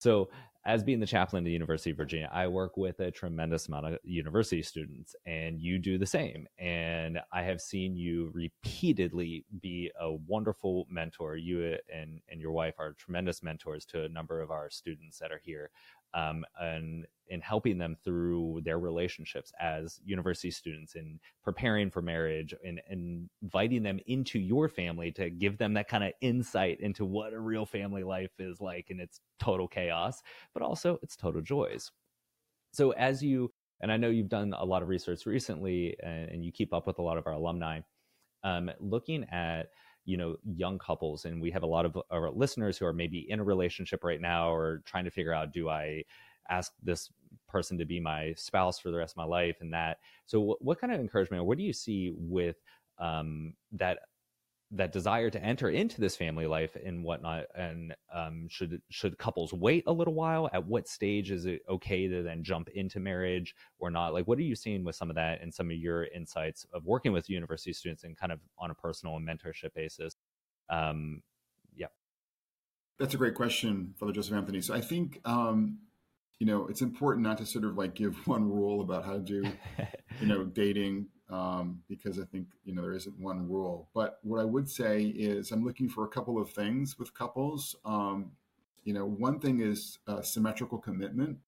So, 0.00 0.28
as 0.68 0.84
being 0.84 1.00
the 1.00 1.06
chaplain 1.06 1.42
at 1.42 1.46
the 1.46 1.50
University 1.50 1.92
of 1.92 1.96
Virginia, 1.96 2.28
I 2.30 2.46
work 2.46 2.76
with 2.76 3.00
a 3.00 3.10
tremendous 3.10 3.68
amount 3.68 3.86
of 3.86 3.98
university 4.04 4.62
students, 4.62 5.16
and 5.24 5.58
you 5.58 5.78
do 5.78 5.96
the 5.96 6.04
same. 6.04 6.46
And 6.58 7.20
I 7.32 7.42
have 7.44 7.62
seen 7.62 7.96
you 7.96 8.30
repeatedly 8.34 9.46
be 9.62 9.90
a 9.98 10.12
wonderful 10.12 10.86
mentor. 10.90 11.36
You 11.36 11.78
uh, 11.78 11.96
and, 11.96 12.20
and 12.28 12.38
your 12.38 12.52
wife 12.52 12.74
are 12.78 12.92
tremendous 12.92 13.42
mentors 13.42 13.86
to 13.86 14.04
a 14.04 14.10
number 14.10 14.42
of 14.42 14.50
our 14.50 14.68
students 14.68 15.18
that 15.20 15.32
are 15.32 15.40
here 15.42 15.70
um, 16.14 16.44
and 16.60 17.06
in 17.30 17.40
helping 17.40 17.76
them 17.76 17.94
through 18.04 18.60
their 18.64 18.78
relationships 18.78 19.52
as 19.60 20.00
university 20.04 20.50
students 20.50 20.94
in 20.94 21.20
preparing 21.44 21.90
for 21.90 22.00
marriage 22.00 22.54
and, 22.64 22.80
inviting 23.42 23.82
them 23.82 24.00
into 24.06 24.38
your 24.38 24.68
family 24.68 25.12
to 25.12 25.28
give 25.30 25.58
them 25.58 25.74
that 25.74 25.88
kind 25.88 26.04
of 26.04 26.12
insight 26.22 26.80
into 26.80 27.04
what 27.04 27.34
a 27.34 27.38
real 27.40 27.66
family 27.66 28.02
life 28.02 28.32
is 28.38 28.60
like 28.60 28.86
and 28.90 29.00
its 29.00 29.20
total 29.38 29.68
chaos 29.68 30.22
but 30.54 30.62
also 30.62 30.98
its 31.02 31.16
total 31.16 31.42
joys 31.42 31.90
So 32.72 32.92
as 32.92 33.22
you 33.22 33.52
and 33.80 33.92
I 33.92 33.96
know 33.96 34.08
you've 34.08 34.28
done 34.28 34.54
a 34.56 34.64
lot 34.64 34.82
of 34.82 34.88
research 34.88 35.26
recently, 35.26 35.96
and, 36.02 36.28
and 36.30 36.44
you 36.44 36.52
keep 36.52 36.74
up 36.74 36.86
with 36.86 36.98
a 36.98 37.02
lot 37.02 37.18
of 37.18 37.26
our 37.26 37.34
alumni. 37.34 37.80
Um, 38.44 38.70
looking 38.80 39.24
at 39.30 39.68
you 40.08 40.16
know 40.16 40.36
young 40.56 40.78
couples, 40.78 41.26
and 41.26 41.40
we 41.40 41.50
have 41.50 41.62
a 41.62 41.66
lot 41.66 41.84
of 41.84 41.98
our 42.10 42.30
listeners 42.30 42.78
who 42.78 42.86
are 42.86 42.94
maybe 42.94 43.26
in 43.30 43.40
a 43.40 43.44
relationship 43.44 44.02
right 44.02 44.22
now, 44.22 44.50
or 44.50 44.80
trying 44.86 45.04
to 45.04 45.10
figure 45.10 45.34
out, 45.34 45.52
do 45.52 45.68
I 45.68 46.02
ask 46.48 46.72
this 46.82 47.10
person 47.46 47.76
to 47.76 47.84
be 47.84 48.00
my 48.00 48.32
spouse 48.34 48.78
for 48.78 48.90
the 48.90 48.96
rest 48.96 49.12
of 49.12 49.18
my 49.18 49.24
life, 49.24 49.58
and 49.60 49.70
that. 49.74 49.98
So, 50.24 50.40
what, 50.40 50.62
what 50.62 50.80
kind 50.80 50.94
of 50.94 50.98
encouragement? 50.98 51.44
What 51.44 51.58
do 51.58 51.64
you 51.64 51.74
see 51.74 52.14
with 52.16 52.56
um, 52.98 53.52
that 53.72 53.98
that 54.70 54.92
desire 54.92 55.30
to 55.30 55.42
enter 55.42 55.70
into 55.70 56.00
this 56.00 56.14
family 56.14 56.46
life 56.46 56.76
and 56.84 57.02
whatnot 57.02 57.44
and 57.54 57.94
um, 58.14 58.46
should 58.50 58.82
should 58.90 59.16
couples 59.16 59.52
wait 59.52 59.84
a 59.86 59.92
little 59.92 60.14
while? 60.14 60.50
At 60.52 60.66
what 60.66 60.88
stage 60.88 61.30
is 61.30 61.46
it 61.46 61.62
okay 61.68 62.06
to 62.06 62.22
then 62.22 62.44
jump 62.44 62.68
into 62.74 63.00
marriage 63.00 63.54
or 63.78 63.90
not? 63.90 64.12
Like 64.12 64.26
what 64.26 64.38
are 64.38 64.42
you 64.42 64.54
seeing 64.54 64.84
with 64.84 64.94
some 64.94 65.08
of 65.08 65.16
that 65.16 65.40
and 65.40 65.52
some 65.52 65.70
of 65.70 65.76
your 65.76 66.04
insights 66.04 66.66
of 66.72 66.84
working 66.84 67.12
with 67.12 67.30
university 67.30 67.72
students 67.72 68.04
and 68.04 68.16
kind 68.16 68.30
of 68.30 68.40
on 68.58 68.70
a 68.70 68.74
personal 68.74 69.16
and 69.16 69.26
mentorship 69.26 69.72
basis? 69.74 70.16
Um, 70.68 71.22
yeah. 71.74 71.86
That's 72.98 73.14
a 73.14 73.18
great 73.18 73.34
question 73.34 73.94
father 73.98 74.12
joseph 74.12 74.34
anthony. 74.34 74.60
So 74.60 74.74
i 74.74 74.82
think 74.82 75.20
um, 75.24 75.78
you 76.38 76.46
know 76.46 76.66
it's 76.66 76.82
important 76.82 77.26
not 77.26 77.38
to 77.38 77.46
sort 77.46 77.64
of 77.64 77.78
like 77.78 77.94
give 77.94 78.14
one 78.26 78.50
rule 78.50 78.82
about 78.82 79.06
how 79.06 79.14
to 79.14 79.20
do 79.20 79.44
you 80.20 80.26
know 80.26 80.44
dating 80.44 81.06
um, 81.30 81.82
because 81.88 82.18
I 82.18 82.24
think 82.24 82.46
you 82.64 82.74
know 82.74 82.82
there 82.82 82.92
isn't 82.92 83.18
one 83.18 83.48
rule. 83.48 83.88
But 83.94 84.18
what 84.22 84.40
I 84.40 84.44
would 84.44 84.68
say 84.68 85.02
is 85.02 85.50
I'm 85.52 85.64
looking 85.64 85.88
for 85.88 86.04
a 86.04 86.08
couple 86.08 86.40
of 86.40 86.50
things 86.50 86.98
with 86.98 87.14
couples. 87.14 87.76
Um, 87.84 88.32
you 88.84 88.94
know, 88.94 89.04
one 89.04 89.38
thing 89.38 89.60
is 89.60 89.98
uh, 90.06 90.22
symmetrical 90.22 90.78
commitment. 90.78 91.38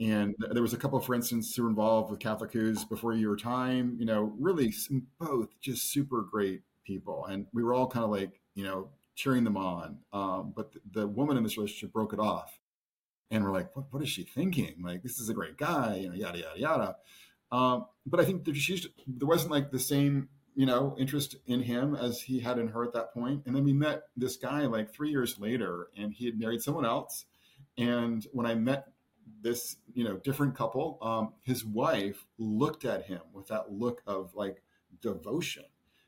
And 0.00 0.34
there 0.50 0.62
was 0.62 0.72
a 0.72 0.76
couple, 0.76 0.98
for 1.00 1.14
instance, 1.14 1.54
who 1.54 1.62
were 1.62 1.68
involved 1.68 2.10
with 2.10 2.18
Catholic 2.18 2.52
Hoos 2.52 2.84
before 2.84 3.14
your 3.14 3.36
time. 3.36 3.96
You 3.98 4.06
know, 4.06 4.34
really 4.38 4.72
both 5.20 5.48
just 5.60 5.92
super 5.92 6.22
great 6.22 6.62
people, 6.84 7.26
and 7.26 7.46
we 7.52 7.62
were 7.62 7.72
all 7.74 7.86
kind 7.86 8.04
of 8.04 8.10
like 8.10 8.40
you 8.54 8.64
know 8.64 8.88
cheering 9.14 9.44
them 9.44 9.56
on. 9.56 9.98
Um, 10.12 10.52
but 10.56 10.72
the, 10.72 10.80
the 10.92 11.06
woman 11.06 11.36
in 11.36 11.42
this 11.42 11.56
relationship 11.56 11.92
broke 11.92 12.12
it 12.12 12.18
off, 12.18 12.58
and 13.30 13.44
we're 13.44 13.52
like, 13.52 13.74
what, 13.76 13.86
what 13.90 14.02
is 14.02 14.08
she 14.08 14.24
thinking? 14.24 14.74
Like, 14.82 15.02
this 15.02 15.20
is 15.20 15.28
a 15.28 15.34
great 15.34 15.56
guy, 15.56 15.96
you 16.02 16.08
know, 16.08 16.14
yada 16.14 16.38
yada 16.38 16.58
yada. 16.58 16.96
Um, 17.52 17.86
but 18.06 18.18
I 18.18 18.24
think 18.24 18.44
there, 18.44 18.54
there 19.06 19.28
wasn't 19.28 19.52
like 19.52 19.70
the 19.70 19.78
same, 19.78 20.28
you 20.54 20.66
know, 20.66 20.96
interest 20.98 21.36
in 21.46 21.62
him 21.62 21.94
as 21.94 22.20
he 22.20 22.40
had 22.40 22.58
in 22.58 22.68
her 22.68 22.82
at 22.82 22.94
that 22.94 23.12
point. 23.12 23.42
And 23.46 23.54
then 23.54 23.62
we 23.62 23.72
met 23.72 24.04
this 24.16 24.36
guy 24.36 24.62
like 24.62 24.92
three 24.92 25.10
years 25.10 25.38
later, 25.38 25.88
and 25.96 26.12
he 26.12 26.24
had 26.24 26.38
married 26.38 26.62
someone 26.62 26.86
else. 26.86 27.26
And 27.76 28.26
when 28.32 28.46
I 28.46 28.54
met 28.54 28.88
this, 29.42 29.76
you 29.92 30.04
know, 30.04 30.16
different 30.16 30.56
couple, 30.56 30.98
um, 31.02 31.34
his 31.42 31.64
wife 31.64 32.24
looked 32.38 32.84
at 32.84 33.04
him 33.04 33.20
with 33.32 33.48
that 33.48 33.70
look 33.70 34.02
of 34.06 34.34
like 34.34 34.62
devotion. 35.00 35.64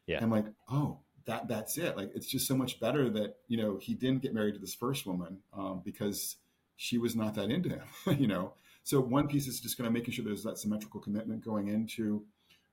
Yeah. 0.07 0.19
And 0.23 0.31
like, 0.31 0.47
oh, 0.71 1.01
that 1.27 1.49
that's 1.49 1.79
it. 1.79 1.97
Like, 1.97 2.13
it's 2.15 2.27
just 2.27 2.47
so 2.47 2.57
much 2.57 2.81
better 2.81 3.09
that 3.11 3.37
you 3.49 3.57
know 3.57 3.79
he 3.79 3.95
didn't 3.95 4.23
get 4.23 4.35
married 4.35 4.55
to 4.55 4.61
this 4.61 4.75
first 4.75 5.07
woman 5.07 5.39
um, 5.57 5.83
because 5.85 6.37
she 6.77 6.99
was 6.99 7.15
not 7.15 7.35
that 7.35 7.51
into 7.51 7.69
him, 7.71 7.87
you 8.19 8.27
know. 8.27 8.55
So 8.85 9.01
one 9.01 9.27
piece 9.29 9.47
is 9.47 9.61
just 9.61 9.79
kind 9.79 9.87
of 9.87 9.93
making 9.95 10.13
sure 10.13 10.25
there's 10.25 10.45
that 10.45 10.59
symmetrical 10.59 11.01
commitment 11.01 11.43
going 11.43 11.69
into 11.69 12.23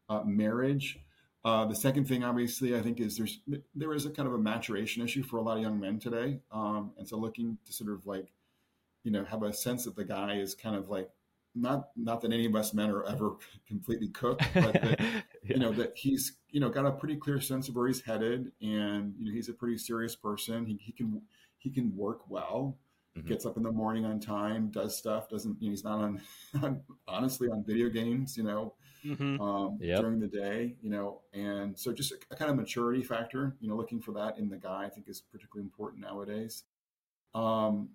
uh, 0.10 0.22
marriage. 0.26 1.00
Uh, 1.44 1.66
the 1.66 1.76
second 1.76 2.08
thing, 2.08 2.24
obviously, 2.24 2.76
I 2.76 2.82
think 2.82 3.00
is 3.00 3.18
there's 3.18 3.40
there 3.74 3.94
is 3.94 4.06
a 4.06 4.12
kind 4.12 4.28
of 4.28 4.34
a 4.36 4.38
maturation 4.38 5.02
issue 5.02 5.24
for 5.24 5.38
a 5.38 5.42
lot 5.42 5.58
of 5.58 5.64
young 5.64 5.80
men 5.80 6.00
today, 6.00 6.40
um, 6.52 6.92
and 7.00 7.08
so 7.08 7.18
looking 7.18 7.58
to 7.66 7.74
sort 7.74 7.92
of 7.92 8.06
like, 8.06 8.28
you 9.04 9.12
know, 9.12 9.24
have 9.24 9.42
a 9.42 9.52
sense 9.52 9.86
that 9.86 9.96
the 9.96 10.04
guy 10.04 10.36
is 10.36 10.54
kind 10.54 10.76
of 10.76 10.90
like 10.90 11.10
not 11.56 11.90
not 11.96 12.22
that 12.22 12.32
any 12.32 12.46
of 12.46 12.56
us 12.56 12.74
men 12.74 12.92
are 12.92 13.06
ever 13.06 13.38
completely 13.68 14.10
cooked, 14.10 14.44
but 14.54 14.74
that, 14.74 15.00
yeah. 15.00 15.22
you 15.44 15.60
know 15.60 15.72
that 15.72 15.94
he's 15.96 16.34
you 16.50 16.60
know 16.60 16.70
got 16.70 16.86
a 16.86 16.92
pretty 16.92 17.16
clear 17.16 17.40
sense 17.40 17.70
of 17.70 17.76
where 17.76 17.88
he's 17.88 18.02
headed, 18.02 18.52
and 18.62 19.16
you 19.18 19.26
know 19.26 19.32
he's 19.32 19.50
a 19.50 19.54
pretty 19.54 19.78
serious 19.78 20.16
person. 20.16 20.66
He, 20.66 20.78
he 20.80 20.92
can 20.92 21.22
he 21.58 21.72
can 21.72 21.96
work 21.96 22.30
well 22.30 22.78
mm-hmm. 23.18 23.28
gets 23.28 23.46
up 23.46 23.58
in 23.58 23.64
the 23.64 23.72
morning 23.72 24.06
on 24.06 24.20
time, 24.20 24.70
does 24.70 24.98
stuff, 24.98 25.30
doesn't, 25.30 25.62
you 25.62 25.68
know, 25.68 25.72
he's 25.72 25.84
not 25.84 26.00
on, 26.00 26.22
on 26.64 26.82
honestly 27.08 27.50
on 27.50 27.64
video 27.66 27.90
games, 27.90 28.38
you 28.38 28.44
know, 28.44 28.74
mm-hmm. 29.06 29.42
um, 29.42 29.78
yep. 29.82 30.00
during 30.00 30.20
the 30.20 30.28
day, 30.28 30.76
you 30.82 30.90
know, 30.90 31.22
and 31.34 31.78
so 31.78 31.92
just 31.92 32.12
a, 32.12 32.16
a, 32.32 32.36
kind 32.36 32.50
of 32.50 32.58
maturity 32.58 33.04
factor, 33.04 33.56
you 33.60 33.68
know, 33.68 33.76
looking 33.76 34.02
for 34.02 34.14
that 34.14 34.38
in 34.38 34.50
the 34.50 34.58
guy, 34.58 34.86
I 34.86 34.90
think 34.90 35.08
is 35.10 35.22
particularly 35.22 35.66
important 35.66 36.02
nowadays. 36.02 36.64
Um, 37.34 37.90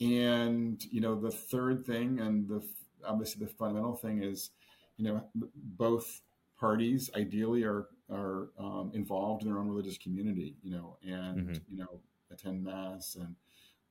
and, 0.00 0.82
you 0.90 1.00
know, 1.00 1.18
the 1.18 1.30
third 1.30 1.86
thing 1.86 2.20
and 2.20 2.48
the, 2.48 2.62
obviously 3.06 3.44
the 3.44 3.52
fundamental 3.52 3.94
thing 3.94 4.22
is, 4.22 4.50
you 4.96 5.04
know, 5.04 5.24
both 5.54 6.22
parties 6.58 7.10
ideally 7.16 7.64
are, 7.64 7.88
are 8.10 8.50
um, 8.58 8.90
involved 8.94 9.42
in 9.42 9.48
their 9.48 9.58
own 9.58 9.68
religious 9.68 9.98
community, 9.98 10.56
you 10.62 10.70
know, 10.70 10.96
and, 11.02 11.48
mm-hmm. 11.48 11.54
you 11.68 11.78
know, 11.78 12.00
attend 12.30 12.64
mass 12.64 13.16
and, 13.16 13.36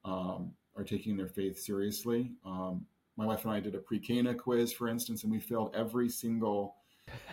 um, 0.03 0.51
are 0.75 0.83
taking 0.83 1.17
their 1.17 1.27
faith 1.27 1.59
seriously. 1.59 2.31
Um, 2.45 2.85
my 3.17 3.25
wife 3.25 3.43
and 3.45 3.53
I 3.53 3.59
did 3.59 3.75
a 3.75 3.79
pre-Cana 3.79 4.33
quiz, 4.33 4.71
for 4.71 4.87
instance, 4.87 5.23
and 5.23 5.31
we 5.31 5.39
failed 5.39 5.73
every 5.75 6.09
single 6.09 6.75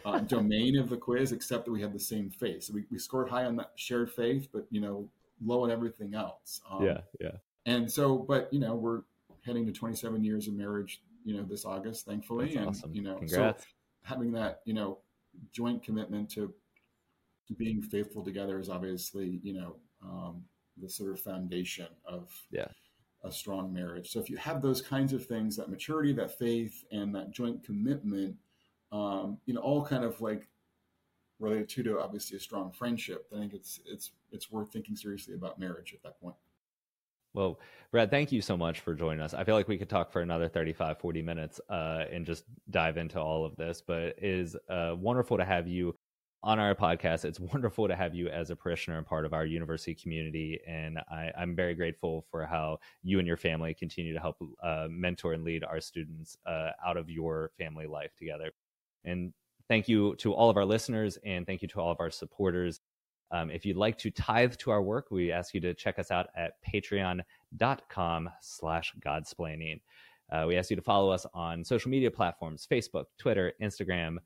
uh, 0.05 0.19
domain 0.27 0.77
of 0.79 0.89
the 0.89 0.97
quiz 0.97 1.33
except 1.33 1.65
that 1.65 1.73
we 1.73 1.81
had 1.81 1.93
the 1.93 2.01
same 2.01 2.31
faith. 2.31 2.65
So 2.65 2.75
we, 2.75 2.85
we 2.91 2.99
scored 2.99 3.29
high 3.29 3.45
on 3.45 3.57
that 3.57 3.73
shared 3.77 4.11
faith, 4.11 4.49
but 4.53 4.67
you 4.71 4.81
know, 4.81 5.09
low 5.45 5.65
on 5.65 5.71
everything 5.71 6.15
else. 6.15 6.61
Um, 6.71 6.85
yeah, 6.85 7.01
yeah. 7.21 7.33
And 7.67 7.91
so, 7.91 8.19
but 8.19 8.53
you 8.53 8.61
know, 8.61 8.75
we're 8.75 9.03
heading 9.45 9.67
to 9.67 9.73
27 9.73 10.25
years 10.25 10.49
of 10.49 10.55
marriage, 10.55 11.01
you 11.25 11.37
know, 11.37 11.45
this 11.45 11.65
August, 11.65 12.07
thankfully, 12.07 12.47
That's 12.47 12.57
and 12.57 12.69
awesome. 12.69 12.95
you 12.95 13.03
know, 13.03 13.17
Congrats. 13.19 13.63
so 13.63 13.69
having 14.03 14.33
that, 14.33 14.61
you 14.65 14.75
know, 14.75 14.99
joint 15.53 15.83
commitment 15.83 16.31
to 16.31 16.53
being 17.57 17.81
faithful 17.81 18.25
together 18.25 18.59
is 18.59 18.69
obviously, 18.69 19.41
you 19.43 19.55
know, 19.55 19.77
um, 20.03 20.43
the 20.81 20.89
sort 20.89 21.11
of 21.11 21.21
foundation 21.21 21.89
of 22.05 22.31
yeah 22.51 22.69
a 23.25 23.33
strong 23.33 23.73
marriage. 23.73 24.11
So 24.11 24.21
if 24.21 24.31
you 24.31 24.37
have 24.37 24.63
those 24.63 24.81
kinds 24.81 25.13
of 25.13 25.27
things, 25.27 25.57
that 25.57 25.69
maturity, 25.69 26.13
that 26.15 26.39
faith, 26.39 26.85
and 26.93 27.15
that 27.15 27.31
joint 27.31 27.65
commitment, 27.65 28.37
um, 28.93 29.39
you 29.47 29.55
know, 29.55 29.61
all 29.61 29.85
kind 29.85 30.05
of 30.05 30.21
like 30.21 30.49
related 31.41 31.69
to, 31.71 31.83
to 31.85 32.01
obviously 32.01 32.37
a 32.37 32.41
strong 32.41 32.71
friendship, 32.71 33.27
I 33.35 33.39
think 33.39 33.55
it's 33.55 33.81
it's 33.87 34.13
it's 34.33 34.51
worth 34.51 34.73
thinking 34.73 34.97
seriously 34.97 35.35
about 35.35 35.59
marriage 35.59 35.95
at 35.95 36.03
that 36.03 36.21
point. 36.21 36.37
Well, 37.35 37.61
Brad, 37.91 38.11
thank 38.11 38.33
you 38.33 38.41
so 38.41 38.57
much 38.57 38.81
for 38.81 38.95
joining 38.95 39.21
us. 39.21 39.35
I 39.35 39.45
feel 39.45 39.55
like 39.55 39.69
we 39.69 39.79
could 39.79 39.91
talk 39.91 40.11
for 40.11 40.23
another 40.23 40.49
35, 40.49 40.99
40 40.99 41.23
minutes 41.23 41.61
uh, 41.69 42.05
and 42.11 42.25
just 42.25 42.45
dive 42.71 42.97
into 42.97 43.21
all 43.21 43.45
of 43.45 43.55
this, 43.57 43.83
but 43.87 44.03
it 44.03 44.19
is 44.21 44.57
uh, 44.69 44.97
wonderful 44.99 45.37
to 45.37 45.45
have 45.45 45.69
you 45.69 45.95
on 46.43 46.59
our 46.59 46.75
podcast. 46.75 47.25
It's 47.25 47.41
wonderful 47.53 47.89
to 47.89 47.97
have 47.97 48.15
you 48.15 48.29
as 48.29 48.51
a 48.51 48.57
parishioner 48.57 48.99
and 48.99 49.07
part 49.07 49.25
of 49.25 49.33
our 49.33 49.45
university 49.45 49.95
community. 49.95 50.61
And 50.67 50.99
I, 51.11 51.31
am 51.37 51.57
very 51.57 51.75
grateful 51.75 52.25
for 52.31 52.47
how 52.47 52.79
you 53.03 53.19
and 53.19 53.27
your 53.27 53.37
family 53.37 53.75
continue 53.75 54.15
to 54.15 54.21
help 54.21 54.37
uh, 54.63 54.87
mentor 54.91 55.33
and 55.33 55.45
lead 55.45 55.65
our 55.65 55.81
students 55.81 56.37
uh, 56.47 56.71
out 56.85 56.97
of 56.97 57.11
your 57.11 57.51
family 57.59 57.87
life 57.87 58.15
together. 58.17 58.53
And 59.05 59.33
thank 59.69 59.89
you 59.89 60.17
to 60.17 60.33
all 60.33 60.51
of 60.51 60.57
our 60.57 60.65
listeners 60.65 61.19
and 61.25 61.47
thank 61.47 61.63
you 61.63 61.69
to 61.69 61.81
all 61.81 61.91
of 61.91 62.01
our 62.01 62.11
supporters. 62.11 62.81
Um, 63.31 63.51
if 63.51 63.67
you'd 63.67 63.77
like 63.77 63.99
to 63.99 64.11
tithe 64.11 64.55
to 64.57 64.71
our 64.71 64.83
work, 64.83 65.11
we 65.11 65.33
ask 65.33 65.53
you 65.53 65.61
to 65.61 65.75
check 65.75 65.99
us 65.99 66.11
out 66.11 66.29
at 66.35 66.53
patreon.com 66.67 68.31
slash 68.41 68.95
godsplaining. 69.05 69.81
Uh, 70.31 70.45
we 70.47 70.57
ask 70.57 70.71
you 70.71 70.77
to 70.77 70.83
follow 70.83 71.11
us 71.11 71.27
on 71.35 71.65
social 71.65 71.91
media 71.91 72.11
platforms, 72.11 72.67
Facebook, 72.71 73.05
Twitter, 73.19 73.53
Instagram, 73.63 74.17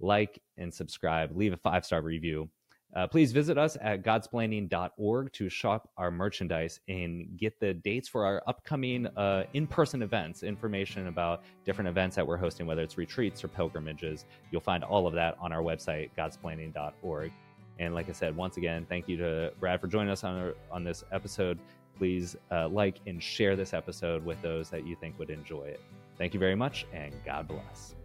like 0.00 0.40
and 0.56 0.72
subscribe, 0.72 1.36
leave 1.36 1.52
a 1.52 1.56
five 1.56 1.84
star 1.84 2.02
review. 2.02 2.48
Uh, 2.96 3.06
please 3.06 3.32
visit 3.32 3.58
us 3.58 3.76
at 3.82 4.02
godsplaining.org 4.02 5.32
to 5.32 5.48
shop 5.50 5.90
our 5.98 6.10
merchandise 6.10 6.80
and 6.88 7.36
get 7.38 7.60
the 7.60 7.74
dates 7.74 8.08
for 8.08 8.24
our 8.24 8.42
upcoming 8.46 9.06
uh, 9.08 9.44
in 9.52 9.66
person 9.66 10.00
events, 10.00 10.42
information 10.42 11.08
about 11.08 11.42
different 11.66 11.88
events 11.88 12.16
that 12.16 12.26
we're 12.26 12.38
hosting, 12.38 12.66
whether 12.66 12.82
it's 12.82 12.96
retreats 12.96 13.44
or 13.44 13.48
pilgrimages. 13.48 14.24
You'll 14.50 14.62
find 14.62 14.82
all 14.82 15.06
of 15.06 15.12
that 15.14 15.36
on 15.38 15.52
our 15.52 15.62
website, 15.62 16.10
godsplaining.org. 16.16 17.30
And 17.78 17.94
like 17.94 18.08
I 18.08 18.12
said, 18.12 18.34
once 18.34 18.56
again, 18.56 18.86
thank 18.88 19.06
you 19.06 19.18
to 19.18 19.52
Brad 19.60 19.80
for 19.80 19.86
joining 19.86 20.10
us 20.10 20.24
on, 20.24 20.36
our, 20.36 20.54
on 20.72 20.82
this 20.82 21.04
episode. 21.12 21.58
Please 21.96 22.36
uh, 22.50 22.68
like 22.68 23.00
and 23.06 23.22
share 23.22 23.54
this 23.54 23.74
episode 23.74 24.24
with 24.24 24.40
those 24.40 24.70
that 24.70 24.86
you 24.86 24.96
think 24.96 25.18
would 25.18 25.30
enjoy 25.30 25.64
it. 25.64 25.80
Thank 26.16 26.32
you 26.32 26.40
very 26.40 26.56
much, 26.56 26.86
and 26.92 27.12
God 27.24 27.46
bless. 27.46 27.97